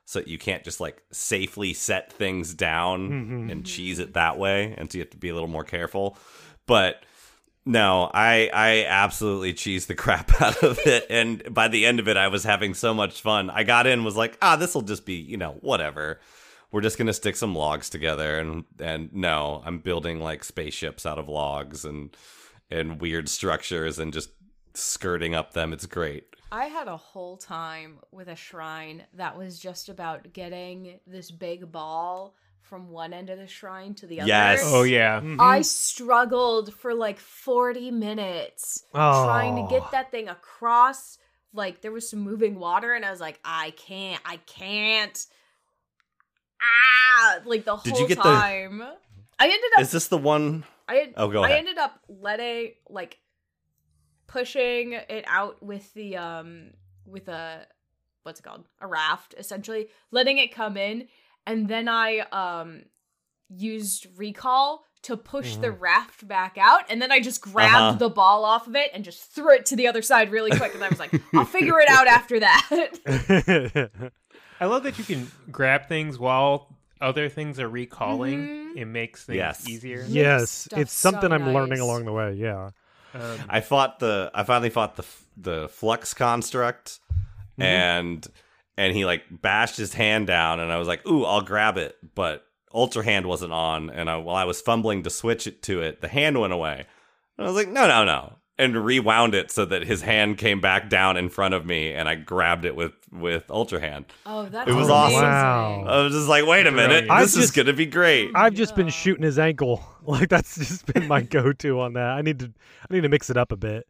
so 0.05 0.21
you 0.25 0.37
can't 0.37 0.65
just 0.65 0.81
like 0.81 1.01
safely 1.11 1.73
set 1.73 2.11
things 2.11 2.53
down 2.53 3.09
Mhm. 3.09 3.51
and 3.51 3.65
cheese 3.65 3.99
it 3.99 4.13
that 4.13 4.37
way 4.37 4.75
and 4.77 4.91
so 4.91 4.97
you 4.97 5.03
have 5.03 5.11
to 5.11 5.17
be 5.17 5.29
a 5.29 5.33
little 5.33 5.47
more 5.47 5.63
careful 5.63 6.17
but 6.67 7.05
no, 7.65 8.09
I 8.13 8.49
I 8.53 8.85
absolutely 8.87 9.53
cheesed 9.53 9.87
the 9.87 9.95
crap 10.03 10.41
out 10.41 10.63
of 10.63 10.79
it, 10.85 11.05
and 11.09 11.53
by 11.53 11.67
the 11.67 11.85
end 11.85 11.99
of 11.99 12.07
it, 12.07 12.17
I 12.17 12.27
was 12.27 12.43
having 12.43 12.73
so 12.73 12.93
much 12.93 13.21
fun. 13.21 13.49
I 13.49 13.63
got 13.63 13.87
in, 13.87 14.03
was 14.03 14.15
like, 14.15 14.37
ah, 14.41 14.55
this 14.55 14.75
will 14.75 14.81
just 14.81 15.05
be, 15.05 15.15
you 15.15 15.37
know, 15.37 15.57
whatever. 15.61 16.19
We're 16.71 16.81
just 16.81 16.97
gonna 16.97 17.13
stick 17.13 17.35
some 17.35 17.55
logs 17.55 17.89
together, 17.89 18.39
and 18.39 18.65
and 18.79 19.13
no, 19.13 19.61
I'm 19.65 19.79
building 19.79 20.19
like 20.19 20.43
spaceships 20.43 21.05
out 21.05 21.19
of 21.19 21.29
logs 21.29 21.85
and 21.85 22.15
and 22.69 22.99
weird 22.99 23.29
structures 23.29 23.99
and 23.99 24.11
just 24.11 24.31
skirting 24.73 25.35
up 25.35 25.53
them. 25.53 25.73
It's 25.73 25.85
great. 25.85 26.27
I 26.51 26.65
had 26.65 26.87
a 26.87 26.97
whole 26.97 27.37
time 27.37 27.99
with 28.11 28.27
a 28.27 28.35
shrine 28.35 29.03
that 29.13 29.37
was 29.37 29.57
just 29.57 29.89
about 29.89 30.33
getting 30.33 30.99
this 31.07 31.31
big 31.31 31.71
ball 31.71 32.35
from 32.63 32.89
one 32.89 33.13
end 33.13 33.29
of 33.29 33.37
the 33.37 33.47
shrine 33.47 33.93
to 33.95 34.07
the 34.07 34.21
other. 34.21 34.27
Yes. 34.27 34.61
oh 34.65 34.83
yeah, 34.83 35.21
I 35.39 35.61
struggled 35.61 36.73
for 36.73 36.93
like 36.93 37.19
40 37.19 37.91
minutes 37.91 38.83
trying 38.93 39.55
to 39.57 39.61
Oh. 39.63 39.67
get 39.67 39.91
that 39.91 40.11
thing 40.11 40.27
across. 40.29 41.17
Like 41.53 41.81
there 41.81 41.91
was 41.91 42.09
some 42.09 42.19
moving 42.19 42.55
water, 42.59 42.93
and 42.93 43.05
I 43.05 43.11
was 43.11 43.19
like, 43.19 43.39
I 43.45 43.71
can't, 43.71 44.21
I 44.25 44.37
can't. 44.37 45.25
Ah, 46.61 47.39
like 47.45 47.65
the 47.65 47.75
Did 47.77 47.93
whole 47.93 48.01
you 48.01 48.07
get 48.07 48.17
the- 48.17 48.23
time. 48.23 48.81
I 49.39 49.45
ended 49.45 49.71
up 49.75 49.81
Is 49.81 49.91
this 49.91 50.07
the 50.07 50.17
one? 50.17 50.63
I 50.87 50.95
had, 50.95 51.13
Oh, 51.17 51.27
go 51.29 51.43
I 51.43 51.51
ended 51.53 51.77
up 51.77 51.99
letting 52.07 52.73
like 52.89 53.17
pushing 54.27 54.93
it 54.93 55.25
out 55.27 55.61
with 55.61 55.93
the 55.93 56.17
um 56.17 56.71
with 57.05 57.27
a 57.27 57.65
what's 58.23 58.39
it 58.39 58.43
called 58.43 58.65
a 58.81 58.87
raft 58.87 59.33
essentially 59.37 59.87
letting 60.11 60.37
it 60.37 60.53
come 60.53 60.77
in 60.77 61.07
and 61.47 61.67
then 61.67 61.87
I 61.87 62.19
um 62.31 62.83
used 63.49 64.07
recall 64.17 64.85
to 65.03 65.17
push 65.17 65.57
the 65.57 65.69
raft 65.69 66.25
back 66.27 66.57
out 66.57 66.83
and 66.89 67.01
then 67.01 67.11
I 67.11 67.19
just 67.19 67.41
grabbed 67.41 67.75
Uh-huh. 67.75 67.91
the 67.97 68.09
ball 68.09 68.45
off 68.45 68.67
of 68.67 68.75
it 68.75 68.89
and 68.93 69.03
just 69.03 69.21
threw 69.35 69.53
it 69.53 69.65
to 69.67 69.75
the 69.75 69.85
other 69.87 70.01
side 70.01 70.31
really 70.31 70.51
quick 70.57 70.73
and 70.73 70.83
I 70.83 70.87
was 70.89 70.97
like 70.99 71.11
I'll 71.33 71.43
figure 71.45 71.77
it 71.79 71.89
out 71.89 72.07
after 72.07 72.39
that. 72.39 72.69
I 74.59 74.65
love 74.65 74.83
that 74.83 74.97
you 74.97 75.03
can 75.03 75.29
grab 75.51 75.87
things 75.87 76.17
while 76.17 76.75
other 77.01 77.27
things 77.27 77.59
are 77.59 77.67
recalling. 77.67 78.39
Mhm. 78.47 78.77
It 78.77 78.85
makes 78.85 79.25
things 79.25 79.35
Yes. 79.37 79.67
easier. 79.67 80.05
yes, 80.07 80.49
stuff 80.51 80.79
it's 80.79 80.93
something 80.93 81.29
so 81.29 81.35
I'm 81.35 81.53
learning 81.53 81.79
along 81.79 82.05
the 82.05 82.13
way. 82.13 82.33
Yeah. 82.33 82.69
Um, 83.13 83.39
I 83.49 83.59
fought 83.61 83.99
the 83.99 84.31
I 84.33 84.43
finally 84.43 84.69
fought 84.69 84.95
the 84.95 85.05
the 85.35 85.67
flux 85.69 86.13
construct 86.13 86.99
and 87.59 88.25
and 88.77 88.95
he 88.95 89.05
like 89.05 89.23
bashed 89.29 89.77
his 89.77 89.93
hand 89.93 90.27
down 90.27 90.59
and 90.59 90.71
I 90.71 90.77
was 90.77 90.87
like, 90.87 91.05
"Ooh, 91.07 91.23
I'll 91.25 91.41
grab 91.41 91.77
it." 91.77 91.95
But 92.15 92.45
Ultra 92.73 93.03
Hand 93.03 93.25
wasn't 93.27 93.53
on 93.53 93.89
and 93.89 94.09
I, 94.09 94.17
while 94.17 94.35
I 94.35 94.45
was 94.45 94.61
fumbling 94.61 95.03
to 95.03 95.09
switch 95.09 95.45
it 95.47 95.61
to 95.63 95.81
it, 95.81 96.01
the 96.01 96.07
hand 96.07 96.39
went 96.39 96.53
away. 96.53 96.85
And 97.37 97.45
I 97.47 97.49
was 97.49 97.55
like, 97.55 97.69
"No, 97.69 97.87
no, 97.87 98.03
no." 98.03 98.37
And 98.55 98.85
rewound 98.85 99.33
it 99.33 99.49
so 99.49 99.65
that 99.65 99.81
his 99.87 100.03
hand 100.03 100.37
came 100.37 100.61
back 100.61 100.87
down 100.87 101.17
in 101.17 101.27
front 101.29 101.55
of 101.55 101.65
me 101.65 101.91
and 101.91 102.07
I 102.07 102.13
grabbed 102.15 102.65
it 102.65 102.75
with 102.75 102.93
with 103.11 103.49
Ultra 103.49 103.79
Hand. 103.79 104.05
Oh, 104.27 104.45
that's 104.45 104.69
It 104.69 104.73
was 104.73 104.89
amazing. 104.89 105.17
awesome. 105.17 105.23
Wow. 105.23 105.85
I 105.87 106.03
was 106.03 106.13
just 106.13 106.27
like, 106.29 106.45
"Wait 106.45 106.67
a 106.67 106.71
minute. 106.71 107.01
This 107.03 107.09
I've 107.11 107.23
is 107.25 107.33
just- 107.35 107.55
going 107.55 107.65
to 107.67 107.73
be 107.73 107.85
great." 107.87 108.29
I've 108.35 108.53
just 108.53 108.75
been 108.75 108.89
shooting 108.89 109.23
his 109.23 109.39
ankle. 109.39 109.83
Like 110.05 110.27
that's 110.27 110.57
just 110.57 110.85
been 110.85 111.07
my 111.07 111.21
go-to 111.21 111.79
on 111.79 111.93
that. 111.93 112.09
I 112.09 112.21
need 112.21 112.39
to 112.39 112.51
I 112.89 112.93
need 112.93 113.01
to 113.03 113.09
mix 113.09 113.29
it 113.29 113.37
up 113.37 113.53
a 113.53 113.55
bit. 113.55 113.87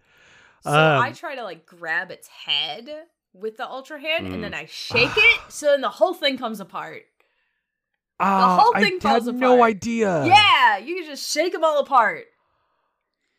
So 0.62 0.70
Um, 0.70 1.02
I 1.02 1.12
try 1.12 1.34
to 1.34 1.44
like 1.44 1.66
grab 1.66 2.12
its 2.12 2.28
head 2.28 2.88
with 3.34 3.58
the 3.58 3.68
ultra 3.68 4.00
hand 4.00 4.28
and 4.28 4.36
Mm. 4.38 4.42
then 4.42 4.54
I 4.54 4.66
shake 4.66 5.10
it 5.16 5.40
so 5.50 5.68
then 5.68 5.82
the 5.82 5.90
whole 5.90 6.14
thing 6.14 6.38
comes 6.38 6.60
apart. 6.60 7.04
Ah, 8.20 8.60
whole 8.62 8.74
thing 8.74 8.98
I 8.98 9.00
falls 9.00 9.26
had 9.26 9.36
no 9.36 9.64
idea. 9.64 10.26
yeah, 10.26 10.78
you 10.78 10.96
can 10.96 11.06
just 11.06 11.32
shake 11.34 11.52
them 11.52 11.64
all 11.64 11.80
apart. 11.80 12.26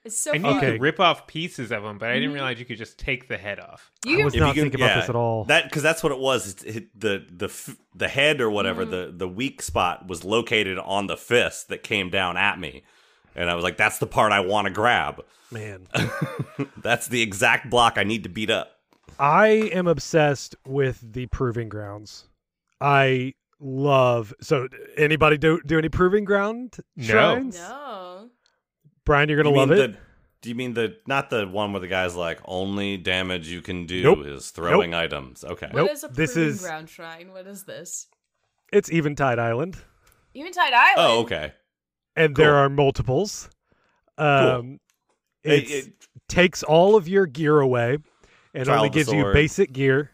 It's 0.04 0.18
so 0.18 0.32
I 0.32 0.36
knew 0.36 0.42
fun. 0.42 0.52
you 0.52 0.58
Okay. 0.58 0.70
could 0.72 0.82
rip 0.82 1.00
off 1.00 1.26
pieces 1.26 1.72
of 1.72 1.82
them, 1.82 1.96
but 1.96 2.10
I 2.10 2.14
didn't 2.14 2.32
Mhm. 2.32 2.34
realize 2.34 2.58
you 2.58 2.66
could 2.66 2.76
just 2.76 2.98
take 2.98 3.26
the 3.28 3.38
head 3.38 3.58
off. 3.58 3.90
You 4.04 4.20
I 4.20 4.24
was 4.24 4.34
not 4.34 4.54
thinking 4.54 4.74
about 4.78 4.88
yeah, 4.90 5.00
this 5.00 5.08
at 5.08 5.16
all. 5.16 5.44
That 5.44 5.64
because 5.64 5.82
that's 5.82 6.02
what 6.02 6.12
it 6.12 6.18
was. 6.18 6.50
It's, 6.52 6.62
it, 6.64 7.00
the 7.00 7.24
the 7.30 7.46
f- 7.46 7.76
the 7.94 8.08
head 8.08 8.42
or 8.42 8.50
whatever 8.50 8.84
Mhm. 8.84 8.90
the 8.90 9.14
the 9.16 9.28
weak 9.28 9.62
spot 9.62 10.06
was 10.06 10.22
located 10.22 10.76
on 10.78 11.06
the 11.06 11.16
fist 11.16 11.68
that 11.68 11.82
came 11.82 12.10
down 12.10 12.36
at 12.36 12.58
me, 12.58 12.82
and 13.34 13.48
I 13.48 13.54
was 13.54 13.64
like, 13.64 13.78
"That's 13.78 13.96
the 13.98 14.06
part 14.06 14.30
I 14.32 14.40
want 14.40 14.66
to 14.66 14.70
grab. 14.74 15.24
Man, 15.50 15.86
that's 16.82 17.06
the 17.08 17.22
exact 17.22 17.70
block 17.70 17.96
I 17.96 18.02
need 18.04 18.24
to 18.24 18.28
beat 18.28 18.50
up." 18.50 18.73
I 19.18 19.46
am 19.48 19.86
obsessed 19.86 20.56
with 20.66 21.00
the 21.12 21.26
proving 21.26 21.68
grounds. 21.68 22.28
I 22.80 23.34
love. 23.60 24.34
So, 24.40 24.68
anybody 24.96 25.38
do 25.38 25.60
do 25.64 25.78
any 25.78 25.88
proving 25.88 26.24
ground 26.24 26.76
No. 26.96 27.04
shrines? 27.04 27.58
No. 27.58 28.30
Brian, 29.04 29.28
you're 29.28 29.42
gonna 29.42 29.54
You 29.54 29.60
love 29.60 29.70
it. 29.70 29.92
The, 29.92 29.98
do 30.42 30.48
you 30.48 30.54
mean 30.54 30.74
the 30.74 30.96
not 31.06 31.30
the 31.30 31.46
one 31.46 31.72
where 31.72 31.80
the 31.80 31.88
guy's 31.88 32.14
like 32.16 32.40
only 32.44 32.96
damage 32.96 33.48
you 33.48 33.62
can 33.62 33.86
do 33.86 34.02
Nope. 34.02 34.26
is 34.26 34.50
throwing 34.50 34.92
items? 34.94 35.44
Okay, 35.44 35.66
What 35.70 35.76
Nope, 35.82 35.90
is 35.92 36.04
a 36.04 36.08
this 36.08 36.34
proving 36.34 36.50
is- 36.52 36.60
ground 36.62 36.88
shrine? 36.90 37.32
What 37.32 37.46
is 37.46 37.64
this? 37.64 38.06
It's 38.72 38.90
Eventide 38.90 39.38
Island, 39.38 39.76
Eventide 40.34 40.72
Island. 40.72 40.96
oh 40.98 41.20
okay. 41.22 41.52
and 42.16 42.34
there 42.34 42.56
are 42.56 42.68
multiples. 42.68 43.48
Um, 44.18 44.80
It- 45.42 45.52
it 45.64 45.70
it- 45.70 45.92
takes 46.28 46.62
all 46.62 46.96
of 46.96 47.06
your 47.08 47.26
gear 47.26 47.60
away, 47.60 47.98
and 48.54 48.64
Trial 48.66 48.78
only 48.78 48.88
of 48.88 48.92
the 48.94 48.98
gives 49.00 49.12
you 49.12 49.24
basic 49.32 49.72
gear, 49.72 50.10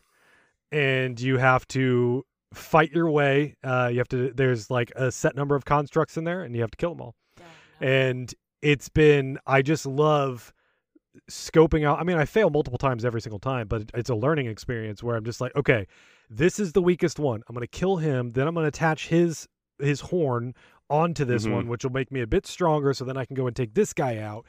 and 0.72 1.20
you 1.20 1.36
have 1.38 1.66
to 1.68 2.24
fight 2.54 2.90
your 2.92 3.10
way. 3.10 3.56
Uh, 3.62 3.88
you 3.92 3.98
have 3.98 4.08
to. 4.08 4.32
There's 4.32 4.70
like 4.70 4.90
a 4.96 5.12
set 5.12 5.36
number 5.36 5.54
of 5.54 5.64
constructs 5.64 6.16
in 6.16 6.24
there, 6.24 6.42
and 6.42 6.54
you 6.54 6.60
have 6.62 6.70
to 6.72 6.76
kill 6.78 6.90
them 6.94 7.00
all. 7.02 7.14
No. 7.38 7.86
and 7.86 8.34
it's 8.62 8.90
been 8.90 9.38
i 9.46 9.62
just 9.62 9.86
love 9.86 10.52
scoping 11.30 11.82
out 11.86 11.98
i 11.98 12.04
mean 12.04 12.18
i 12.18 12.26
fail 12.26 12.50
multiple 12.50 12.76
times 12.78 13.06
every 13.06 13.20
single 13.22 13.38
time 13.38 13.66
but 13.66 13.90
it's 13.94 14.10
a 14.10 14.14
learning 14.14 14.46
experience 14.46 15.02
where 15.02 15.16
i'm 15.16 15.24
just 15.24 15.40
like 15.40 15.50
okay 15.56 15.86
this 16.28 16.58
is 16.60 16.72
the 16.72 16.82
weakest 16.82 17.18
one 17.18 17.42
i'm 17.48 17.54
going 17.54 17.66
to 17.66 17.78
kill 17.78 17.96
him 17.96 18.32
then 18.32 18.46
i'm 18.46 18.52
going 18.52 18.64
to 18.64 18.68
attach 18.68 19.08
his 19.08 19.48
his 19.78 20.00
horn 20.02 20.52
onto 20.90 21.24
this 21.24 21.46
Mhm. 21.46 21.52
one 21.54 21.68
which 21.68 21.84
will 21.84 21.92
make 21.92 22.12
me 22.12 22.20
a 22.20 22.26
bit 22.26 22.46
stronger 22.46 22.92
so 22.92 23.02
then 23.04 23.16
i 23.16 23.24
can 23.24 23.34
go 23.34 23.46
and 23.46 23.56
take 23.56 23.72
this 23.72 23.94
guy 23.94 24.18
out 24.18 24.44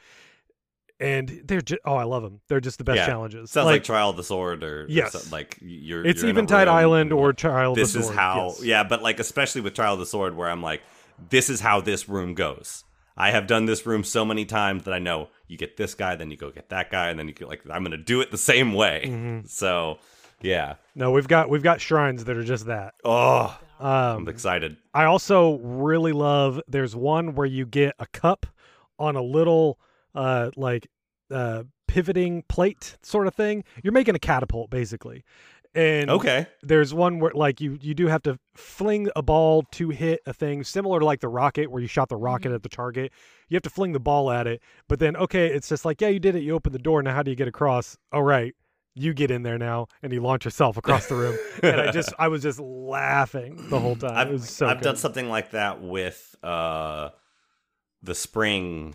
and 1.02 1.42
they're 1.44 1.60
just 1.60 1.80
oh 1.84 1.96
i 1.96 2.04
love 2.04 2.22
them 2.22 2.40
they're 2.48 2.60
just 2.60 2.78
the 2.78 2.84
best 2.84 2.96
Yeah. 2.96 3.06
challenges 3.06 3.50
sounds 3.50 3.66
like, 3.66 3.84
Trial 3.84 4.10
of 4.10 4.16
the 4.16 4.24
Sword 4.24 4.62
or 4.64 4.82
or 4.82 4.86
Yes. 4.88 5.12
so- 5.12 5.34
like 5.36 5.58
you're. 5.60 6.04
it's 6.06 6.22
you're 6.22 6.30
eventide 6.30 6.68
room 6.68 6.76
island 6.76 7.12
or 7.12 7.32
child 7.32 7.76
this 7.76 7.94
of 7.94 8.02
the 8.02 8.06
Sword. 8.08 8.14
This 8.14 8.14
is 8.14 8.16
Sword, 8.16 8.18
how 8.18 8.46
yes. 8.46 8.64
yeah 8.64 8.84
but 8.84 9.02
like 9.02 9.18
especially 9.20 9.60
with 9.60 9.74
trial 9.74 9.94
of 9.94 9.98
the 10.00 10.06
sword 10.06 10.36
where 10.36 10.48
i'm 10.50 10.62
like 10.62 10.82
this 11.30 11.50
is 11.50 11.60
how 11.60 11.80
this 11.80 12.08
room 12.08 12.34
goes 12.34 12.84
i 13.16 13.30
have 13.30 13.46
done 13.46 13.66
this 13.66 13.84
room 13.86 14.02
so 14.04 14.24
many 14.24 14.44
times 14.44 14.84
that 14.84 14.94
i 14.94 14.98
know 14.98 15.28
you 15.48 15.56
get 15.58 15.76
this 15.76 15.94
guy 15.94 16.14
then 16.16 16.30
you 16.30 16.36
go 16.36 16.50
get 16.50 16.68
that 16.70 16.90
guy 16.90 17.08
and 17.10 17.18
then 17.18 17.28
you 17.28 17.34
get 17.34 17.48
like 17.48 17.62
i'm 17.70 17.82
gonna 17.84 17.96
do 17.96 18.20
it 18.20 18.30
the 18.30 18.38
same 18.38 18.72
way 18.72 19.02
Mhm. 19.06 19.48
so 19.48 19.98
yeah 20.40 20.74
no 20.94 21.10
we've 21.12 21.28
got 21.28 21.48
we've 21.50 21.62
got 21.62 21.80
shrines 21.80 22.24
that 22.24 22.36
are 22.36 22.44
just 22.44 22.66
that 22.66 22.94
oh 23.04 23.56
um 23.80 23.88
i'm 24.22 24.28
excited 24.28 24.76
I 24.94 25.04
also 25.04 25.56
really 25.58 26.12
love 26.12 26.60
there's 26.68 26.94
one 26.94 27.34
where 27.34 27.46
you 27.46 27.64
get 27.66 27.94
a 27.98 28.06
cup 28.06 28.46
on 28.98 29.16
a 29.16 29.22
little 29.22 29.78
uh 30.14 30.50
like 30.56 30.88
uh 31.30 31.64
pivoting 31.88 32.42
plate 32.48 32.96
sort 33.02 33.26
of 33.26 33.34
thing. 33.34 33.64
You're 33.82 33.92
making 33.92 34.14
a 34.14 34.18
catapult 34.18 34.70
basically. 34.70 35.24
and 35.74 36.10
Okay. 36.10 36.46
there's 36.62 36.92
one 36.92 37.18
where 37.18 37.32
like 37.34 37.60
you 37.60 37.78
you 37.80 37.94
do 37.94 38.06
have 38.08 38.22
to 38.24 38.38
fling 38.54 39.08
a 39.16 39.22
ball 39.22 39.62
to 39.72 39.88
hit 39.90 40.20
a 40.26 40.32
thing 40.34 40.64
similar 40.64 41.00
to 41.00 41.04
like 41.06 41.20
the 41.20 41.28
rocket 41.28 41.70
where 41.70 41.80
you 41.80 41.88
shot 41.88 42.08
the 42.10 42.16
rocket 42.16 42.50
Mhm. 42.50 42.54
at 42.56 42.62
the 42.62 42.68
target. 42.68 43.10
You 43.48 43.56
have 43.56 43.62
to 43.62 43.70
fling 43.70 43.92
the 43.92 44.00
ball 44.00 44.30
at 44.30 44.46
it 44.46 44.62
but 44.88 44.98
then 44.98 45.16
okay 45.16 45.46
it's 45.46 45.68
just 45.68 45.84
like 45.84 46.00
yeah 46.00 46.08
you 46.08 46.20
did 46.20 46.34
it. 46.36 46.42
You 46.42 46.54
open 46.54 46.72
the 46.72 46.78
door. 46.78 47.02
Now 47.02 47.14
how 47.14 47.22
do 47.22 47.30
you 47.30 47.36
get 47.36 47.48
across? 47.48 47.96
All 48.12 48.22
right. 48.22 48.54
You 48.94 49.14
get 49.14 49.30
in 49.30 49.42
there 49.42 49.56
now. 49.56 49.86
And 50.02 50.12
you 50.12 50.20
launch 50.20 50.44
yourself 50.44 50.76
across 50.76 51.06
the 51.06 51.14
room. 51.14 51.38
And 51.62 51.80
i 51.80 51.90
just 51.90 52.12
i 52.18 52.28
was 52.28 52.42
just 52.42 52.60
laughing 52.60 53.56
the 53.70 53.80
whole 53.80 53.96
time. 53.96 54.14
I've, 54.16 54.28
it 54.28 54.32
was 54.32 54.50
so 54.50 54.66
I've 54.66 54.82
done 54.82 54.96
something 54.96 55.30
like 55.30 55.52
that 55.52 55.80
with 55.82 56.34
uh, 56.42 57.08
the 58.02 58.14
spring 58.14 58.94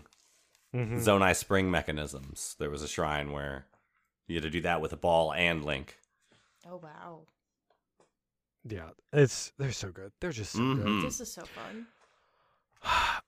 Mhm. 0.74 0.98
Zonai 0.98 1.34
spring 1.34 1.70
mechanisms. 1.70 2.54
There 2.58 2.70
was 2.70 2.82
a 2.82 2.88
shrine 2.88 3.32
where 3.32 3.66
you 4.26 4.36
had 4.36 4.42
to 4.42 4.50
do 4.50 4.60
that 4.62 4.80
with 4.80 4.92
a 4.92 4.96
ball 4.96 5.32
and 5.32 5.64
Link. 5.64 5.98
Oh 6.66 6.76
wow, 6.76 7.22
yeah 8.64 8.90
it's 9.12 9.52
they're 9.58 9.72
so 9.72 9.90
good 9.90 10.12
they're 10.20 10.32
just 10.32 10.52
so 10.52 10.58
good 10.74 10.84
Mhm. 10.84 11.02
this 11.02 11.20
is 11.20 11.32
so 11.32 11.42
fun. 11.42 11.86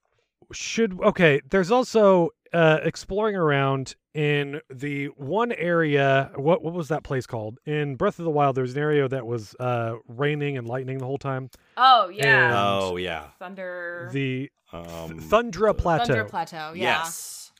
should 0.52 1.00
okay 1.00 1.40
there's 1.48 1.70
also 1.70 2.30
uh 2.52 2.78
exploring 2.82 3.36
around 3.36 3.94
in 4.14 4.60
the 4.68 5.06
one 5.16 5.52
area 5.52 6.30
what 6.34 6.62
what 6.64 6.74
was 6.74 6.88
that 6.88 7.04
place 7.04 7.26
called 7.26 7.58
in 7.64 7.94
breath 7.94 8.18
of 8.18 8.24
the 8.24 8.30
wild 8.30 8.56
there 8.56 8.62
was 8.62 8.74
an 8.76 8.82
area 8.82 9.06
that 9.08 9.24
was 9.26 9.54
uh 9.60 9.94
raining 10.08 10.58
and 10.58 10.66
lightning 10.66 10.98
the 10.98 11.04
whole 11.06 11.18
time 11.18 11.48
Oh 11.76 12.08
yeah, 12.08 12.46
And- 12.46 12.54
oh 12.54 12.96
yeah. 12.96 13.28
Thunder. 13.38 14.08
the 14.12 14.50
Um, 14.72 15.20
thundra 15.20 15.76
plateau 15.76 16.04
Thunder 16.06 16.24
Plateau. 16.24 16.72
Yeah. 16.74 16.98
Yes. 17.02 17.52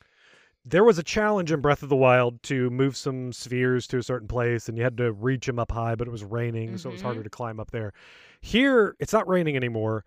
there 0.65 0.83
was 0.83 0.97
a 0.99 1.03
challenge 1.03 1.51
in 1.51 1.59
breath 1.61 1.81
of 1.83 1.89
the 1.89 1.95
wild 1.95 2.43
to 2.43 2.69
move 2.69 2.95
some 2.97 3.31
spheres 3.33 3.87
to 3.87 3.97
a 3.97 4.03
certain 4.03 4.27
place 4.27 4.67
and 4.69 4.77
you 4.77 4.83
had 4.83 4.97
to 4.97 5.11
reach 5.13 5.45
them 5.45 5.57
up 5.59 5.71
high 5.71 5.95
but 5.95 6.07
it 6.07 6.11
was 6.11 6.23
raining 6.23 6.77
so 6.77 6.89
it 6.89 6.93
was 6.93 7.01
harder 7.01 7.23
to 7.23 7.29
climb 7.29 7.59
up 7.59 7.71
there 7.71 7.93
here 8.41 8.95
it's 8.99 9.13
not 9.13 9.27
raining 9.27 9.55
anymore 9.55 10.03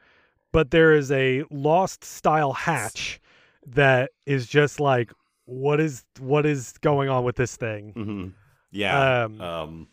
but 0.52 0.70
there 0.70 0.92
is 0.92 1.10
a 1.10 1.42
lost 1.50 2.04
style 2.04 2.52
hatch 2.52 3.18
that 3.66 4.10
is 4.26 4.46
just 4.46 4.80
like 4.80 5.12
what 5.46 5.80
is 5.80 6.04
what 6.18 6.46
is 6.46 6.72
going 6.80 7.08
on 7.08 7.24
with 7.24 7.36
this 7.36 7.56
thing 7.56 7.90
hmm 7.92 8.28
Yeah. 8.70 9.24
Um, 9.24 9.40
Um, 9.40 9.88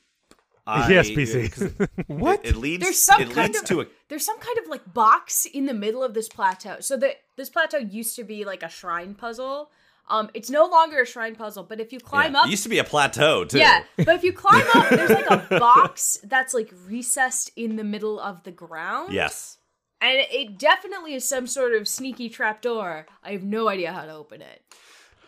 yes 0.90 1.10
I- 1.10 1.16
pc 1.16 1.52
'cause 1.52 1.88
what 2.08 2.40
It, 2.46 2.52
it 2.52 2.56
leads. 2.56 2.84
There's 2.84 3.02
some 3.02 3.22
it 3.22 3.32
kind 3.32 3.48
leads 3.54 3.60
of- 3.60 3.66
to 3.68 3.82
a. 3.82 3.86
There's 4.10 4.26
some 4.26 4.40
kind 4.40 4.58
of 4.60 4.68
like 4.68 4.94
box 4.94 5.46
in 5.46 5.66
the 5.66 5.74
middle 5.74 6.04
of 6.04 6.14
this 6.14 6.28
plateau. 6.30 6.78
So 6.82 6.98
that 6.98 7.16
this 7.38 7.50
plateau 7.50 7.78
used 7.78 8.16
to 8.18 8.24
be 8.24 8.44
like 8.46 8.62
a 8.64 8.70
shrine 8.70 9.16
puzzle. 9.16 9.72
Um, 10.10 10.30
it's 10.34 10.50
no 10.50 10.66
longer 10.66 11.02
a 11.02 11.06
shrine 11.06 11.36
puzzle, 11.36 11.64
but 11.64 11.80
if 11.80 11.94
you 11.94 12.00
climb 12.00 12.34
yeah. 12.34 12.40
up, 12.42 12.48
It 12.48 12.52
used 12.52 12.64
to 12.64 12.70
be 12.70 12.80
a 12.80 12.84
plateau 12.84 13.46
too. 13.46 13.60
yeah, 13.60 13.84
but 13.98 14.10
if 14.10 14.24
you 14.24 14.34
climb 14.34 14.66
up, 14.76 14.90
there's 14.90 15.10
like 15.10 15.30
a 15.30 15.60
box 15.60 16.18
that's 16.24 16.54
like 16.54 16.70
recessed 16.86 17.52
in 17.56 17.78
the 17.78 17.84
middle 17.86 18.20
of 18.20 18.44
the 18.44 18.52
ground. 18.52 19.14
Yes. 19.14 19.58
And 20.02 20.18
it 20.32 20.58
definitely 20.58 21.14
is 21.14 21.28
some 21.28 21.48
sort 21.48 21.74
of 21.74 21.88
sneaky 21.88 22.30
trapdoor. 22.30 23.06
I 23.24 23.32
have 23.32 23.44
no 23.44 23.70
idea 23.70 23.92
how 23.94 24.06
to 24.06 24.14
open 24.14 24.42
it. 24.42 24.62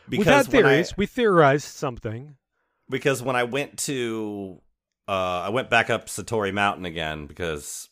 we've 0.10 0.26
had 0.26 0.48
when 0.48 0.66
I- 0.66 0.70
theories 0.70 0.98
we 0.98 1.06
theorized 1.06 1.68
something 1.68 2.36
because 2.90 3.22
when 3.24 3.36
I 3.36 3.44
went 3.44 3.78
to 3.80 4.60
uh 5.08 5.12
I 5.48 5.50
went 5.50 5.70
back 5.70 5.90
up 5.90 6.08
Satori 6.08 6.54
Mountain 6.54 6.86
again 6.86 7.26
because 7.28 7.88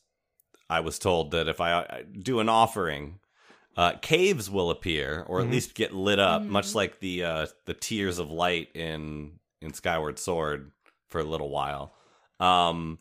I 0.70 0.80
was 0.82 1.00
told 1.00 1.32
that 1.32 1.48
if 1.48 1.60
I, 1.62 1.80
I 1.82 2.04
do 2.20 2.40
an 2.40 2.50
offering 2.50 3.20
uh 3.78 3.94
caves 4.02 4.50
will 4.50 4.70
appear 4.72 5.24
or 5.28 5.40
at 5.42 5.48
Mhm. 5.48 5.52
least 5.52 5.74
get 5.76 5.94
lit 5.94 6.20
up 6.20 6.42
Mhm. 6.42 6.48
much 6.48 6.76
like 6.76 7.00
the 7.00 7.24
uh 7.24 7.48
the 7.66 7.74
tears 7.74 8.20
of 8.20 8.30
light 8.30 8.70
in 8.76 9.40
in 9.62 9.74
Skyward 9.74 10.20
Sword 10.20 10.72
for 11.10 11.20
a 11.22 11.24
little 11.24 11.50
while. 11.50 11.94
Um 12.40 13.00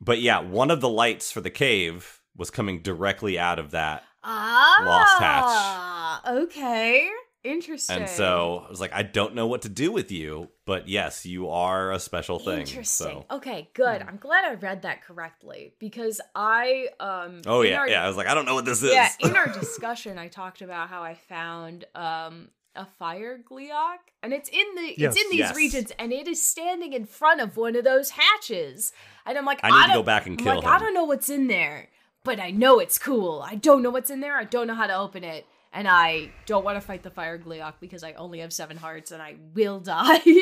but 0.00 0.20
yeah, 0.20 0.40
one 0.40 0.70
of 0.70 0.80
the 0.80 0.88
lights 0.88 1.30
for 1.32 1.40
the 1.42 1.50
cave 1.50 2.20
was 2.36 2.50
coming 2.50 2.82
directly 2.82 3.38
out 3.38 3.58
of 3.58 3.70
that 3.72 4.02
Ah, 4.26 4.82
Lost 4.84 6.24
hatch. 6.24 6.36
Okay, 6.44 7.10
interesting. 7.42 7.96
and 7.98 8.08
so 8.08 8.64
I 8.66 8.70
was 8.70 8.80
like 8.80 8.92
I 8.94 9.02
don't 9.02 9.34
know 9.34 9.46
what 9.46 9.62
to 9.62 9.68
do 9.68 9.92
with 9.92 10.10
you, 10.10 10.48
but 10.64 10.88
yes, 10.88 11.26
you 11.26 11.50
are 11.50 11.92
a 11.92 11.98
special 11.98 12.38
thing. 12.38 12.60
Interesting. 12.60 13.06
So 13.06 13.26
Okay, 13.30 13.68
good. 13.74 14.02
I'm 14.02 14.16
glad 14.16 14.44
I 14.44 14.54
read 14.54 14.82
that 14.82 15.02
correctly 15.02 15.74
because 15.78 16.20
I 16.34 16.88
um 17.00 17.42
Oh 17.46 17.60
yeah, 17.62 17.80
our- 17.80 17.88
yeah. 17.88 18.04
I 18.04 18.08
was 18.08 18.16
like, 18.16 18.26
I 18.26 18.34
don't 18.34 18.46
know 18.46 18.54
what 18.54 18.64
this 18.64 18.82
is. 18.82 18.92
Yeah, 18.92 19.10
in 19.20 19.36
our 19.36 19.48
discussion 19.60 20.18
I 20.18 20.28
talked 20.28 20.62
about 20.62 20.88
how 20.88 21.02
I 21.02 21.14
found 21.14 21.84
um 21.94 22.48
a 22.76 22.86
fire 22.98 23.38
Gleeok 23.38 23.98
and 24.22 24.32
it's 24.32 24.48
in 24.48 24.64
the 24.74 24.94
Yes. 24.96 25.14
it's 25.14 25.22
in 25.24 25.30
these 25.30 25.38
Yes. 25.40 25.54
regions 25.56 25.92
and 25.98 26.12
it 26.12 26.26
is 26.26 26.44
standing 26.44 26.92
in 26.92 27.04
front 27.04 27.40
of 27.40 27.56
one 27.56 27.76
of 27.76 27.84
those 27.84 28.10
hatches. 28.10 28.92
And 29.26 29.36
I'm 29.38 29.44
like 29.44 29.60
I 29.62 29.70
need 29.70 29.92
to 29.92 29.98
go 29.98 30.02
back 30.02 30.26
and 30.26 30.40
I'm 30.40 30.44
kill 30.44 30.54
like, 30.56 30.64
him. 30.64 30.70
I 30.72 30.78
don't 30.78 30.94
know 30.94 31.04
what's 31.04 31.28
in 31.30 31.46
there, 31.46 31.88
but 32.24 32.40
I 32.40 32.50
know 32.50 32.78
it's 32.80 32.98
cool. 32.98 33.42
I 33.46 33.54
don't 33.54 33.82
know 33.82 33.90
what's 33.90 34.10
in 34.10 34.20
there. 34.20 34.36
I 34.36 34.44
don't 34.44 34.66
know 34.66 34.74
how 34.74 34.86
to 34.86 34.96
open 34.96 35.22
it. 35.24 35.46
And 35.72 35.88
I 35.88 36.30
don't 36.46 36.64
want 36.64 36.76
to 36.76 36.80
fight 36.80 37.02
the 37.02 37.10
fire 37.10 37.36
Gleeok 37.38 37.74
because 37.80 38.04
I 38.04 38.12
only 38.12 38.38
have 38.40 38.52
seven 38.52 38.76
hearts 38.76 39.10
and 39.10 39.20
I 39.22 39.36
will 39.54 39.80
die. 39.80 40.20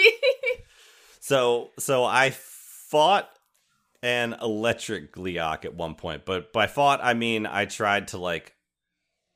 So, 1.21 1.71
so 1.79 2.03
I 2.05 2.31
fought 2.31 3.31
an 4.03 4.35
electric 4.43 5.15
Gleeok 5.15 5.65
at 5.65 5.73
one 5.75 5.95
point, 5.95 6.25
but 6.25 6.53
by 6.53 6.67
fought 6.67 6.99
I 7.01 7.15
mean 7.15 7.47
I 7.47 7.65
tried 7.67 8.09
to 8.09 8.19
like 8.19 8.55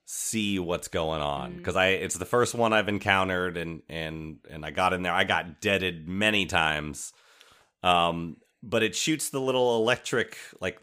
see 0.04 0.58
what's 0.58 0.88
going 0.88 1.20
on 1.22 1.52
Mm. 1.52 1.56
because 1.58 1.76
I 1.76 1.88
it's 1.90 2.16
the 2.16 2.24
first 2.24 2.54
one 2.56 2.72
I've 2.72 2.88
encountered 2.88 3.56
and 3.56 3.82
and 3.88 4.38
and 4.50 4.64
I 4.64 4.72
got 4.72 4.94
in 4.94 5.02
there. 5.02 5.12
I 5.12 5.22
got 5.22 5.60
deaded 5.60 6.08
many 6.08 6.46
times. 6.46 7.12
Um, 7.84 8.38
but 8.64 8.82
it 8.82 8.96
shoots 8.96 9.30
the 9.30 9.40
little 9.40 9.76
electric 9.76 10.36
like 10.60 10.80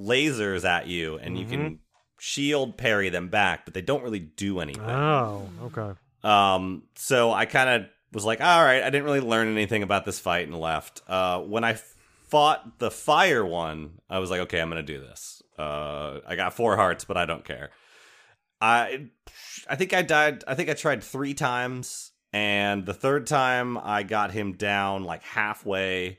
lasers 0.00 0.64
at 0.64 0.86
you, 0.86 1.16
and 1.18 1.38
you 1.38 1.44
can 1.46 1.78
shield 2.18 2.76
parry 2.78 3.08
them 3.10 3.28
back, 3.28 3.64
but 3.64 3.74
they 3.74 3.82
don't 3.82 4.02
really 4.02 4.20
do 4.20 4.60
anything. 4.60 4.82
oh 4.84 5.48
okay 5.64 5.98
Um, 6.22 6.84
so 6.96 7.32
I 7.32 7.46
kind 7.46 7.68
of 7.70 7.90
was 8.12 8.24
like, 8.24 8.40
all 8.40 8.62
right, 8.62 8.82
I 8.82 8.90
didn't 8.90 9.04
really 9.04 9.20
learn 9.20 9.48
anything 9.48 9.82
about 9.82 10.04
this 10.04 10.18
fight 10.18 10.46
and 10.46 10.58
left. 10.58 11.00
Uh, 11.06 11.40
when 11.40 11.64
I 11.64 11.78
fought 12.28 12.78
the 12.78 12.90
fire 12.90 13.44
one, 13.44 14.00
I 14.08 14.18
was 14.18 14.30
like, 14.30 14.40
okay, 14.40 14.60
I'm 14.60 14.68
gonna 14.68 14.82
do 14.82 15.00
this. 15.00 15.42
Uh, 15.58 16.20
I 16.26 16.36
got 16.36 16.54
four 16.54 16.76
hearts, 16.76 17.04
but 17.04 17.16
I 17.16 17.26
don't 17.26 17.44
care. 17.44 17.70
I, 18.60 19.08
I 19.68 19.76
think 19.76 19.92
I 19.94 20.02
died. 20.02 20.44
I 20.46 20.54
think 20.54 20.68
I 20.68 20.74
tried 20.74 21.02
three 21.02 21.34
times, 21.34 22.12
and 22.32 22.84
the 22.84 22.94
third 22.94 23.26
time 23.26 23.78
I 23.78 24.02
got 24.02 24.30
him 24.32 24.52
down 24.52 25.04
like 25.04 25.22
halfway, 25.22 26.18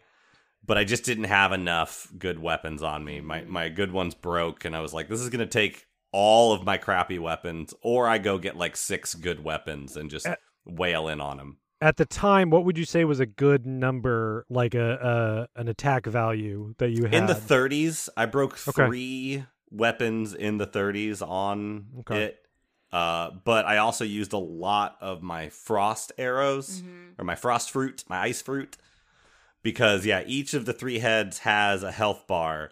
but 0.71 0.77
I 0.77 0.85
just 0.85 1.03
didn't 1.03 1.25
have 1.25 1.51
enough 1.51 2.07
good 2.17 2.39
weapons 2.39 2.81
on 2.81 3.03
me. 3.03 3.19
My 3.19 3.41
my 3.43 3.67
good 3.67 3.91
ones 3.91 4.15
broke, 4.15 4.63
and 4.63 4.73
I 4.73 4.79
was 4.79 4.93
like, 4.93 5.09
this 5.09 5.19
is 5.19 5.27
gonna 5.29 5.45
take 5.45 5.85
all 6.13 6.53
of 6.53 6.63
my 6.63 6.77
crappy 6.77 7.19
weapons, 7.19 7.73
or 7.81 8.07
I 8.07 8.19
go 8.19 8.37
get 8.37 8.55
like 8.55 8.77
six 8.77 9.13
good 9.13 9.43
weapons 9.43 9.97
and 9.97 10.09
just 10.09 10.25
Uh, 10.27 10.35
wail 10.65 11.09
in 11.09 11.19
on 11.19 11.35
them. 11.35 11.57
at 11.81 11.97
the 11.97 12.05
time 12.05 12.49
what 12.51 12.63
would 12.63 12.77
you 12.77 12.85
say 12.85 13.03
was 13.03 13.19
a 13.19 13.25
good 13.25 13.65
number 13.65 14.45
like 14.49 14.73
a, 14.73 15.47
a 15.55 15.59
an 15.59 15.67
attack 15.67 16.05
value 16.05 16.73
that 16.77 16.91
you 16.91 17.03
had 17.03 17.15
In 17.15 17.25
the 17.25 17.33
30s, 17.33 18.07
I 18.15 18.25
broke 18.25 18.53
Okay. 18.65 18.85
three 18.87 19.43
weapons 19.69 20.33
in 20.33 20.57
the 20.57 20.67
30s 20.67 21.21
on 21.21 21.87
Okay. 21.99 22.23
it. 22.23 22.45
Uh, 22.93 23.31
but 23.43 23.65
I 23.65 23.75
also 23.77 24.05
used 24.05 24.31
a 24.31 24.37
lot 24.37 24.95
of 25.01 25.21
my 25.21 25.49
frost 25.49 26.13
arrows 26.17 26.81
Mhm. 26.81 27.19
or 27.19 27.25
my 27.25 27.35
frost 27.35 27.71
fruit, 27.71 28.05
my 28.07 28.19
ice 28.19 28.41
fruit, 28.41 28.77
because 29.63 30.05
yeah, 30.05 30.23
each 30.25 30.53
of 30.53 30.65
the 30.65 30.73
three 30.73 30.99
heads 30.99 31.39
has 31.39 31.83
a 31.83 31.91
health 31.91 32.27
bar 32.27 32.71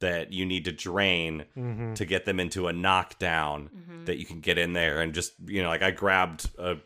that 0.00 0.32
you 0.32 0.46
need 0.46 0.64
to 0.64 0.72
drain 0.72 1.44
Mhm. 1.56 1.94
to 1.96 2.04
get 2.04 2.24
them 2.24 2.38
into 2.38 2.68
a 2.68 2.72
knockdown 2.72 3.70
Mhm. 3.76 4.06
that 4.06 4.16
you 4.18 4.24
can 4.24 4.40
get 4.40 4.56
in 4.58 4.72
there 4.72 5.00
and 5.00 5.12
just 5.14 5.32
you 5.46 5.62
know 5.62 5.68
like 5.68 5.82
I 5.82 5.90
grabbed 5.90 6.48
a 6.58 6.76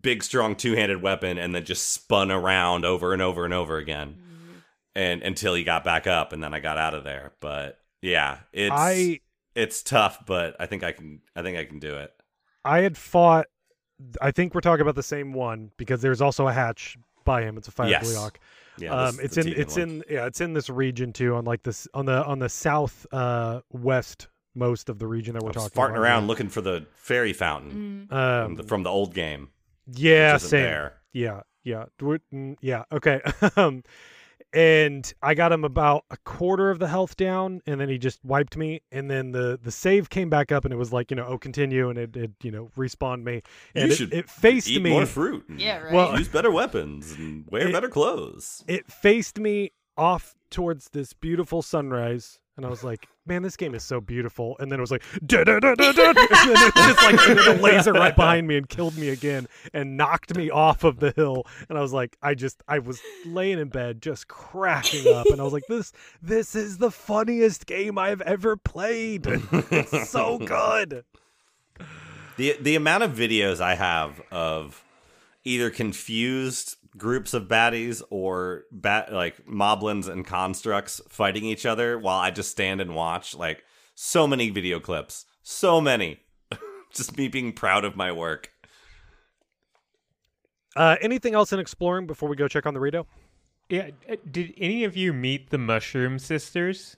big 0.00 0.22
strong 0.22 0.54
two-handed 0.54 1.02
weapon 1.02 1.38
and 1.38 1.52
then 1.54 1.64
just 1.64 1.90
spun 1.92 2.30
around 2.30 2.84
over 2.84 3.12
and 3.12 3.20
over 3.20 3.44
and 3.44 3.52
over 3.52 3.78
again 3.78 4.16
Mhm. 4.16 4.62
and 4.94 5.22
until 5.22 5.54
he 5.54 5.64
got 5.64 5.82
back 5.82 6.06
up 6.06 6.32
and 6.32 6.42
then 6.42 6.54
I 6.54 6.60
got 6.60 6.78
out 6.78 6.94
of 6.94 7.02
there 7.02 7.32
but 7.40 7.80
yeah 8.02 8.38
it's 8.52 8.72
i 8.72 9.18
it's 9.56 9.82
tough 9.82 10.24
but 10.26 10.54
I 10.60 10.66
think 10.66 10.84
I 10.84 10.92
can 10.92 11.20
I 11.34 11.42
think 11.42 11.58
I 11.58 11.64
can 11.64 11.80
do 11.80 11.96
it 11.96 12.12
i 12.64 12.80
had 12.80 12.96
fought 12.96 13.46
i 14.22 14.30
think 14.30 14.54
we're 14.54 14.60
talking 14.60 14.82
about 14.82 14.94
the 14.94 15.02
same 15.02 15.32
one 15.32 15.72
because 15.76 16.00
there's 16.02 16.20
also 16.20 16.46
a 16.46 16.52
hatch 16.52 16.96
by 17.24 17.42
him 17.42 17.56
it's 17.56 17.68
a 17.68 17.70
fire 17.70 17.88
Yes. 17.88 18.04
Gleeok. 18.06 18.36
yeah 18.78 18.90
um 18.92 19.16
this- 19.16 19.24
it's 19.26 19.36
in 19.38 19.48
it's 19.48 19.76
one. 19.76 19.82
in 19.88 20.04
yeah 20.08 20.26
it's 20.26 20.40
in 20.40 20.52
this 20.52 20.68
region 20.70 21.12
too 21.12 21.34
on 21.34 21.44
like 21.44 21.62
this 21.62 21.86
on 21.94 22.06
the 22.06 22.24
on 22.24 22.38
the 22.38 22.48
south 22.48 23.06
uh 23.12 23.60
west 23.70 24.28
most 24.54 24.88
of 24.88 24.98
the 24.98 25.06
region 25.06 25.34
that 25.34 25.42
we're 25.42 25.50
I 25.50 25.62
was 25.62 25.70
talking 25.70 25.80
farting 25.82 25.90
about 25.90 26.00
around 26.02 26.26
looking 26.26 26.48
for 26.48 26.60
the 26.60 26.86
fairy 26.96 27.32
fountain 27.32 28.08
Mhm. 28.10 28.14
um, 28.14 28.44
from, 28.46 28.54
the, 28.56 28.62
from 28.64 28.82
the 28.82 28.90
old 28.90 29.14
game 29.14 29.48
yeah 29.86 30.34
which 30.34 30.42
same 30.42 30.62
there 30.62 30.94
Yeah, 31.12 31.40
yeah, 31.64 31.84
mm, 32.00 32.56
yeah. 32.60 32.84
Okay, 32.92 33.20
um, 33.56 33.82
and 34.52 35.12
I 35.22 35.34
got 35.34 35.52
him 35.52 35.64
about 35.64 36.04
a 36.10 36.16
quarter 36.18 36.70
of 36.70 36.78
the 36.78 36.88
health 36.88 37.16
down, 37.16 37.60
and 37.66 37.80
then 37.80 37.88
he 37.88 37.98
just 37.98 38.24
wiped 38.24 38.56
me, 38.56 38.80
and 38.90 39.10
then 39.10 39.32
the 39.32 39.58
the 39.62 39.70
save 39.70 40.10
came 40.10 40.28
back 40.30 40.50
up, 40.52 40.64
and 40.64 40.72
it 40.74 40.76
was 40.76 40.92
like 40.92 41.10
you 41.10 41.16
know, 41.16 41.26
oh, 41.26 41.38
continue, 41.38 41.88
and 41.90 41.98
it, 41.98 42.16
it 42.16 42.30
you 42.42 42.50
know 42.50 42.70
respawned 42.76 43.22
me, 43.22 43.42
and 43.74 43.86
you 43.88 43.92
it, 43.92 43.96
should 43.96 44.12
it 44.14 44.28
faced 44.28 44.68
eat 44.68 44.82
me. 44.82 44.90
more 44.90 45.06
fruit 45.06 45.44
Yeah, 45.56 45.78
right. 45.78 45.92
Well- 45.94 46.18
use 46.18 46.28
better 46.28 46.50
weapons 46.50 47.12
and 47.12 47.44
wear 47.48 47.68
It- 47.68 47.72
better 47.72 47.88
clothes 47.88 48.64
It 48.66 48.90
faced 48.90 49.38
me 49.38 49.70
off 49.96 50.34
towards 50.50 50.88
this 50.90 51.12
beautiful 51.12 51.62
sunrise, 51.62 52.38
and 52.56 52.66
I 52.66 52.68
was 52.70 52.82
like, 52.82 53.06
"Man, 53.30 53.42
this 53.42 53.56
game 53.56 53.74
is 53.74 53.84
so 53.84 54.00
beautiful." 54.00 54.56
And 54.58 54.70
then 54.70 54.78
it 54.78 54.82
was 54.82 54.90
like, 54.90 55.02
and 55.20 55.30
then 55.30 55.46
it 55.62 56.74
just 56.74 57.02
like 57.02 57.28
and 57.28 57.38
a 57.38 57.62
laser 57.62 57.92
right 57.92 58.14
behind 58.14 58.48
me 58.48 58.56
and 58.56 58.68
killed 58.68 58.98
me 58.98 59.08
again 59.08 59.46
and 59.72 59.96
knocked 59.96 60.36
me 60.36 60.50
off 60.50 60.82
of 60.82 60.98
the 60.98 61.12
hill. 61.12 61.46
And 61.68 61.78
I 61.78 61.80
was 61.80 61.92
like, 61.92 62.16
I 62.22 62.34
just, 62.34 62.62
I 62.66 62.80
was 62.80 63.00
laying 63.24 63.60
in 63.60 63.68
bed 63.68 64.02
just 64.02 64.26
cracking 64.26 65.06
up, 65.14 65.26
and 65.30 65.40
I 65.40 65.44
was 65.44 65.52
like, 65.52 65.66
"This, 65.68 65.92
this 66.20 66.56
is 66.56 66.78
the 66.78 66.90
funniest 66.90 67.66
game 67.66 67.96
I've 67.96 68.20
ever 68.22 68.56
played. 68.56 69.26
It's 69.26 70.10
so 70.10 70.38
good." 70.38 71.04
The 72.36 72.56
the 72.60 72.74
amount 72.74 73.04
of 73.04 73.12
videos 73.12 73.60
I 73.60 73.76
have 73.76 74.20
of 74.32 74.82
either 75.44 75.70
confused 75.70 76.76
groups 76.96 77.34
of 77.34 77.44
baddies 77.44 78.02
or 78.10 78.64
bat 78.72 79.12
like 79.12 79.46
moblins 79.46 80.08
and 80.08 80.26
constructs 80.26 81.00
fighting 81.08 81.44
each 81.44 81.64
other 81.66 81.98
while 81.98 82.18
I 82.18 82.30
just 82.30 82.50
stand 82.50 82.80
and 82.80 82.94
watch 82.94 83.34
like 83.34 83.62
so 83.94 84.26
many 84.26 84.50
video 84.50 84.80
clips, 84.80 85.24
so 85.42 85.80
many. 85.80 86.20
just 86.92 87.16
me 87.16 87.28
being 87.28 87.52
proud 87.52 87.84
of 87.84 87.94
my 87.96 88.10
work. 88.12 88.50
Uh, 90.76 90.96
anything 91.00 91.34
else 91.34 91.52
in 91.52 91.58
exploring 91.58 92.06
before 92.06 92.28
we 92.28 92.36
go 92.36 92.48
check 92.48 92.66
on 92.66 92.74
the 92.74 92.80
Rito? 92.80 93.06
Yeah. 93.68 93.90
uh, 94.08 94.16
Did 94.30 94.54
any 94.56 94.84
of 94.84 94.96
you 94.96 95.12
meet 95.12 95.50
the 95.50 95.58
Mushroom 95.58 96.18
Sisters? 96.18 96.96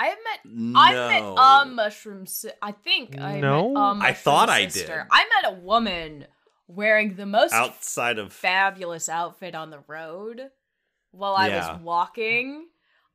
I 0.00 0.06
have 0.06 0.18
met 0.22 0.52
I 0.76 0.92
met 0.94 1.20
No. 1.22 1.34
a 1.36 1.64
mushroom. 1.66 2.24
Si- 2.26 2.50
I 2.62 2.70
think 2.72 3.18
I 3.18 3.40
No? 3.40 3.70
met 3.72 3.80
a 3.80 3.82
I 3.82 3.92
mushroom 3.94 4.14
thought 4.14 4.48
I 4.48 4.64
did. 4.66 4.88
I 4.90 5.28
met 5.42 5.52
a 5.52 5.60
woman 5.60 6.26
wearing 6.68 7.14
the 7.16 7.26
most 7.26 7.52
outside 7.52 8.18
of 8.18 8.32
fabulous 8.32 9.08
outfit 9.08 9.54
on 9.56 9.70
the 9.70 9.80
road 9.88 10.50
while 11.10 11.34
I 11.34 11.48
Yeah. 11.48 11.72
was 11.72 11.82
walking. 11.82 12.68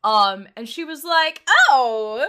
Um, 0.03 0.47
and 0.57 0.67
she 0.67 0.83
was 0.83 1.03
like, 1.05 1.41
"Oh, 1.69 2.27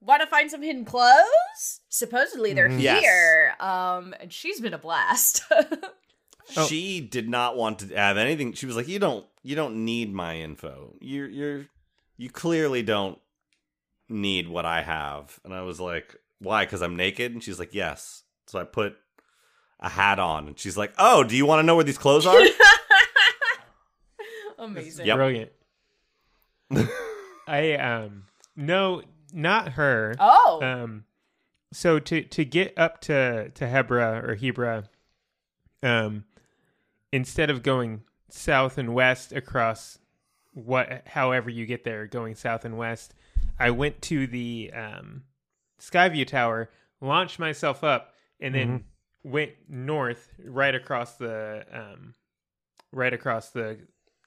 want 0.00 0.22
to 0.22 0.26
find 0.26 0.50
some 0.50 0.62
hidden 0.62 0.84
clothes? 0.86 1.80
Supposedly 1.90 2.54
they're 2.54 2.68
Mhm. 2.70 2.80
Yes. 2.80 3.00
here." 3.02 3.54
Um, 3.60 4.14
and 4.20 4.32
she's 4.32 4.60
been 4.60 4.72
a 4.74 4.78
blast. 4.78 5.42
Oh. 6.56 6.66
she 6.66 7.00
did 7.00 7.28
not 7.28 7.56
want 7.56 7.78
to 7.78 7.94
have 7.94 8.16
anything. 8.18 8.52
She 8.52 8.66
was 8.66 8.74
like, 8.74 8.88
"You 8.88 8.98
don't, 8.98 9.24
you 9.44 9.54
don't 9.54 9.84
need 9.84 10.12
my 10.12 10.36
info. 10.38 10.96
You're, 11.00 11.28
you're, 11.28 11.66
you 12.16 12.30
clearly 12.30 12.82
don't 12.82 13.18
need 14.08 14.48
what 14.48 14.66
I 14.66 14.82
have." 14.82 15.38
And 15.44 15.54
I 15.54 15.62
was 15.62 15.80
like, 15.80 16.16
"Why? 16.40 16.64
Because 16.64 16.82
I'm 16.82 16.96
naked?" 16.96 17.32
And 17.32 17.42
she's 17.42 17.60
like, 17.60 17.72
"Yes." 17.72 18.24
So 18.48 18.58
I 18.58 18.64
put 18.64 18.96
a 19.82 19.90
hat 19.90 20.18
on, 20.18 20.48
and 20.48 20.58
she's 20.58 20.78
like, 20.78 20.94
"Oh, 20.96 21.24
do 21.24 21.36
you 21.36 21.44
want 21.44 21.58
to 21.58 21.62
know 21.64 21.74
where 21.74 21.84
these 21.84 21.98
clothes 21.98 22.26
are?" 22.26 22.40
Amazing. 24.58 25.06
Yep. 25.06 25.16
Brilliant. 25.16 25.52
I 27.46 27.74
um 27.74 28.24
no, 28.56 29.02
not 29.32 29.72
her. 29.72 30.14
Oh, 30.18 30.60
Um, 30.62 31.04
so 31.72 31.98
to 31.98 32.22
to 32.22 32.44
get 32.44 32.76
up 32.78 33.00
to 33.02 33.50
to 33.50 33.64
Hebra 33.64 34.22
or 34.22 34.36
Hebra, 34.36 34.84
um, 35.82 36.24
instead 37.12 37.50
of 37.50 37.62
going 37.62 38.02
south 38.28 38.78
and 38.78 38.94
west 38.94 39.32
across 39.32 39.98
what, 40.54 41.06
however 41.08 41.50
you 41.50 41.66
get 41.66 41.84
there, 41.84 42.06
going 42.06 42.34
south 42.34 42.64
and 42.64 42.76
west, 42.76 43.14
I 43.58 43.70
went 43.70 44.00
to 44.02 44.26
the 44.26 44.70
um, 44.74 45.22
Skyview 45.80 46.26
Tower, 46.26 46.70
launched 47.00 47.38
myself 47.38 47.82
up, 47.82 48.14
and 48.38 48.54
then 48.54 48.84
went 49.24 49.52
north 49.68 50.28
right 50.44 50.74
across 50.74 51.14
the 51.16 51.64
um, 51.72 52.14
right 52.92 53.12
across 53.12 53.50
the 53.50 53.78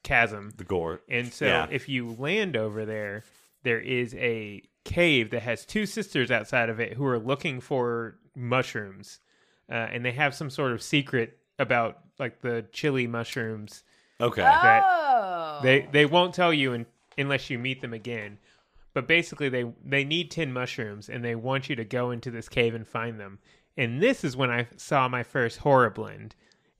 chasm. 0.04 0.52
the 0.58 0.64
gore. 0.64 1.02
And 1.10 1.32
so 1.34 1.46
Yeah. 1.46 1.68
if 1.70 1.90
you 1.90 2.12
land 2.18 2.56
over 2.56 2.86
there, 2.86 3.24
there 3.64 3.80
is 3.80 4.14
a 4.16 4.62
cave 4.84 5.32
that 5.32 5.42
has 5.42 5.66
two 5.66 5.86
sisters 5.86 6.30
outside 6.32 6.70
of 6.70 6.80
it 6.80 6.94
who 6.94 7.06
are 7.06 7.18
looking 7.20 7.60
for 7.60 8.18
mushrooms. 8.36 9.20
Uh, 9.70 9.74
and 9.74 10.06
they 10.06 10.12
have 10.12 10.36
some 10.36 10.50
sort 10.52 10.72
of 10.72 10.82
secret 10.82 11.40
about 11.58 12.00
like 12.20 12.42
the 12.42 12.66
chili 12.72 13.08
mushrooms. 13.08 13.84
Okay. 14.22 14.42
that- 14.44 14.84
oh, 14.86 15.60
They 15.64 15.88
they 15.92 16.06
won't 16.06 16.34
tell 16.34 16.54
you 16.54 16.74
in, 16.74 16.86
unless 17.18 17.50
you 17.50 17.58
meet 17.60 17.82
them 17.82 17.94
again. 17.94 18.38
But 18.94 19.08
basically 19.08 19.50
they 19.50 19.66
they 19.84 20.04
need 20.06 20.30
10 20.32 20.54
mushrooms 20.54 21.10
and 21.10 21.24
they 21.26 21.36
want 21.36 21.68
you 21.70 21.76
to 21.78 21.84
go 21.84 22.12
into 22.12 22.30
this 22.32 22.48
cave 22.48 22.76
and 22.76 22.88
find 22.88 23.20
them. 23.20 23.40
And 23.78 24.02
this 24.02 24.24
is 24.24 24.38
when 24.38 24.50
I 24.52 24.68
saw 24.78 25.08
my 25.08 25.24
first 25.24 25.60
Horriblin. 25.60 26.32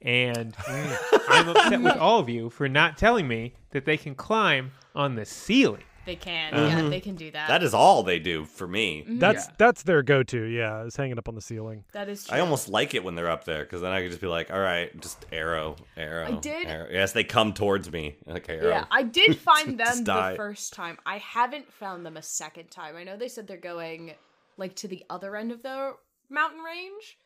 And 0.02 0.56
I'm 0.68 1.50
upset 1.50 1.82
with 1.82 1.98
all 1.98 2.20
of 2.20 2.30
you 2.30 2.50
for 2.50 2.70
not 2.70 2.98
telling 2.98 3.28
me 3.28 3.54
that 3.72 3.86
they 3.86 3.98
can 3.98 4.14
climb 4.14 4.72
on 4.94 5.16
the 5.16 5.26
ceiling. 5.26 5.82
they 6.06 6.16
can. 6.16 6.54
Mm-hmm. 6.54 6.84
Yeah, 6.84 6.90
they 6.90 7.00
can 7.00 7.16
do 7.16 7.32
that. 7.32 7.48
that 7.48 7.64
is 7.64 7.74
all 7.74 8.04
they 8.04 8.20
do 8.20 8.46
for 8.46 8.68
me. 8.68 9.04
That's 9.08 9.48
Yeah. 9.48 9.54
that's 9.58 9.82
their 9.82 10.04
go-to. 10.04 10.44
Yeah, 10.44 10.84
is 10.84 10.96
hanging 10.96 11.18
up 11.18 11.28
on 11.28 11.34
the 11.34 11.42
ceiling. 11.42 11.84
that 11.94 12.08
is. 12.08 12.26
True. 12.26 12.38
I 12.38 12.42
almost 12.42 12.70
like 12.70 12.94
it 12.94 13.04
when 13.04 13.16
they're 13.16 13.30
up 13.32 13.46
there 13.46 13.64
because 13.64 13.82
then 13.82 13.92
I 13.92 14.02
could 14.04 14.12
just 14.12 14.22
be 14.22 14.28
like, 14.28 14.52
"All 14.52 14.60
right, 14.60 14.96
just 15.02 15.26
arrow, 15.32 15.76
arrow." 15.98 16.28
I 16.28 16.40
did- 16.40 16.68
arrow. 16.68 16.88
Yes, 16.92 17.12
they 17.14 17.24
come 17.24 17.54
towards 17.54 17.92
me 17.92 18.18
like 18.28 18.48
arrow. 18.48 18.70
Yeah, 18.70 18.86
I 18.92 19.02
did 19.02 19.36
find 19.50 19.80
them 19.80 19.88
Just 19.88 20.06
the 20.06 20.14
die. 20.14 20.36
first 20.36 20.74
time. 20.74 21.00
I 21.08 21.18
haven't 21.18 21.74
found 21.74 22.06
them 22.06 22.16
a 22.18 22.22
second 22.22 22.70
time. 22.70 22.96
I 22.96 23.04
know 23.04 23.18
they 23.18 23.28
said 23.28 23.48
they're 23.48 23.58
going 23.58 24.14
like 24.58 24.76
to 24.76 24.88
the 24.88 25.04
other 25.10 25.36
end 25.36 25.52
of 25.52 25.64
the 25.64 25.96
mountain 26.30 26.60
range, 26.62 27.18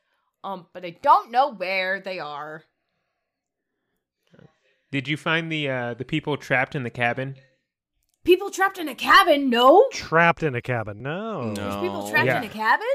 um, 0.44 0.68
but 0.74 0.86
I 0.86 0.92
don't 1.02 1.32
know 1.32 1.54
where 1.54 2.00
they 2.02 2.20
are. 2.20 2.64
Did 4.92 5.08
you 5.08 5.18
find 5.18 5.52
the 5.52 5.70
uh, 5.70 5.94
the 5.94 6.06
people 6.06 6.36
trapped 6.38 6.76
in 6.76 6.84
the 6.84 6.90
cabin? 6.90 7.36
People 8.24 8.50
trapped 8.50 8.78
in 8.80 8.88
a 8.90 8.96
cabin? 8.96 9.50
No, 9.50 9.88
Trapped 9.92 10.44
in 10.44 10.56
a 10.56 10.62
cabin. 10.62 11.02
No. 11.02 11.54
there's 11.54 11.76
people 11.78 12.10
trapped 12.10 12.26
Yeah. 12.28 12.40
in 12.40 12.44
a 12.44 12.50
cabin. 12.50 12.88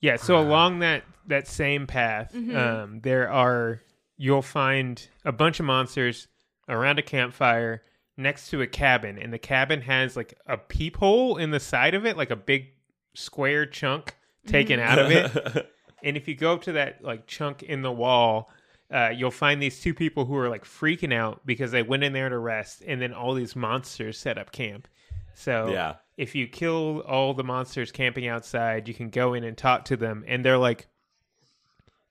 Yeah, 0.00 0.16
so 0.16 0.38
along 0.40 0.80
that 0.80 1.04
that 1.26 1.46
same 1.46 1.86
path, 1.86 2.32
Mhm. 2.34 2.56
um, 2.56 3.00
there 3.02 3.30
are 3.30 3.82
you'll 4.16 4.42
find 4.42 5.08
a 5.24 5.32
bunch 5.32 5.60
of 5.60 5.66
monsters 5.66 6.28
around 6.68 6.98
a 6.98 7.02
campfire 7.02 7.82
next 8.16 8.48
to 8.50 8.60
a 8.62 8.66
cabin, 8.66 9.18
and 9.18 9.32
the 9.32 9.38
cabin 9.38 9.82
has 9.82 10.16
like 10.16 10.34
a 10.46 10.56
peephole 10.56 11.36
in 11.36 11.50
the 11.50 11.60
side 11.60 11.94
of 11.94 12.06
it, 12.06 12.16
like 12.16 12.30
a 12.30 12.36
big 12.36 12.72
square 13.14 13.66
chunk 13.66 14.16
taken 14.46 14.80
out 14.80 14.98
of 14.98 15.10
it. 15.10 15.68
And 16.04 16.16
if 16.16 16.26
you 16.26 16.34
go 16.34 16.54
up 16.54 16.62
to 16.62 16.72
that 16.72 17.04
like 17.04 17.28
chunk 17.28 17.62
in 17.62 17.82
the 17.82 17.92
wall, 17.92 18.50
uh, 18.90 19.10
you'll 19.14 19.30
find 19.30 19.62
these 19.62 19.80
two 19.80 19.94
people 19.94 20.24
who 20.24 20.36
are 20.36 20.48
like 20.48 20.64
freaking 20.64 21.14
out 21.14 21.40
because 21.46 21.70
they 21.70 21.84
went 21.84 22.02
in 22.02 22.12
there 22.12 22.28
to 22.28 22.38
rest, 22.38 22.82
and 22.84 23.00
then 23.00 23.14
all 23.14 23.34
these 23.34 23.54
monsters 23.54 24.18
set 24.18 24.36
up 24.36 24.50
camp. 24.50 24.88
So 25.34 25.70
yeah. 25.70 25.94
if 26.16 26.34
you 26.34 26.48
kill 26.48 27.02
all 27.02 27.34
the 27.34 27.44
monsters 27.44 27.92
camping 27.92 28.26
outside, 28.26 28.88
you 28.88 28.94
can 28.94 29.10
go 29.10 29.34
in 29.34 29.44
and 29.44 29.56
talk 29.56 29.84
to 29.86 29.96
them, 29.96 30.24
and 30.26 30.44
they're 30.44 30.58
like 30.58 30.88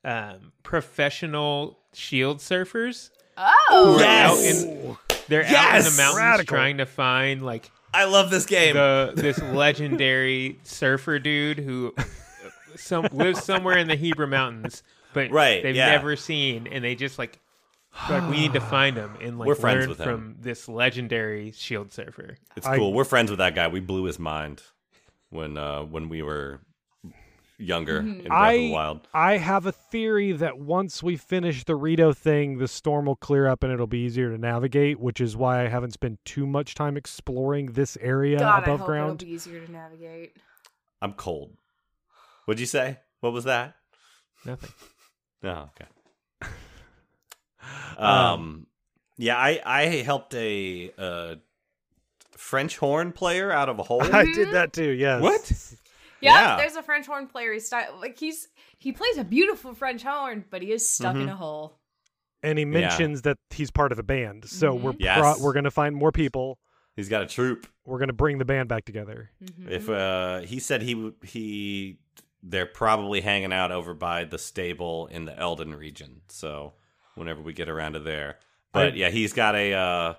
um, 0.04 0.54
professional 0.64 1.80
shield 1.94 2.40
surfers. 2.40 3.10
Oh, 3.38 3.96
who 3.96 4.00
Yes! 4.00 4.66
out 4.66 4.72
in, 4.72 4.98
they're 5.28 5.44
out 5.46 5.76
in 5.78 5.84
the 5.84 5.98
mountains 5.98 6.18
Radical. 6.18 6.56
trying 6.56 6.78
to 6.78 6.86
find 6.86 7.42
like 7.44 7.70
I 7.94 8.06
love 8.06 8.30
this 8.30 8.46
game. 8.46 8.76
the 8.76 9.12
this 9.16 9.40
legendary 9.42 10.60
surfer 10.64 11.20
dude 11.20 11.60
who 11.60 11.94
some 12.76 13.08
lives 13.12 13.44
somewhere 13.44 13.78
in 13.78 13.88
the 13.88 13.98
Hebra 13.98 14.30
mountains, 14.30 14.84
but 15.14 15.32
Right, 15.32 15.62
they've 15.62 15.76
yeah. 15.76 15.88
never 15.92 16.16
seen, 16.16 16.68
and 16.68 16.84
they 16.84 16.96
just 16.96 17.18
like 17.20 17.38
like 18.10 18.30
we 18.30 18.38
need 18.38 18.54
to 18.54 18.62
find 18.62 18.96
him 18.96 19.12
and 19.22 19.38
like 19.38 19.48
We're 19.48 19.56
friends 19.56 19.82
learn 19.82 19.90
with 19.90 20.00
him. 20.00 20.06
from 20.06 20.36
this 20.40 20.70
legendary 20.70 21.52
shield 21.52 21.92
surfer. 21.92 22.38
It's 22.56 22.66
I- 22.66 22.78
cool. 22.78 22.94
We're 22.94 23.04
friends 23.04 23.30
with 23.30 23.40
that 23.40 23.56
guy. 23.56 23.68
We 23.68 23.82
blew 23.82 24.06
his 24.06 24.18
mind 24.20 24.62
when 25.30 25.58
uh 25.58 25.82
when 25.84 26.08
we 26.08 26.22
were 26.22 26.62
younger 27.62 28.00
in 28.00 28.06
Breath 28.06 28.18
of 28.20 28.24
the 28.26 28.32
I 28.32 28.70
Wild. 28.72 29.08
I 29.14 29.38
have 29.38 29.66
a 29.66 29.72
theory 29.72 30.32
that 30.34 30.58
once 30.58 31.02
we 31.04 31.16
finish 31.18 31.64
the 31.64 31.76
Rito 31.76 32.14
thing, 32.14 32.58
the 32.58 32.68
storm 32.68 33.06
will 33.06 33.16
clear 33.16 33.48
up 33.48 33.64
and 33.64 33.72
it'll 33.72 33.88
be 33.88 34.00
easier 34.00 34.30
to 34.32 34.38
navigate, 34.38 35.00
which 35.00 35.22
is 35.22 35.38
why 35.38 35.64
I 35.64 35.68
haven't 35.68 35.92
spent 35.92 36.20
too 36.26 36.46
much 36.48 36.76
time 36.76 36.98
exploring 36.98 37.68
this 37.74 37.98
area 38.02 38.40
God, 38.40 38.62
I 38.62 38.64
above 38.64 38.80
hope 38.80 38.88
ground. 38.88 39.22
it'll 39.22 39.28
be 39.30 39.34
easier 39.36 39.66
to 39.66 39.72
navigate. 39.72 40.36
I'm 41.02 41.14
cold. 41.14 41.56
What'd 42.46 42.60
you 42.60 42.66
say? 42.66 43.00
What 43.22 43.34
was 43.34 43.44
that? 43.46 43.76
Nothing. 44.46 44.72
Oh, 45.44 45.70
okay. 45.76 45.88
Um, 47.98 48.68
yeah, 49.18 49.38
I 49.38 49.62
I 49.66 49.86
helped 50.04 50.34
a 50.36 50.92
uh 50.98 51.36
French 52.38 52.78
horn 52.78 53.12
player 53.12 53.52
out 53.52 53.70
of 53.70 53.80
a 53.80 53.84
hole. 53.84 54.02
I 54.14 54.26
did 54.26 54.52
that 54.52 54.74
too. 54.74 54.90
Yes. 54.90 55.22
What? 55.22 55.74
Yeah, 56.22 56.34
Yeah. 56.52 56.58
there's 56.58 56.76
a 56.76 56.84
French 56.84 57.06
horn 57.08 57.28
player. 57.28 57.54
He's 57.54 57.68
style 57.68 57.98
like 58.00 58.18
he's 58.20 58.48
he 58.78 58.92
plays 58.92 59.18
a 59.18 59.24
beautiful 59.24 59.74
French 59.74 60.04
horn, 60.04 60.46
but 60.50 60.62
he 60.62 60.72
is 60.72 60.88
stuck 60.88 61.14
Mm-hmm. 61.14 61.22
in 61.24 61.30
a 61.30 61.36
hole. 61.36 61.80
And 62.44 62.58
he 62.58 62.66
mentions 62.66 63.22
that 63.24 63.38
he's 63.52 63.70
part 63.70 63.92
of 63.92 64.00
a 64.00 64.04
band, 64.04 64.46
so 64.46 64.74
we're 64.74 64.94
Yes. 64.98 65.20
pro- 65.20 65.44
we're 65.46 65.54
gonna 65.54 65.70
find 65.72 65.96
more 65.96 66.12
people. 66.12 66.58
He's 66.96 67.08
got 67.10 67.22
a 67.22 67.26
troop. 67.28 67.68
We're 67.86 68.00
gonna 68.00 68.14
bring 68.14 68.38
the 68.40 68.46
band 68.46 68.68
back 68.70 68.86
together. 68.86 69.30
Mhm. 69.44 69.70
If 69.70 69.90
uh 69.90 70.40
he 70.40 70.60
said 70.60 70.82
he 70.82 70.94
w- 70.94 71.16
he 71.24 71.98
they're 72.44 72.66
probably 72.66 73.22
hanging 73.22 73.54
out 73.54 73.72
over 73.72 73.94
by 73.94 74.24
the 74.24 74.40
stable 74.40 75.06
in 75.08 75.26
the 75.26 75.34
Eldin 75.34 75.78
region. 75.78 76.22
So 76.30 76.74
whenever 77.16 77.42
we 77.42 77.54
get 77.54 77.70
around 77.70 77.94
to 77.94 78.00
there. 78.00 78.40
But 78.72 78.94
I- 78.94 78.96
yeah, 78.96 79.10
he's 79.10 79.34
got 79.34 79.56
a 79.56 79.74
uh 79.74 80.14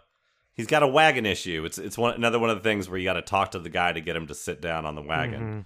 He's 0.55 0.67
got 0.67 0.83
a 0.83 0.87
wagon 0.87 1.25
issue. 1.25 1.65
It's 1.65 1.79
it's 1.79 1.97
one 1.97 2.15
another 2.15 2.39
one 2.39 2.51
of 2.51 2.57
the 2.59 2.63
things 2.63 2.87
where 2.87 2.99
you 2.99 3.05
got 3.05 3.15
to 3.15 3.23
talk 3.23 3.53
to 3.53 3.59
the 3.59 3.71
guy 3.71 3.91
to 3.93 4.03
get 4.03 4.15
him 4.15 4.27
to 4.27 4.35
sit 4.35 4.61
down 4.61 4.85
on 4.85 4.95
the 4.95 5.01
wagon 5.01 5.41
Mhm. 5.41 5.65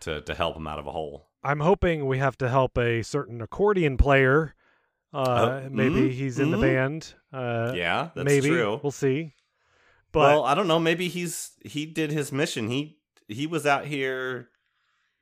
To 0.00 0.20
to 0.22 0.34
help 0.34 0.56
him 0.56 0.66
out 0.66 0.78
of 0.78 0.86
a 0.86 0.92
hole. 0.92 1.28
I'm 1.42 1.60
hoping 1.60 2.06
we 2.06 2.18
have 2.18 2.38
to 2.38 2.48
help 2.48 2.78
a 2.78 3.02
certain 3.02 3.40
accordion 3.40 3.96
player. 3.96 4.54
Uh, 5.12 5.62
Oh, 5.64 5.68
maybe 5.70 6.00
mm, 6.08 6.10
he's 6.10 6.38
in 6.38 6.50
the 6.50 6.56
mm. 6.56 6.62
band. 6.62 7.14
Uh, 7.32 7.72
yeah, 7.76 8.10
that's 8.14 8.24
maybe 8.24 8.48
true. 8.48 8.80
we'll 8.82 8.90
see. 8.90 9.34
But 10.10 10.20
well, 10.20 10.44
I 10.44 10.54
don't 10.54 10.66
know. 10.68 10.78
Maybe 10.78 11.08
he's 11.08 11.52
he 11.64 11.86
did 11.86 12.10
his 12.10 12.32
mission. 12.32 12.68
He 12.68 12.98
he 13.28 13.46
was 13.46 13.64
out 13.66 13.84
here 13.86 14.48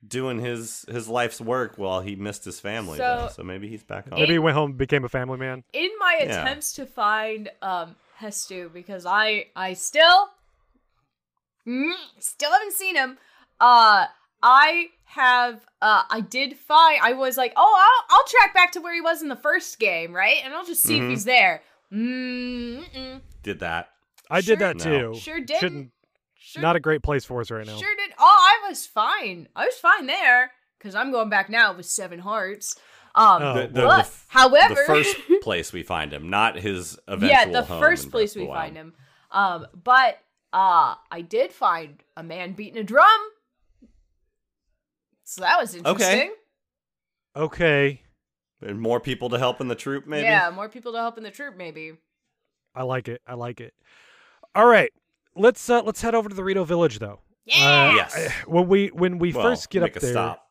doing 0.06 0.38
his 0.40 0.84
his 0.88 1.08
life's 1.08 1.40
work 1.40 1.76
while 1.76 2.00
he 2.00 2.16
missed 2.16 2.44
his 2.44 2.58
family. 2.60 2.98
So- 2.98 3.02
though. 3.22 3.28
so 3.28 3.42
maybe 3.42 3.68
he's 3.68 3.82
back 3.84 4.08
home. 4.08 4.18
maybe 4.18 4.32
he 4.32 4.38
went 4.38 4.56
home 4.56 4.70
and 4.70 4.78
became 4.78 5.04
a 5.04 5.08
family 5.08 5.38
man. 5.38 5.62
in 5.72 5.90
my 5.98 6.18
Yeah. 6.20 6.42
attempts 6.42 6.72
to 6.74 6.86
find 6.86 7.50
um 7.60 7.96
Hestu 8.20 8.72
because 8.72 9.04
I 9.06 9.46
I 9.56 9.74
still 9.74 10.28
mm, 11.66 11.92
still 12.18 12.50
haven't 12.52 12.72
seen 12.74 12.96
him. 12.96 13.18
Uh 13.60 14.06
I 14.42 14.88
have 15.04 15.64
uh 15.82 16.02
I 16.10 16.20
did 16.20 16.56
find 16.56 16.98
I 17.02 17.12
was 17.12 17.36
like, 17.36 17.52
"Oh, 17.56 17.76
I'll 18.10 18.16
I'll 18.18 18.24
track 18.26 18.54
back 18.54 18.72
to 18.72 18.80
where 18.80 18.94
he 18.94 19.00
was 19.00 19.22
in 19.22 19.28
the 19.28 19.36
first 19.36 19.78
game, 19.78 20.12
right? 20.14 20.38
And 20.44 20.54
I'll 20.54 20.64
just 20.64 20.82
see 20.82 20.98
Mhm. 20.98 21.04
if 21.04 21.10
he's 21.10 21.24
there." 21.24 21.62
Mm, 21.92 22.84
mm, 22.94 23.20
Did 23.42 23.60
that? 23.60 23.90
I 24.30 24.40
did 24.40 24.46
Sure- 24.46 24.56
that 24.56 24.76
No. 24.76 25.12
too. 25.12 25.18
Sure 25.20 25.40
didn't. 25.40 25.60
Shouldn't 25.60 25.90
sure, 26.38 26.62
not 26.62 26.76
a 26.76 26.80
great 26.80 27.02
place 27.02 27.24
for 27.24 27.40
us 27.40 27.50
right 27.50 27.66
now. 27.66 27.76
sure 27.76 27.94
did. 27.96 28.12
Oh, 28.18 28.24
I 28.64 28.68
was 28.68 28.86
fine. 28.86 29.48
I 29.54 29.66
was 29.66 29.78
fine 29.78 30.06
there 30.06 30.52
cuz 30.80 30.94
I'm 30.94 31.12
going 31.12 31.28
back 31.28 31.48
now 31.50 31.72
with 31.74 31.86
7 31.86 32.18
hearts. 32.20 32.76
Um 33.14 33.42
Oh, 33.42 33.54
The- 33.54 33.60
the- 33.68 33.68
but, 33.82 33.96
the 33.96 34.00
f- 34.00 34.26
however, 34.28 34.74
the 34.74 34.80
first 34.86 35.16
place 35.42 35.72
we 35.72 35.82
find 35.82 36.12
him, 36.12 36.30
not 36.30 36.56
his 36.56 36.98
eventual 37.06 37.28
yeah 37.28 37.44
the 37.44 37.62
home 37.62 37.78
first 37.80 38.10
place 38.10 38.34
we 38.34 38.46
find 38.46 38.74
him 38.76 38.94
um 39.30 39.66
but 39.84 40.18
uh 40.54 40.94
i 41.10 41.20
did 41.22 41.52
find 41.52 42.02
a 42.16 42.22
man 42.22 42.52
beating 42.52 42.78
a 42.78 42.84
drum 42.84 43.20
so 45.34 45.40
that 45.42 45.58
was 45.60 45.74
interesting 45.74 46.06
Okay, 46.08 46.30
Okay. 47.36 48.02
And 48.64 48.80
more 48.80 49.00
people 49.00 49.28
to 49.30 49.38
help 49.38 49.60
in 49.60 49.68
the 49.68 49.74
troop, 49.74 50.06
maybe. 50.06 50.22
yeah 50.24 50.50
more 50.50 50.68
people 50.68 50.92
to 50.92 50.98
help 50.98 51.16
in 51.18 51.24
the 51.24 51.30
troop 51.30 51.56
maybe 51.56 51.94
I 52.74 52.84
like 52.84 53.08
it. 53.08 53.20
I 53.26 53.34
like 53.34 53.60
it. 53.60 53.74
All 54.54 54.66
right, 54.66 54.90
let's 55.36 55.68
uh, 55.68 55.82
let's 55.82 56.00
head 56.00 56.14
over 56.14 56.28
to 56.28 56.34
the 56.34 56.44
Rito 56.44 56.64
Village 56.64 56.98
though. 56.98 57.20
yeah 57.44 57.90
Uh, 57.90 57.94
Yes. 57.96 58.32
When 58.46 58.66
we 58.68 58.88
when 58.88 59.18
we 59.18 59.32
Well, 59.32 59.42
first 59.42 59.68
get 59.70 59.82
make 59.82 59.96
up 59.96 60.02
a 60.02 60.06
there, 60.06 60.12
stop 60.12 60.46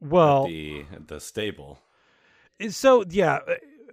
well, 0.00 0.44
at 0.44 0.48
the 0.48 0.84
at 0.94 1.08
the 1.08 1.20
stable. 1.20 1.78
so 2.70 3.04
yeah, 3.08 3.40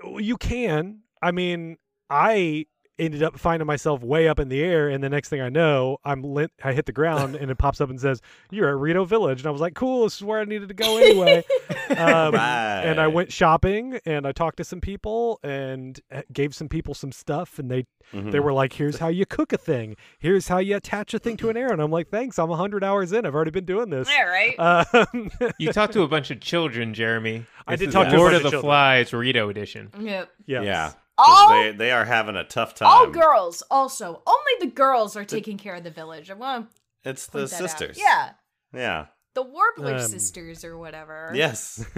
uh, 0.04 0.18
you 0.18 0.38
can. 0.38 1.02
I 1.22 1.32
mean, 1.32 1.78
I 2.10 2.66
ended 3.00 3.22
up 3.24 3.38
finding 3.40 3.66
myself 3.68 4.02
way 4.02 4.28
up 4.28 4.40
in 4.40 4.50
the 4.50 4.62
air, 4.62 4.90
and 4.90 5.04
the 5.04 5.10
next 5.10 5.30
thing 5.30 5.42
I 5.42 5.50
know, 5.50 5.98
I'm 6.04 6.24
lit. 6.24 6.52
I 6.64 6.74
hit 6.74 6.86
the 6.86 6.92
ground, 6.92 7.36
and 7.36 7.52
it 7.52 7.58
pops 7.58 7.80
up 7.82 7.90
and 7.90 8.00
says, 8.00 8.22
"You're 8.52 8.70
at 8.70 8.76
Rito 8.78 9.06
Village," 9.06 9.40
and 9.42 9.48
I 9.48 9.52
was 9.52 9.62
like, 9.62 9.76
"Cool, 9.76 10.04
this 10.06 10.16
is 10.18 10.24
where 10.24 10.40
I 10.40 10.46
needed 10.46 10.68
to 10.70 10.74
go 10.74 10.98
anyway." 10.98 11.44
um, 11.98 12.36
And 12.36 13.00
I 13.00 13.08
went 13.08 13.32
shopping, 13.32 14.00
and 14.06 14.26
I 14.28 14.32
talked 14.32 14.58
to 14.58 14.64
some 14.64 14.82
people, 14.82 15.40
and 15.44 16.00
uh, 16.12 16.22
gave 16.34 16.56
some 16.56 16.70
people 16.70 16.94
some 16.94 17.12
stuff, 17.12 17.60
and 17.60 17.70
they 17.70 17.86
Mhm. 18.14 18.32
they 18.32 18.40
were 18.40 18.54
like, 18.54 18.72
"Here's 18.74 19.00
how 19.00 19.10
you 19.10 19.26
cook 19.26 19.52
a 19.52 19.58
thing. 19.58 19.98
Here's 20.18 20.48
how 20.48 20.60
you 20.60 20.78
attach 20.78 21.14
a 21.14 21.20
thing 21.20 21.36
to 21.38 21.50
an 21.50 21.58
arrow." 21.58 21.74
And 21.74 21.82
I'm 21.82 21.92
like, 21.92 22.08
"Thanks, 22.10 22.40
I'm 22.40 22.50
hundred 22.50 22.82
hours 22.84 23.12
in. 23.12 23.26
I've 23.26 23.36
already 23.36 23.52
been 23.52 23.66
doing 23.66 23.90
this." 23.90 24.10
yeah 24.10 24.22
right 24.24 24.56
Um, 24.58 25.30
You 25.60 25.74
talked 25.74 25.92
to 25.94 26.04
a 26.04 26.08
bunch 26.08 26.32
of 26.32 26.40
children, 26.40 26.94
Jeremy. 26.94 27.46
I 27.68 27.76
did 27.76 27.92
talk 27.92 28.08
to 28.08 28.16
a 28.16 28.18
Lord 28.18 28.32
bunch 28.32 28.40
of 28.42 28.46
of 28.46 28.52
the 28.52 28.56
children. 28.56 28.62
Flies 28.70 29.14
Rito 29.14 29.50
edition. 29.50 29.92
yep 30.00 30.30
yes. 30.46 30.64
Yeah. 30.64 30.92
'Cause 31.18 31.28
all 31.28 31.50
They 31.50 31.72
they 31.72 31.92
are 31.92 32.06
having 32.06 32.36
a 32.36 32.44
tough 32.44 32.76
time. 32.76 32.88
all 32.90 33.08
girls 33.08 33.64
also 33.72 34.22
only 34.28 34.52
the 34.60 34.68
girls 34.68 35.16
are 35.16 35.26
taking 35.26 35.58
care 35.58 35.76
of 35.76 35.84
the 35.84 35.92
village 35.92 36.30
i 36.30 36.34
want 36.34 36.70
It's 37.04 37.26
the 37.28 37.40
point 37.40 37.50
that 37.52 37.56
out. 37.56 37.70
sisters. 37.70 37.98
yeah 38.00 38.32
Yeah. 38.74 39.06
the 39.34 39.42
warbler 39.44 39.96
Um, 39.96 40.00
sisters 40.08 40.64
or 40.64 40.78
whatever 40.78 41.32
Yes. 41.34 41.84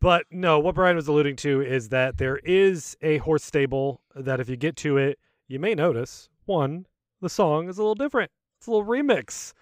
But 0.00 0.26
no, 0.30 0.58
what 0.58 0.74
Brian 0.74 0.96
was 0.96 1.08
alluding 1.08 1.36
to 1.36 1.62
is 1.62 1.88
that 1.88 2.18
there 2.18 2.36
is 2.38 2.94
a 3.00 3.18
horse 3.18 3.42
stable 3.42 4.02
that 4.14 4.38
if 4.38 4.50
you 4.50 4.56
get 4.56 4.76
to 4.78 4.98
it, 4.98 5.18
you 5.48 5.58
may 5.58 5.74
notice 5.74 6.28
one, 6.44 6.84
the 7.22 7.30
song 7.30 7.68
is 7.70 7.78
a 7.78 7.80
little 7.80 7.94
different. 7.94 8.30
It's 8.58 8.66
a 8.66 8.70
little 8.70 8.86
remix. 8.86 9.54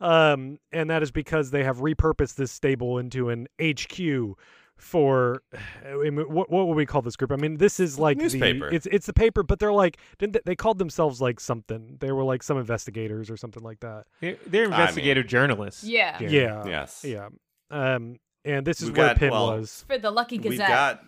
Um, 0.00 0.58
and 0.72 0.88
that 0.88 1.02
is 1.02 1.10
because 1.10 1.50
they 1.50 1.64
have 1.64 1.78
repurposed 1.78 2.36
this 2.36 2.50
stable 2.50 2.96
into 2.96 3.28
an 3.28 3.46
HQ 3.60 4.38
for 4.80 5.42
I 5.86 5.94
mean, 5.94 6.16
what 6.16 6.50
what 6.50 6.66
would 6.66 6.76
we 6.76 6.86
call 6.86 7.02
this 7.02 7.16
group? 7.16 7.30
I 7.32 7.36
mean, 7.36 7.58
this 7.58 7.78
is 7.78 7.98
like 7.98 8.16
Newspaper. 8.16 8.70
The, 8.70 8.76
it's 8.76 8.86
it's 8.86 9.06
the 9.06 9.12
paper, 9.12 9.42
but 9.42 9.58
they're 9.58 9.72
like 9.72 9.98
didn't 10.18 10.32
they, 10.32 10.40
they 10.44 10.56
called 10.56 10.78
themselves 10.78 11.20
like 11.20 11.38
something? 11.40 11.96
They 12.00 12.10
were 12.12 12.24
like 12.24 12.42
some 12.42 12.56
investigators 12.58 13.30
or 13.30 13.36
something 13.36 13.62
like 13.62 13.80
that. 13.80 14.04
They're, 14.20 14.36
they're 14.46 14.68
mean- 14.68 14.80
investigative 14.80 15.26
journalists. 15.26 15.84
yeah 15.84 16.16
Yeah. 16.20 16.28
Yeah, 16.30 16.66
yes. 16.66 17.04
yeah. 17.04 17.28
Um, 17.70 18.16
and 18.44 18.66
this 18.66 18.80
is 18.80 18.88
We've 18.88 18.96
where 18.96 19.08
got- 19.08 19.16
Penn 19.18 19.30
well, 19.32 19.58
was. 19.58 19.84
for 19.86 19.98
the 19.98 20.10
lucky 20.10 20.38
We've 20.38 20.52
gazette 20.52 20.68
got 20.68 21.02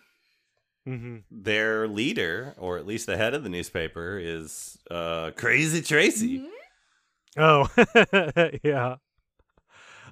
hmm 0.85 1.19
their 1.31 1.87
leader, 1.89 2.55
or 2.59 2.77
at 2.77 2.87
least 2.87 3.07
the 3.07 3.17
head 3.17 3.35
of 3.35 3.43
the 3.45 3.49
newspaper, 3.49 4.19
is 4.19 4.77
uh, 4.91 5.31
Crazy 5.37 5.81
Traysi. 5.81 6.41
Mhm. 6.45 6.49
Oh, 7.39 8.59
yeah. 8.63 8.97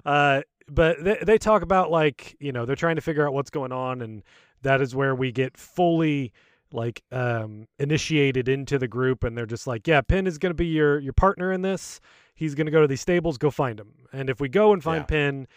Uh, 0.05 0.41
but 0.73 1.03
they, 1.03 1.17
they 1.21 1.37
talk 1.37 1.61
about 1.61 1.91
like 1.91 2.35
you 2.39 2.51
know 2.51 2.65
they're 2.65 2.75
trying 2.75 2.95
to 2.95 3.01
figure 3.01 3.27
out 3.27 3.33
what's 3.33 3.49
going 3.49 3.71
on, 3.71 4.01
and 4.01 4.23
that 4.61 4.81
is 4.81 4.95
where 4.95 5.13
we 5.13 5.31
get 5.31 5.57
fully 5.57 6.31
like 6.71 7.03
um 7.11 7.67
initiated 7.79 8.47
into 8.47 8.79
the 8.79 8.87
group, 8.87 9.23
and 9.23 9.37
they're 9.37 9.45
just 9.45 9.67
like, 9.67 9.87
yeah, 9.87 10.01
Penn 10.01 10.25
is 10.25 10.37
going 10.37 10.51
to 10.51 10.55
be 10.55 10.67
your 10.67 10.99
your 10.99 11.13
partner 11.13 11.51
in 11.51 11.61
this. 11.61 11.99
He's 12.33 12.55
going 12.55 12.65
to 12.65 12.71
go 12.71 12.81
to 12.81 12.87
these 12.87 13.01
stables, 13.01 13.37
go 13.37 13.51
find 13.51 13.79
him, 13.79 13.93
and 14.13 14.29
if 14.29 14.39
we 14.39 14.49
go 14.49 14.73
and 14.73 14.81
find 14.83 15.01
Yeah. 15.01 15.05
Penn, 15.05 15.47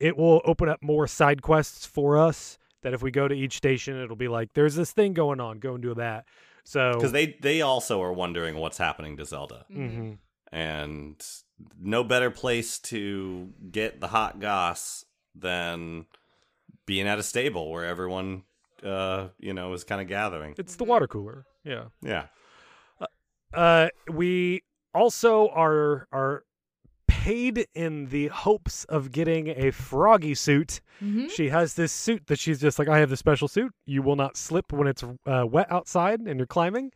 it 0.00 0.16
will 0.16 0.42
open 0.44 0.68
up 0.68 0.82
more 0.82 1.06
side 1.06 1.40
quests 1.40 1.86
for 1.86 2.18
us. 2.18 2.58
That 2.82 2.92
if 2.92 3.02
we 3.02 3.10
go 3.10 3.26
to 3.28 3.34
each 3.34 3.56
station, 3.56 3.96
it'll 3.98 4.14
be 4.16 4.28
like, 4.28 4.52
there's 4.52 4.74
this 4.74 4.92
thing 4.92 5.14
going 5.14 5.40
on, 5.40 5.58
go 5.58 5.72
and 5.72 5.82
do 5.82 5.94
that. 5.94 6.26
So 6.64 6.92
Because 6.94 7.12
they, 7.12 7.38
they 7.40 7.62
also 7.62 8.02
are 8.02 8.12
wondering 8.12 8.56
what's 8.56 8.76
happening 8.76 9.16
to 9.16 9.24
Zelda. 9.24 9.64
Mhm. 9.72 9.90
Mhm. 9.90 10.18
And 10.52 11.26
no 11.80 12.04
better 12.04 12.30
place 12.30 12.78
to 12.78 13.52
get 13.70 14.00
the 14.00 14.08
hot 14.08 14.40
goss 14.40 15.04
than 15.34 16.06
being 16.86 17.06
at 17.08 17.18
a 17.18 17.22
stable 17.22 17.70
where 17.70 17.84
everyone, 17.84 18.42
uh, 18.82 19.28
you 19.38 19.52
know, 19.54 19.72
is 19.72 19.84
kind 19.84 20.00
of 20.00 20.08
gathering. 20.08 20.54
it's 20.58 20.76
the 20.76 20.84
water 20.84 21.06
cooler. 21.06 21.44
Yeah. 21.64 21.84
Yeah. 22.02 22.26
Uh, 23.52 23.88
we 24.10 24.62
also 24.94 25.48
are 25.50 26.08
are 26.12 26.44
paid 27.06 27.66
in 27.74 28.06
the 28.06 28.26
hopes 28.28 28.84
of 28.84 29.12
getting 29.12 29.48
a 29.48 29.70
froggy 29.70 30.34
suit. 30.34 30.80
Mhm. 31.02 31.30
She 31.30 31.50
has 31.50 31.74
this 31.74 31.92
suit 31.92 32.26
that 32.26 32.38
she's 32.38 32.60
just 32.60 32.78
like, 32.78 32.88
I 32.88 32.98
have 32.98 33.10
the 33.10 33.16
special 33.16 33.46
suit. 33.46 33.72
You 33.86 34.02
will 34.02 34.16
not 34.16 34.36
slip 34.36 34.72
when 34.72 34.88
it's 34.88 35.02
uh, 35.02 35.46
wet 35.48 35.70
outside 35.70 36.20
and 36.20 36.38
you're 36.38 36.46
climbing. 36.46 36.92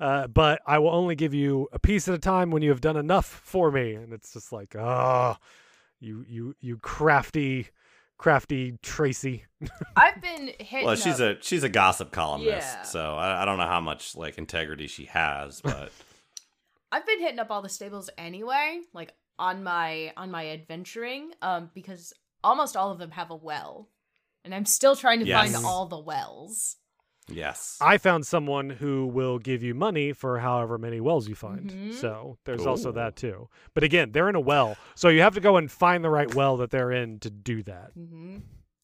Uh, 0.00 0.26
but 0.26 0.60
I 0.66 0.78
will 0.78 0.90
only 0.90 1.14
give 1.14 1.34
you 1.34 1.68
a 1.72 1.78
piece 1.78 2.08
at 2.08 2.14
a 2.14 2.18
time 2.18 2.50
when 2.50 2.62
you 2.62 2.70
have 2.70 2.80
done 2.80 2.96
enough 2.96 3.26
for 3.26 3.70
me. 3.70 3.94
And 3.94 4.12
it's 4.12 4.32
just 4.32 4.52
like, 4.52 4.74
oh, 4.76 5.36
you 6.00 6.24
you 6.28 6.54
you 6.60 6.78
crafty, 6.78 7.68
crafty 8.18 8.72
Traysi. 8.82 9.42
i've 9.96 10.20
been 10.20 10.50
hitting 10.58 10.84
Well, 10.86 10.96
she's 10.96 11.20
up- 11.20 11.38
a 11.40 11.42
she's 11.42 11.62
a 11.62 11.68
gossip 11.68 12.10
columnist, 12.12 12.66
Yeah. 12.76 12.82
so 12.82 13.14
I, 13.16 13.42
I 13.42 13.44
don't 13.44 13.58
know 13.58 13.66
how 13.66 13.80
much 13.80 14.14
like 14.16 14.36
integrity 14.38 14.86
she 14.88 15.04
has, 15.06 15.60
but 15.64 15.90
I've 16.92 17.06
been 17.06 17.20
hitting 17.20 17.38
up 17.38 17.50
all 17.50 17.62
the 17.62 17.68
stables 17.68 18.10
anyway, 18.18 18.80
like 18.92 19.12
on 19.38 19.62
my 19.62 20.12
on 20.16 20.30
my 20.30 20.48
adventuring, 20.50 21.30
um, 21.42 21.70
because 21.74 22.12
almost 22.42 22.76
all 22.76 22.90
of 22.90 22.98
them 22.98 23.12
have 23.12 23.30
a 23.30 23.36
well, 23.36 23.88
and 24.44 24.54
I'm 24.54 24.66
still 24.66 24.94
trying 24.96 25.20
to 25.20 25.26
Yes. 25.26 25.52
find 25.52 25.64
all 25.64 25.86
the 25.86 25.98
wells. 25.98 26.76
Yes, 27.28 27.78
I 27.80 27.98
found 27.98 28.26
someone 28.26 28.70
who 28.70 29.06
will 29.06 29.38
give 29.38 29.62
you 29.62 29.74
money 29.74 30.12
for 30.12 30.38
however 30.38 30.78
many 30.78 31.00
wells 31.00 31.28
you 31.28 31.34
find. 31.34 31.70
Mhm. 31.70 31.94
So 31.94 32.38
there's 32.44 32.66
also 32.66 32.92
that 32.92 33.16
too. 33.16 33.48
But 33.74 33.84
again, 33.84 34.12
they're 34.12 34.28
in 34.28 34.34
a 34.34 34.40
well. 34.40 34.76
So 34.94 35.08
you 35.08 35.20
have 35.22 35.34
to 35.34 35.40
go 35.40 35.56
and 35.56 35.70
find 35.70 36.04
the 36.04 36.10
right 36.10 36.32
well 36.34 36.56
that 36.58 36.70
they're 36.70 36.92
in 36.92 37.18
to 37.20 37.30
do 37.30 37.62
that. 37.64 37.96
Mm-hmm. 37.98 38.38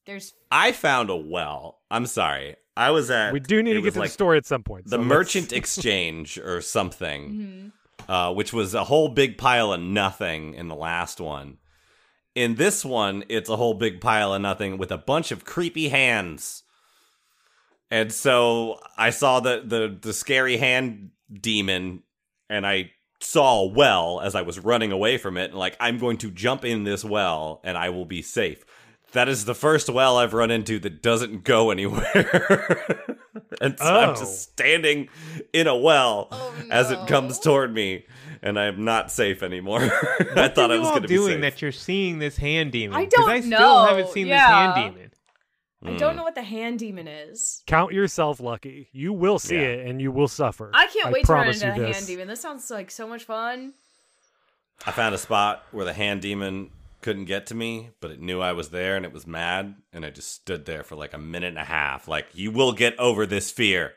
There's 0.06 0.32
I 0.50 0.72
found 0.72 1.10
a 1.10 1.16
well. 1.16 1.80
I'm 1.90 2.06
sorry, 2.06 2.56
I 2.76 2.90
was 2.90 3.10
at. 3.10 3.32
We 3.32 3.40
do 3.40 3.62
need 3.62 3.74
to 3.74 3.82
get 3.82 3.94
to 3.94 4.00
like 4.00 4.08
the 4.08 4.12
story 4.14 4.38
at 4.38 4.46
some 4.46 4.62
point. 4.62 4.84
the 4.84 4.90
so 4.92 4.96
let's- 4.98 5.08
merchant 5.08 5.52
exchange 5.60 6.38
or 6.38 6.60
something. 6.60 7.30
mhm. 7.30 7.72
uh, 8.08 8.32
which 8.32 8.52
was 8.52 8.74
a 8.74 8.84
whole 8.84 9.10
big 9.10 9.36
pile 9.36 9.72
of 9.74 9.80
nothing 9.80 10.54
in 10.54 10.68
the 10.68 10.74
last 10.74 11.20
one. 11.20 11.58
In 12.34 12.54
this 12.54 12.82
one, 12.84 13.24
it's 13.28 13.50
a 13.50 13.56
whole 13.56 13.74
big 13.74 14.00
pile 14.00 14.32
of 14.32 14.40
nothing 14.40 14.78
with 14.78 14.90
a 14.90 14.96
bunch 14.98 15.30
of 15.30 15.44
creepy 15.44 15.90
hands. 15.90 16.62
And 17.90 18.12
so 18.12 18.78
I 18.96 19.10
saw 19.10 19.40
the 19.40 19.62
the, 19.64 19.96
the 20.00 20.12
scary 20.12 20.56
hand 20.58 21.10
demon, 21.32 22.02
and 22.48 22.66
I 22.66 22.92
saw 23.20 23.62
a 23.62 23.66
well 23.66 24.20
as 24.20 24.34
I 24.34 24.42
was 24.42 24.58
running 24.58 24.92
away 24.92 25.18
from 25.18 25.36
it, 25.36 25.50
and 25.50 25.58
like 25.58 25.76
I'm 25.80 25.98
going 25.98 26.18
to 26.18 26.30
jump 26.30 26.64
in 26.64 26.84
this 26.84 27.04
well, 27.04 27.60
and 27.64 27.76
I 27.76 27.90
will 27.90 28.04
be 28.06 28.22
safe. 28.22 28.64
That 29.12 29.28
is 29.28 29.44
the 29.44 29.56
first 29.56 29.88
well 29.90 30.16
I've 30.18 30.32
run 30.34 30.52
into 30.52 30.78
that 30.78 31.02
doesn't 31.02 31.42
go 31.42 31.70
anywhere. 31.72 33.16
and 33.60 33.76
so 33.78 33.84
I'm 33.84 34.10
Oh. 34.10 34.14
just 34.14 34.42
standing 34.52 35.08
in 35.52 35.66
a 35.66 35.76
well 35.76 36.28
Oh, 36.30 36.54
as 36.70 36.92
it 36.92 37.06
comes 37.08 37.40
toward 37.40 37.74
me, 37.74 38.06
and 38.40 38.56
I 38.58 38.66
am 38.66 38.84
not 38.84 39.10
safe 39.10 39.42
anymore. 39.42 39.80
I 40.36 40.46
thought 40.48 40.70
I 40.70 40.78
was 40.78 40.88
going 40.90 41.02
to 41.02 41.08
be 41.08 41.14
doing 41.16 41.40
that 41.40 41.60
you're 41.60 41.72
seeing 41.72 42.20
this 42.20 42.36
hand 42.36 42.70
demon? 42.70 42.96
I 42.96 43.04
'Cause 43.06 43.12
don't 43.16 43.30
I 43.30 43.40
still 43.40 43.58
know. 43.58 43.84
haven't 43.86 44.10
seen 44.10 44.28
Yeah. 44.28 44.36
this 44.36 44.76
hand 44.76 44.94
demon. 44.94 45.10
I 45.82 45.96
don't 45.96 46.14
know 46.16 46.24
what 46.24 46.34
the 46.34 46.42
hand 46.42 46.78
demon 46.78 47.08
is. 47.08 47.62
Count 47.66 47.92
yourself 47.92 48.38
lucky. 48.38 48.88
You 48.92 49.12
will 49.14 49.38
see 49.38 49.54
Yeah. 49.56 49.62
it, 49.62 49.86
and 49.86 50.00
you 50.00 50.12
will 50.12 50.28
suffer. 50.28 50.70
I 50.74 50.86
can't 50.88 51.10
wait 51.12 51.24
to 51.24 51.32
run 51.32 51.42
promise 51.44 51.62
into 51.62 51.76
you 51.78 51.84
a 51.84 51.86
this. 51.86 51.96
hand 51.96 52.06
demon. 52.06 52.28
This 52.28 52.40
sounds 52.40 52.70
like 52.70 52.90
so 52.90 53.08
much 53.08 53.24
fun. 53.24 53.72
I 54.86 54.90
found 54.92 55.14
a 55.14 55.18
spot 55.18 55.64
where 55.72 55.84
the 55.86 55.92
hand 55.94 56.20
demon 56.22 56.70
couldn't 57.00 57.24
get 57.24 57.46
to 57.46 57.54
me, 57.54 57.90
but 58.00 58.10
it 58.10 58.20
knew 58.20 58.40
I 58.40 58.52
was 58.52 58.68
there 58.70 58.94
and 58.96 59.06
it 59.06 59.12
was 59.12 59.26
mad, 59.26 59.74
and 59.92 60.04
I 60.04 60.10
just 60.10 60.32
stood 60.32 60.66
there 60.66 60.82
for 60.82 60.96
like 60.96 61.14
a 61.14 61.18
minute 61.18 61.48
and 61.48 61.58
a 61.58 61.64
half. 61.64 62.06
Like, 62.08 62.26
you 62.34 62.50
will 62.50 62.72
get 62.72 62.98
over 62.98 63.24
this 63.24 63.50
fear. 63.50 63.94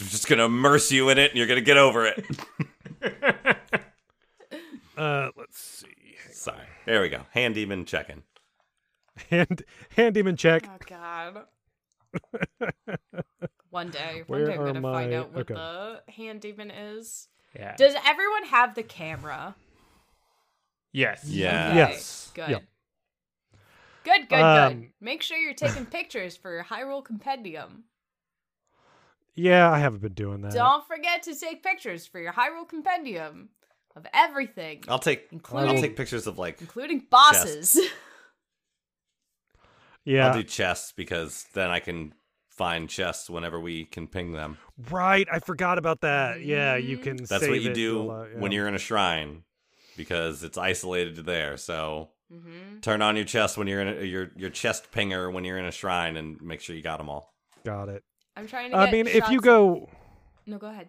I'm 0.00 0.06
just 0.06 0.26
gonna 0.26 0.46
immerse 0.46 0.90
you 0.90 1.10
in 1.10 1.18
it, 1.18 1.32
and 1.32 1.38
you're 1.38 1.46
gonna 1.46 1.60
get 1.60 1.76
over 1.76 2.06
it. 2.06 2.24
Uh, 4.96 5.30
let's 5.36 5.58
see. 5.58 5.86
Sorry. 6.30 6.66
There 6.84 7.00
we 7.00 7.08
go. 7.08 7.22
Hand 7.30 7.54
demon 7.54 7.86
checking. 7.86 8.22
Hand 9.30 9.62
hand 9.96 10.14
demon 10.14 10.36
check. 10.36 10.68
Oh 10.68 10.76
God. 10.86 11.44
one 13.70 13.90
day, 13.90 14.22
one 14.26 14.40
Where 14.40 14.46
day 14.46 14.54
I'm 14.54 14.60
are 14.60 14.66
gonna 14.66 14.82
find 14.82 15.12
out 15.12 15.32
what 15.32 15.40
okay. 15.50 15.54
the 15.54 16.02
hand 16.12 16.40
demon 16.40 16.70
is. 16.70 17.28
Yeah. 17.54 17.76
Does 17.76 17.94
everyone 18.06 18.44
have 18.44 18.74
the 18.74 18.82
camera? 18.82 19.54
yes. 20.92 21.24
Yeah. 21.26 21.68
Okay, 21.68 21.76
Yes. 21.76 22.30
Good. 22.34 22.50
Yep. 22.50 22.62
Good, 24.02 24.28
good, 24.28 24.40
Um, 24.40 24.80
good. 24.80 24.90
Make 25.00 25.22
sure 25.22 25.36
you're 25.36 25.54
taking 25.54 25.86
pictures 25.98 26.36
for 26.36 26.52
your 26.52 26.64
Hyrule 26.64 27.04
Compendium. 27.04 27.84
Yeah, 29.34 29.70
I 29.70 29.78
haven't 29.78 30.00
been 30.02 30.14
doing 30.14 30.40
that. 30.42 30.52
Don't 30.52 30.86
forget 30.86 31.22
to 31.24 31.34
take 31.34 31.62
pictures 31.62 32.06
for 32.06 32.18
your 32.20 32.32
Hyrule 32.32 32.68
Compendium 32.68 33.50
of 33.96 34.06
everything, 34.14 34.84
I'll 34.88 34.98
take. 34.98 35.28
including 35.32 35.68
I'll 35.68 35.80
take 35.82 35.96
pictures 35.96 36.26
of 36.26 36.38
like. 36.38 36.60
including 36.60 37.06
bosses. 37.10 37.78
Yeah. 40.04 40.28
I'll 40.28 40.34
do 40.34 40.42
chests 40.42 40.92
because 40.92 41.46
then 41.54 41.70
I 41.70 41.80
can 41.80 42.14
find 42.48 42.88
chests 42.88 43.28
whenever 43.30 43.58
we 43.60 43.84
can 43.84 44.06
ping 44.06 44.32
them. 44.32 44.58
Right. 44.90 45.26
I 45.32 45.38
forgot 45.38 45.78
about 45.78 46.00
that. 46.02 46.42
Yeah, 46.42 46.76
you 46.76 46.98
can. 46.98 47.16
That's 47.16 47.40
save 47.40 47.50
what 47.50 47.60
you 47.62 47.70
it 47.70 47.74
do 47.74 47.94
to 47.94 48.00
allow- 48.00 48.24
yeah. 48.24 48.38
when 48.38 48.52
you're 48.52 48.68
in 48.68 48.74
a 48.74 48.78
shrine 48.78 49.44
because 49.96 50.42
it's 50.44 50.58
isolated 50.58 51.16
to 51.16 51.22
there. 51.22 51.56
So 51.56 52.10
hmm 52.30 52.78
turn 52.80 53.02
on 53.02 53.16
your 53.16 53.24
chest 53.24 53.58
when 53.58 53.66
you're 53.66 53.80
in 53.80 53.88
a, 53.88 54.04
your 54.04 54.30
your 54.36 54.50
chest 54.50 54.90
pinger 54.92 55.30
when 55.32 55.44
you're 55.44 55.58
in 55.58 55.64
a 55.64 55.72
shrine 55.72 56.16
and 56.16 56.40
make 56.40 56.60
sure 56.60 56.74
you 56.76 56.82
got 56.82 56.98
them 56.98 57.08
all. 57.10 57.34
Got 57.64 57.88
it. 57.88 58.04
I'm 58.36 58.46
trying 58.46 58.70
to. 58.70 58.76
I 58.76 58.86
get 58.86 58.92
mean, 58.92 59.06
if 59.08 59.28
you 59.30 59.40
go, 59.40 59.88
no, 60.46 60.56
go 60.58 60.68
ahead. 60.68 60.88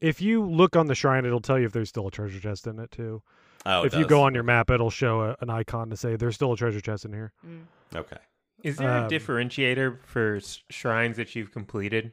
if 0.00 0.20
you 0.20 0.44
look 0.44 0.76
on 0.76 0.86
the 0.88 0.94
shrine, 0.94 1.24
it'll 1.24 1.40
tell 1.40 1.58
you 1.58 1.66
if 1.66 1.72
there's 1.72 1.88
still 1.88 2.08
a 2.08 2.10
treasure 2.10 2.40
chest 2.40 2.66
in 2.66 2.78
it 2.80 2.90
too. 2.90 3.22
Oh, 3.64 3.82
it 3.82 3.86
if 3.86 3.94
you 3.94 4.06
go 4.06 4.22
on 4.22 4.34
your 4.34 4.42
map, 4.42 4.70
it'll 4.70 4.90
show 4.90 5.20
a, 5.22 5.36
an 5.40 5.48
icon 5.50 5.88
to 5.90 5.96
say 5.96 6.16
there's 6.16 6.34
still 6.34 6.52
a 6.52 6.56
treasure 6.56 6.80
chest 6.80 7.04
in 7.04 7.12
here. 7.12 7.32
Mm. 7.46 7.62
Okay. 7.94 8.18
Is 8.62 8.76
there 8.78 8.90
Um, 8.90 9.04
a 9.04 9.08
differentiator 9.08 10.00
for 10.04 10.36
s- 10.36 10.62
shrines 10.70 11.16
that 11.18 11.34
you've 11.34 11.52
completed? 11.52 12.12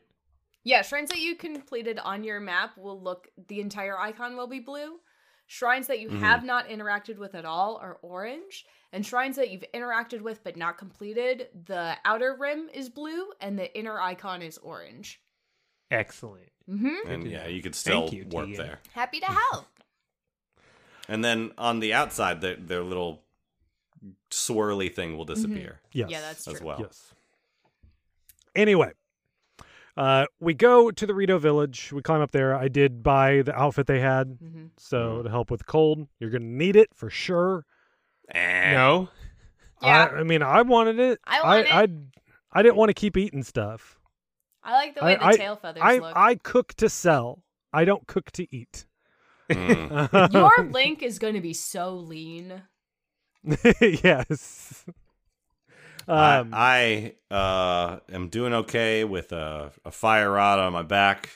Yeah, 0.63 0.82
shrines 0.82 1.09
that 1.09 1.19
you 1.19 1.36
completed 1.36 1.99
on 1.99 2.24
your 2.24 2.39
map 2.39 2.78
will 2.78 2.99
look. 3.01 3.28
The 3.47 3.59
entire 3.59 3.97
icon 3.97 4.36
will 4.38 4.47
be 4.47 4.59
blue. 4.59 4.99
Shrines 5.47 5.88
that 5.88 5.99
you 5.99 6.09
Mhm. 6.09 6.19
have 6.19 6.43
not 6.43 6.67
interacted 6.69 7.17
with 7.17 7.36
at 7.36 7.43
all 7.45 7.78
are 7.78 7.95
orange, 8.01 8.65
and 8.93 9.05
shrines 9.05 9.36
that 9.36 9.49
you've 9.49 9.65
interacted 9.74 10.21
with 10.21 10.43
but 10.43 10.55
not 10.55 10.78
completed, 10.78 11.49
the 11.65 11.97
outer 12.05 12.36
rim 12.36 12.69
is 12.74 12.89
blue 12.89 13.34
and 13.41 13.59
the 13.59 13.76
inner 13.78 13.99
icon 13.99 14.41
is 14.41 14.57
orange. 14.59 15.21
Excellent. 15.91 16.49
Mm-hmm. 16.69 17.07
And 17.07 17.28
yeah, 17.30 17.47
you 17.47 17.61
could 17.61 17.76
still 17.76 18.09
you, 18.13 18.24
work 18.26 18.47
Tegan. 18.47 18.65
there. 18.65 18.80
Happy 18.93 19.19
to 19.19 19.26
help. 19.28 19.65
And 21.09 21.24
then 21.24 21.51
on 21.57 21.80
the 21.82 21.93
outside, 21.93 22.39
their 22.39 22.55
their 22.55 22.82
little 22.82 23.22
swirly 24.34 24.93
thing 24.93 25.17
will 25.17 25.25
disappear 25.25 25.79
Yes. 25.91 26.09
Yeah, 26.09 26.21
that's 26.21 26.47
as 26.47 26.57
true. 26.57 26.67
well. 26.67 26.77
Yes. 26.79 27.13
Anyway, 28.55 28.91
uh, 29.97 30.25
we 30.39 30.53
go 30.53 30.91
to 30.91 31.05
the 31.07 31.13
Rito 31.13 31.38
village. 31.39 31.91
We 31.91 32.01
climb 32.01 32.21
up 32.21 32.31
there. 32.31 32.55
I 32.55 32.67
did 32.67 33.03
buy 33.03 33.41
the 33.43 33.55
outfit 33.55 33.88
they 33.88 33.99
had, 33.99 34.38
Mm-hmm. 34.43 34.65
so 34.77 34.97
Mhm. 35.19 35.23
to 35.23 35.29
help 35.29 35.49
with 35.51 35.65
cold, 35.65 36.07
you're 36.19 36.29
gonna 36.29 36.45
need 36.45 36.75
it 36.75 36.89
for 36.93 37.09
sure. 37.09 37.65
Eh. 38.29 38.71
No. 38.73 39.09
Yeah, 39.81 40.05
I, 40.13 40.19
I 40.19 40.23
mean, 40.23 40.41
I 40.41 40.61
wanted 40.61 40.99
it. 40.99 41.19
I 41.25 41.41
want 41.41 41.59
it. 41.67 41.71
I, 41.71 41.88
I, 42.59 42.63
didn't 42.63 42.77
want 42.77 42.89
to 42.89 42.93
keep 42.93 43.17
eating 43.17 43.43
stuff. 43.43 43.99
I 44.63 44.73
like 44.73 44.95
the 44.95 45.03
way 45.03 45.17
I- 45.17 45.31
the 45.34 45.38
tail 45.38 45.55
feathers 45.57 45.84
I, 45.84 45.97
look. 45.97 46.13
I 46.15 46.36
cook 46.36 46.73
to 46.75 46.88
sell. 46.89 47.43
I 47.73 47.84
don't 47.86 48.07
cook 48.07 48.31
to 48.34 48.47
eat. 48.55 48.86
Mm. 49.49 50.31
Your 50.34 50.69
link 50.71 51.03
is 51.03 51.19
going 51.19 51.34
to 51.34 51.41
be 51.41 51.53
so 51.53 51.95
lean. 51.95 52.61
yes. 53.81 54.85
Um, 56.07 56.53
I, 56.53 57.15
I 57.31 57.33
uh, 57.33 57.99
am 58.11 58.29
doing 58.29 58.53
okay 58.53 59.03
with 59.03 59.31
a, 59.31 59.71
a 59.85 59.91
fire 59.91 60.31
rod 60.31 60.59
on 60.59 60.73
my 60.73 60.83
back, 60.83 61.29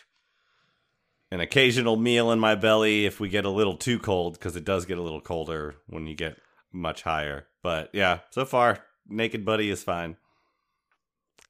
an 1.31 1.39
occasional 1.39 1.95
meal 1.95 2.31
in 2.31 2.39
my 2.39 2.55
belly 2.55 3.05
if 3.05 3.19
we 3.19 3.29
get 3.29 3.45
a 3.45 3.49
little 3.49 3.77
too 3.77 3.99
cold, 3.99 4.33
because 4.33 4.55
it 4.55 4.65
does 4.65 4.85
get 4.85 4.97
a 4.97 5.01
little 5.01 5.21
colder 5.21 5.75
when 5.87 6.07
you 6.07 6.15
get 6.15 6.37
much 6.71 7.03
higher. 7.03 7.47
But 7.63 7.89
yeah, 7.93 8.19
so 8.29 8.45
far, 8.45 8.79
Naked 9.07 9.45
Buddy 9.45 9.69
is 9.69 9.83
fine. 9.83 10.17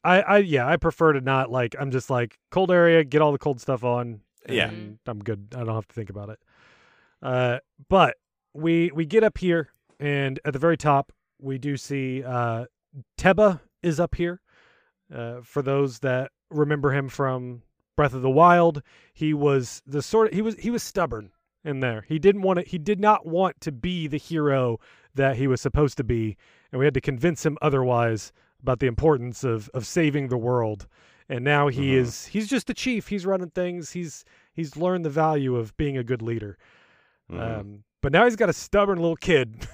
I, 0.03 0.21
I, 0.21 0.37
yeah, 0.37 0.67
I 0.67 0.77
prefer 0.77 1.13
to 1.13 1.21
not 1.21 1.51
like. 1.51 1.75
I'm 1.79 1.91
just 1.91 2.09
like 2.09 2.39
cold 2.51 2.71
area. 2.71 3.03
Get 3.03 3.21
all 3.21 3.31
the 3.31 3.37
cold 3.37 3.59
stuff 3.59 3.83
on. 3.83 4.21
Yeah. 4.47 4.71
I'm 5.05 5.19
good. 5.19 5.53
I 5.55 5.63
don't 5.63 5.75
have 5.75 5.87
to 5.87 5.93
think 5.93 6.09
about 6.09 6.29
it. 6.29 6.39
Uh, 7.21 7.57
but 7.89 8.15
we 8.53 8.91
we 8.93 9.05
get 9.05 9.23
up 9.23 9.37
here, 9.37 9.69
and 9.99 10.39
at 10.45 10.53
the 10.53 10.59
very 10.59 10.77
top, 10.77 11.11
we 11.39 11.57
do 11.57 11.77
see 11.77 12.23
uh, 12.23 12.65
Teba 13.17 13.61
is 13.83 13.99
up 13.99 14.15
here. 14.15 14.41
Uh, 15.13 15.41
for 15.41 15.61
those 15.61 15.99
that 15.99 16.31
remember 16.49 16.91
him 16.91 17.07
from 17.09 17.61
Breath 17.95 18.13
of 18.13 18.21
the 18.21 18.29
Wild, 18.29 18.81
he 19.13 19.33
was 19.33 19.81
the 19.85 20.01
sort 20.01 20.27
of 20.27 20.33
he 20.33 20.41
was 20.41 20.55
he 20.57 20.69
was 20.69 20.83
stubborn 20.83 21.31
in 21.63 21.79
there. 21.79 22.05
He 22.07 22.19
didn't 22.19 22.41
want 22.41 22.59
to. 22.59 22.65
He 22.65 22.77
did 22.77 22.99
not 22.99 23.25
want 23.25 23.59
to 23.61 23.71
be 23.71 24.07
the 24.07 24.17
hero 24.17 24.79
that 25.15 25.37
he 25.37 25.47
was 25.47 25.61
supposed 25.61 25.97
to 25.97 26.03
be, 26.03 26.37
and 26.71 26.79
we 26.79 26.85
had 26.85 26.93
to 26.93 27.01
convince 27.01 27.45
him 27.45 27.57
otherwise 27.61 28.31
about 28.61 28.79
the 28.79 28.87
importance 28.87 29.43
of 29.43 29.69
of 29.73 29.85
saving 29.85 30.27
the 30.27 30.37
world. 30.37 30.87
And 31.29 31.43
now 31.43 31.67
he 31.67 31.91
Mhm. 31.91 31.97
is 31.97 32.25
he's 32.27 32.47
just 32.47 32.69
a 32.69 32.73
chief. 32.73 33.07
He's 33.07 33.25
running 33.25 33.49
things. 33.49 33.91
He's 33.91 34.23
he's 34.53 34.77
learned 34.77 35.05
the 35.05 35.09
value 35.09 35.55
of 35.55 35.75
being 35.77 35.97
a 35.97 36.03
good 36.03 36.21
leader. 36.21 36.57
Mhm. 37.31 37.59
Um, 37.59 37.83
but 38.01 38.11
now 38.11 38.25
he's 38.25 38.35
got 38.35 38.49
a 38.49 38.53
stubborn 38.53 38.99
little 38.99 39.15
kid. 39.15 39.67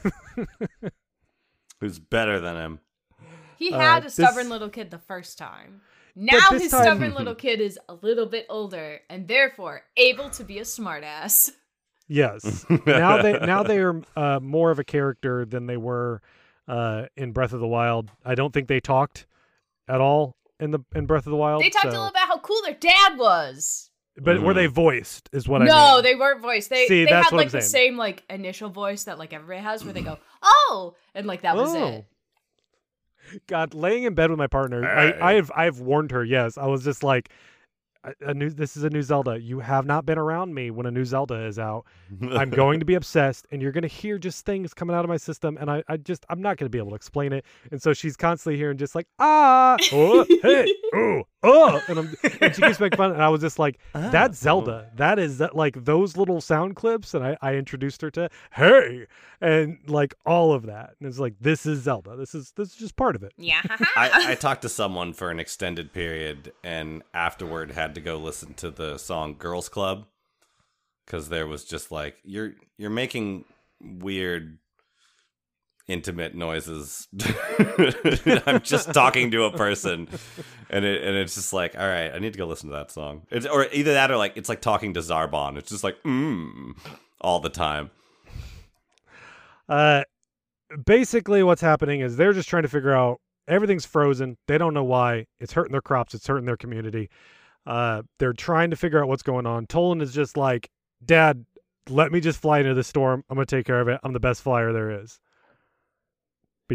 Who's 1.79 1.99
better 1.99 2.39
than 2.39 2.55
him? 2.55 2.79
He 3.57 3.73
Uh, 3.73 3.79
had 3.79 3.99
a 3.99 4.03
this- 4.05 4.13
stubborn 4.13 4.49
little 4.49 4.69
kid 4.69 4.91
the 4.91 4.99
first 4.99 5.37
time. 5.37 5.81
Now 6.15 6.49
his 6.51 6.69
time- 6.71 6.83
stubborn 6.83 7.13
little 7.15 7.35
kid 7.35 7.59
is 7.59 7.79
a 7.89 7.95
little 7.95 8.25
bit 8.25 8.45
older 8.49 9.01
and 9.09 9.27
therefore 9.27 9.83
able 9.97 10.29
to 10.31 10.43
be 10.43 10.59
a 10.59 10.63
smartass. 10.63 11.51
yes. 12.07 12.65
now 12.85 13.21
they 13.21 13.33
now 13.39 13.63
they 13.63 13.79
are 13.79 14.01
uh, 14.15 14.39
more 14.39 14.71
of 14.71 14.79
a 14.79 14.83
character 14.83 15.45
than 15.45 15.65
they 15.65 15.77
were 15.77 16.21
uh, 16.67 17.05
in 17.17 17.31
Breath 17.31 17.53
of 17.53 17.59
the 17.59 17.67
Wild. 17.67 18.11
I 18.23 18.35
don't 18.35 18.53
think 18.53 18.67
they 18.67 18.79
talked 18.79 19.25
at 19.87 19.99
all 20.01 20.35
in 20.59 20.71
the 20.71 20.79
in 20.95 21.05
Breath 21.05 21.25
of 21.25 21.31
the 21.31 21.37
Wild. 21.37 21.63
They 21.63 21.69
talked 21.69 21.85
a 21.85 21.91
so- 21.91 21.97
little 21.97 22.07
about 22.09 22.27
how 22.27 22.39
cool 22.39 22.61
their 22.63 22.75
dad 22.75 23.17
was. 23.17 23.89
But 24.17 24.41
were 24.41 24.51
Mhm. 24.53 24.55
they 24.55 24.65
voiced? 24.67 25.29
Is 25.33 25.47
what 25.47 25.61
I 25.61 25.65
no, 25.65 25.95
mean. 25.95 26.03
they 26.03 26.15
weren't 26.15 26.41
voiced. 26.41 26.69
They 26.69 26.87
See, 26.87 27.05
they 27.05 27.11
had 27.11 27.31
like 27.31 27.49
the 27.51 27.61
same 27.61 27.97
like 27.97 28.23
initial 28.29 28.69
voice 28.69 29.05
that 29.05 29.17
like 29.17 29.33
everybody 29.33 29.61
has 29.63 29.83
where 29.83 29.93
they 29.93 30.01
go, 30.01 30.17
"Oh," 30.41 30.95
and 31.15 31.25
like 31.27 31.41
that 31.41 31.55
was 31.55 31.73
Oh. 31.73 31.87
it. 31.87 32.05
God, 33.47 33.73
laying 33.73 34.03
in 34.03 34.13
bed 34.13 34.29
with 34.29 34.37
my 34.37 34.47
partner, 34.47 34.85
I, 34.85 35.31
I 35.31 35.33
have 35.33 35.51
I 35.55 35.63
have 35.63 35.79
warned 35.79 36.11
her. 36.11 36.23
Yes, 36.23 36.57
I 36.57 36.65
was 36.67 36.83
just 36.83 37.03
like, 37.03 37.29
a, 38.03 38.11
a 38.29 38.33
new. 38.33 38.49
This 38.49 38.75
is 38.75 38.83
a 38.83 38.89
new 38.89 39.01
Zelda. 39.01 39.39
You 39.41 39.59
have 39.61 39.85
not 39.85 40.05
been 40.05 40.17
around 40.17 40.53
me 40.53 40.69
when 40.71 40.85
a 40.85 40.91
new 40.91 41.05
Zelda 41.05 41.45
is 41.45 41.57
out. 41.57 41.85
I'm 42.31 42.49
going 42.49 42.81
to 42.81 42.85
be 42.85 42.95
obsessed, 43.01 43.47
and 43.49 43.61
you're 43.61 43.71
going 43.71 43.83
to 43.83 43.87
hear 43.87 44.17
just 44.19 44.45
things 44.45 44.73
coming 44.73 44.93
out 44.95 45.05
of 45.05 45.09
my 45.09 45.15
system, 45.17 45.57
and 45.59 45.71
I, 45.71 45.83
I 45.87 45.95
just 45.97 46.25
I'm 46.29 46.41
not 46.41 46.57
going 46.57 46.65
to 46.65 46.69
be 46.69 46.77
able 46.79 46.89
to 46.89 46.95
explain 46.95 47.31
it. 47.31 47.45
And 47.71 47.81
so 47.81 47.93
she's 47.93 48.17
constantly 48.17 48.57
hearing 48.57 48.77
just 48.77 48.93
like 48.93 49.07
ah, 49.19 49.77
oh, 49.93 50.25
hey, 50.41 50.71
oh, 50.93 51.23
oh, 51.43 51.81
and, 51.87 51.99
I'm, 51.99 52.15
and 52.41 52.55
she 52.55 52.61
keeps 52.61 52.79
making 52.79 52.97
fun. 52.97 53.11
And 53.11 53.21
I 53.21 53.29
was 53.29 53.41
just 53.41 53.59
like, 53.59 53.79
oh. 53.95 54.09
that's 54.09 54.39
Zelda. 54.39 54.89
That 54.95 55.19
is 55.19 55.37
that 55.39 55.55
like 55.55 55.85
those 55.85 56.17
little 56.17 56.41
sound 56.41 56.75
clips, 56.75 57.13
and 57.13 57.25
I 57.25 57.37
I 57.41 57.55
introduced 57.55 58.01
her 58.01 58.11
to 58.11 58.29
hey, 58.53 59.07
and 59.41 59.77
like 59.87 60.15
all 60.25 60.53
of 60.53 60.65
that, 60.67 60.95
and 60.99 61.07
it's 61.07 61.19
like 61.19 61.35
this 61.39 61.65
is 61.65 61.83
Zelda. 61.83 62.15
This 62.15 62.33
is 62.33 62.51
this 62.55 62.69
is 62.69 62.75
just 62.75 62.95
part 62.95 63.15
of 63.15 63.23
it. 63.23 63.33
Yeah. 63.37 63.61
I, 63.95 64.31
I 64.31 64.35
talked 64.35 64.61
to 64.63 64.69
someone 64.69 65.13
for 65.13 65.29
an 65.29 65.39
extended 65.39 65.93
period 65.93 66.53
and 66.63 67.03
afterward 67.13 67.71
had 67.71 67.95
to 67.95 68.01
go 68.01 68.17
listen 68.17 68.53
to 68.55 68.71
the 68.71 68.97
song 68.97 69.35
Girls 69.37 69.69
Club 69.69 70.05
because 71.05 71.29
there 71.29 71.47
was 71.47 71.65
just 71.65 71.91
like 71.91 72.17
you're 72.23 72.53
you're 72.77 72.89
making 72.89 73.45
weird 73.81 74.57
intimate 75.87 76.35
noises. 76.35 77.07
I'm 78.47 78.61
just 78.61 78.93
talking 78.93 79.31
to 79.31 79.43
a 79.43 79.51
person, 79.51 80.07
and 80.69 80.85
it 80.85 81.03
and 81.03 81.15
it's 81.15 81.35
just 81.35 81.53
like, 81.53 81.77
all 81.77 81.87
right, 81.87 82.13
I 82.13 82.19
need 82.19 82.33
to 82.33 82.39
go 82.39 82.45
listen 82.45 82.69
to 82.69 82.75
that 82.75 82.91
song. 82.91 83.23
It's, 83.31 83.45
or 83.45 83.67
either 83.71 83.93
that 83.93 84.11
or 84.11 84.17
like 84.17 84.33
it's 84.35 84.49
like 84.49 84.61
talking 84.61 84.93
to 84.93 85.01
Zarbon. 85.01 85.57
It's 85.57 85.69
just 85.69 85.83
like 85.83 86.01
mm 86.03 86.75
all 87.21 87.39
the 87.39 87.49
time. 87.49 87.89
Uh, 89.69 90.03
basically, 90.85 91.41
what's 91.41 91.61
happening 91.61 92.01
is 92.01 92.17
they're 92.17 92.33
just 92.33 92.49
trying 92.49 92.63
to 92.63 92.69
figure 92.69 92.93
out 92.93 93.21
everything's 93.47 93.85
frozen. 93.85 94.37
They 94.47 94.57
don't 94.57 94.73
know 94.73 94.83
why. 94.83 95.27
It's 95.39 95.53
hurting 95.53 95.71
their 95.71 95.81
crops. 95.81 96.13
It's 96.13 96.27
hurting 96.27 96.45
their 96.45 96.57
community. 96.57 97.09
Uh, 97.65 98.01
they're 98.19 98.33
trying 98.33 98.71
to 98.71 98.75
figure 98.75 99.01
out 99.01 99.07
what's 99.07 99.23
going 99.23 99.45
on. 99.45 99.67
Tulin 99.67 100.01
is 100.01 100.13
just 100.13 100.35
like, 100.35 100.69
Dad, 101.05 101.45
let 101.89 102.11
me 102.11 102.19
just 102.19 102.41
fly 102.41 102.59
into 102.59 102.73
the 102.73 102.83
storm. 102.83 103.23
I'm 103.29 103.35
gonna 103.35 103.45
take 103.45 103.65
care 103.65 103.79
of 103.79 103.87
it. 103.87 103.99
I'm 104.03 104.13
the 104.13 104.19
best 104.19 104.41
flyer 104.41 104.73
there 104.73 105.01
is. 105.01 105.19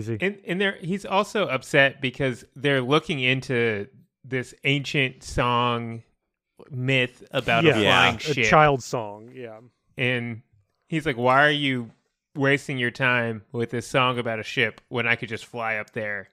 BC. 0.01 0.19
And 0.21 0.39
and 0.47 0.61
there 0.61 0.77
he's 0.81 1.05
also 1.05 1.47
upset 1.47 2.01
because 2.01 2.45
they're 2.57 2.81
looking 2.83 3.21
into 3.21 3.87
this 4.25 4.55
ancient 4.65 5.23
song 5.23 6.03
myth 6.71 7.23
about 7.31 7.65
yeah, 7.65 7.77
a 7.77 7.83
Yeah. 7.83 8.17
flying 8.19 8.39
a 8.39 8.49
child 8.49 8.83
song. 8.83 9.31
Yeah. 9.35 9.61
and 9.97 10.43
he's 10.89 11.07
like, 11.07 11.17
"Why 11.17 11.45
are 11.47 11.51
you 11.51 11.91
wasting 12.35 12.79
your 12.79 12.91
time 12.91 13.43
with 13.53 13.71
this 13.71 13.87
song 13.87 14.19
about 14.19 14.39
a 14.39 14.43
ship 14.45 14.81
when 14.89 15.07
I 15.07 15.17
could 15.17 15.29
just 15.29 15.45
fly 15.47 15.77
up 15.77 15.91
there 15.93 16.29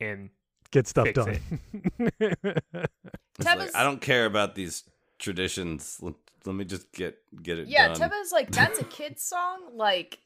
and 0.00 0.30
Get 0.70 0.86
stuff 0.88 1.06
Fix 1.06 1.16
done. 1.24 1.60
It's 3.38 3.44
like, 3.44 3.74
I 3.76 3.82
don't 3.82 4.00
care 4.00 4.24
about 4.26 4.54
these 4.54 4.82
traditions. 5.18 5.98
Let, 6.00 6.14
let 6.44 6.54
me 6.56 6.64
just 6.64 6.90
get 6.92 7.18
get 7.42 7.58
it 7.58 7.68
Yeah, 7.68 7.88
done. 7.88 8.10
Teba's 8.10 8.32
like 8.32 8.50
that's 8.50 8.78
a 8.80 8.84
kid's 8.84 9.22
song. 9.22 9.60
Like, 9.74 10.18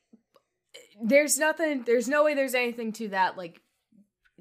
there's 1.03 1.39
nothing. 1.39 1.83
There's 1.85 2.09
no 2.09 2.25
way. 2.25 2.35
There's 2.35 2.55
anything 2.55 2.93
to 2.95 3.09
that. 3.09 3.37
Like, 3.37 3.61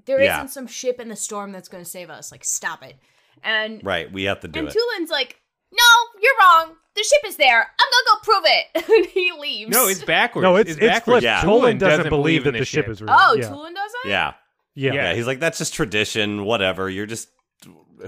there 0.05 0.21
Yeah. 0.21 0.37
not 0.37 0.49
some 0.51 0.67
ship 0.67 0.99
in 0.99 1.09
the 1.09 1.15
storm 1.15 1.51
that's 1.51 1.69
going 1.69 1.83
to 1.83 1.89
save 1.89 2.09
us. 2.09 2.31
Like, 2.31 2.43
stop 2.43 2.83
it. 2.83 2.95
And 3.43 3.81
right, 3.85 4.11
we 4.11 4.23
have 4.23 4.41
to 4.41 4.47
do 4.47 4.59
and 4.59 4.67
it. 4.67 4.75
Tulin's 4.75 5.09
like, 5.09 5.39
no, 5.71 6.19
you're 6.21 6.31
wrong. 6.41 6.75
The 6.95 7.03
ship 7.03 7.21
is 7.29 7.37
there. 7.37 7.59
I'm 7.61 7.87
gonna 7.91 8.05
go 8.07 8.19
prove 8.23 8.43
it. 8.45 8.89
and 8.97 9.05
he 9.05 9.31
leaves. 9.39 9.71
no, 9.71 9.87
it's 9.87 10.03
backwards. 10.03 10.43
no, 10.43 10.55
it's 10.57 10.71
it's 10.71 10.79
backwards. 10.79 11.23
Yeah. 11.23 11.41
Tulin 11.41 11.79
doesn't, 11.79 12.09
believe 12.09 12.43
that 12.43 12.55
in 12.55 12.59
the 12.59 12.65
ship 12.65 12.89
is 12.89 13.01
real. 13.01 13.15
Oh, 13.17 13.35
yeah. 13.35 13.43
Tulin 13.45 13.73
doesn't. 13.75 14.01
yeah. 14.05 14.33
yeah. 14.75 14.93
yeah, 14.93 14.93
Yeah. 14.93 15.13
He's 15.13 15.27
like, 15.27 15.39
that's 15.39 15.57
just 15.59 15.73
tradition. 15.73 16.43
Whatever. 16.43 16.89
You're 16.89 17.05
just 17.05 17.29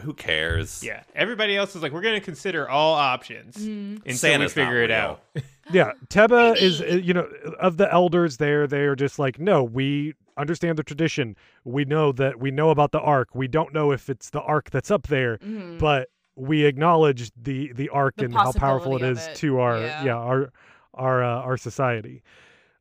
who 0.01 0.13
cares? 0.13 0.81
Yeah, 0.83 1.03
everybody 1.13 1.55
else 1.55 1.75
is 1.75 1.81
like, 1.83 1.91
we're 1.91 2.01
going 2.01 2.19
to 2.19 2.23
consider 2.25 2.67
all 2.69 2.93
options 2.95 3.55
Mm. 3.57 3.97
until 3.97 4.15
Santa's 4.15 4.55
we 4.55 4.61
figure 4.63 4.81
it 4.83 4.89
real. 4.89 4.97
out. 4.97 5.23
Yeah, 5.71 5.91
Teba 6.09 6.55
is 6.57 6.81
uh, 6.81 6.85
you 6.85 7.13
know 7.13 7.27
of 7.59 7.77
the 7.77 7.91
elders 7.91 8.37
there. 8.37 8.67
They 8.67 8.81
are 8.81 8.95
just 8.95 9.19
like, 9.19 9.39
no, 9.39 9.63
we 9.63 10.13
understand 10.37 10.77
the 10.77 10.83
tradition. 10.83 11.35
We 11.63 11.85
know 11.85 12.11
that 12.13 12.39
we 12.39 12.51
know 12.51 12.69
about 12.69 12.91
the 12.91 12.99
ark. 12.99 13.29
We 13.35 13.47
don't 13.47 13.73
know 13.73 13.91
if 13.91 14.09
it's 14.09 14.29
the 14.29 14.41
ark 14.41 14.69
that's 14.71 14.89
up 14.91 15.07
there, 15.07 15.37
Mhm. 15.37 15.77
but 15.79 16.09
we 16.35 16.65
acknowledge 16.65 17.31
the 17.35 17.71
the 17.73 17.89
ark 17.89 18.15
The 18.17 18.25
and 18.25 18.33
how 18.33 18.51
powerful 18.53 18.95
it 18.95 19.01
possibility 19.01 19.05
of 19.11 19.17
is 19.17 19.27
it. 19.27 19.35
to 19.35 19.59
our 19.59 19.79
Yeah. 19.81 20.03
yeah, 20.05 20.15
our 20.15 20.51
our 20.93 21.23
uh, 21.23 21.41
our 21.41 21.57
society. 21.57 22.23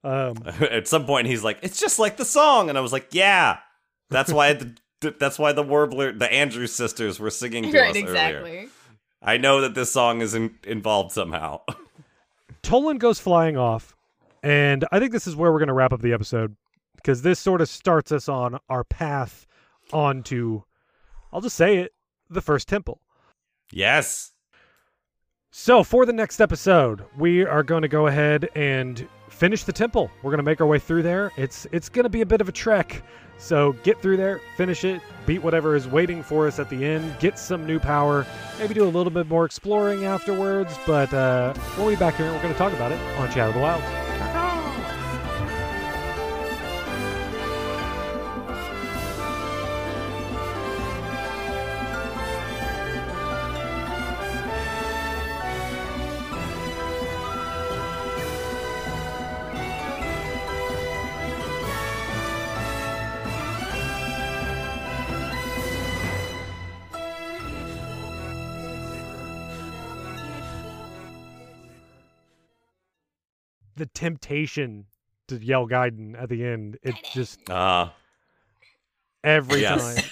Um, 0.02 0.36
At 0.70 0.88
some 0.88 1.04
point, 1.04 1.26
he's 1.26 1.44
like, 1.44 1.58
"It's 1.62 1.78
just 1.78 1.98
like 1.98 2.16
the 2.16 2.24
song," 2.24 2.68
and 2.70 2.78
I 2.78 2.80
was 2.80 2.92
like, 2.92 3.08
"Yeah, 3.12 3.58
that's 4.08 4.32
why 4.32 4.54
the 4.54 4.74
that's 5.18 5.38
why 5.38 5.52
the 5.52 5.62
warbler, 5.62 6.12
the 6.12 6.32
Andrews 6.32 6.72
sisters, 6.72 7.20
were 7.20 7.30
singing 7.30 7.70
to 7.70 7.78
Right, 7.78 7.90
us 7.90 7.96
exactly. 7.96 8.50
earlier." 8.50 8.68
I 9.22 9.36
know 9.36 9.60
that 9.60 9.74
this 9.74 9.92
song 9.92 10.22
is 10.22 10.32
in, 10.34 10.54
involved 10.64 11.12
somehow. 11.12 11.60
Tulin 12.62 12.98
goes 12.98 13.18
flying 13.18 13.56
off, 13.56 13.94
and 14.42 14.84
I 14.92 14.98
think 14.98 15.12
this 15.12 15.26
is 15.26 15.36
where 15.36 15.52
we're 15.52 15.58
going 15.58 15.68
to 15.68 15.74
wrap 15.74 15.92
up 15.92 16.00
the 16.00 16.12
episode 16.12 16.56
because 16.96 17.22
this 17.22 17.38
sort 17.40 17.60
of 17.60 17.68
starts 17.68 18.12
us 18.12 18.28
on 18.28 18.58
our 18.68 18.84
path 18.84 19.46
onto, 19.92 20.62
I'll 21.32 21.40
just 21.40 21.56
say 21.56 21.78
it, 21.78 21.92
the 22.28 22.40
first 22.40 22.68
temple. 22.68 23.00
yes, 23.72 24.32
So, 25.50 25.82
for 25.82 26.06
the 26.06 26.12
next 26.12 26.40
episode, 26.40 27.04
we 27.18 27.44
are 27.44 27.62
going 27.62 27.82
to 27.82 27.88
go 27.88 28.06
ahead 28.06 28.48
and 28.54 29.08
finish 29.28 29.64
the 29.64 29.72
temple. 29.72 30.10
We're 30.22 30.30
going 30.30 30.38
to 30.38 30.44
make 30.44 30.60
our 30.60 30.66
way 30.66 30.78
through 30.78 31.02
there. 31.02 31.32
It's 31.36 31.66
it's 31.72 31.88
going 31.88 32.04
to 32.04 32.10
be 32.10 32.20
a 32.20 32.26
bit 32.26 32.40
of 32.40 32.48
a 32.48 32.52
trek. 32.52 33.02
So, 33.40 33.72
get 33.82 34.00
through 34.02 34.18
there, 34.18 34.38
finish 34.56 34.84
it, 34.84 35.00
beat 35.24 35.42
whatever 35.42 35.74
is 35.74 35.88
waiting 35.88 36.22
for 36.22 36.46
us 36.46 36.58
at 36.58 36.68
the 36.68 36.84
end, 36.84 37.18
get 37.20 37.38
some 37.38 37.66
new 37.66 37.78
power, 37.78 38.26
maybe 38.58 38.74
do 38.74 38.84
a 38.84 38.86
little 38.86 39.10
bit 39.10 39.28
more 39.28 39.46
exploring 39.46 40.04
afterwards, 40.04 40.78
but 40.86 41.12
uh, 41.14 41.54
we'll 41.78 41.88
be 41.88 41.96
back 41.96 42.16
here 42.16 42.26
and 42.26 42.36
we're 42.36 42.42
going 42.42 42.52
to 42.52 42.58
talk 42.58 42.72
about 42.74 42.92
it 42.92 43.00
on 43.16 43.30
Chat 43.32 43.48
of 43.48 43.54
the 43.54 43.60
Wild. 43.60 44.09
The 73.80 73.86
temptation 73.86 74.84
to 75.28 75.36
yell 75.36 75.66
Gaiden 75.66 76.14
at 76.22 76.28
the 76.28 76.44
end, 76.44 76.78
it 76.82 76.96
just 77.14 77.48
uh, 77.48 77.88
every 79.24 79.62
Yes. 79.62 79.94
time. 79.94 80.04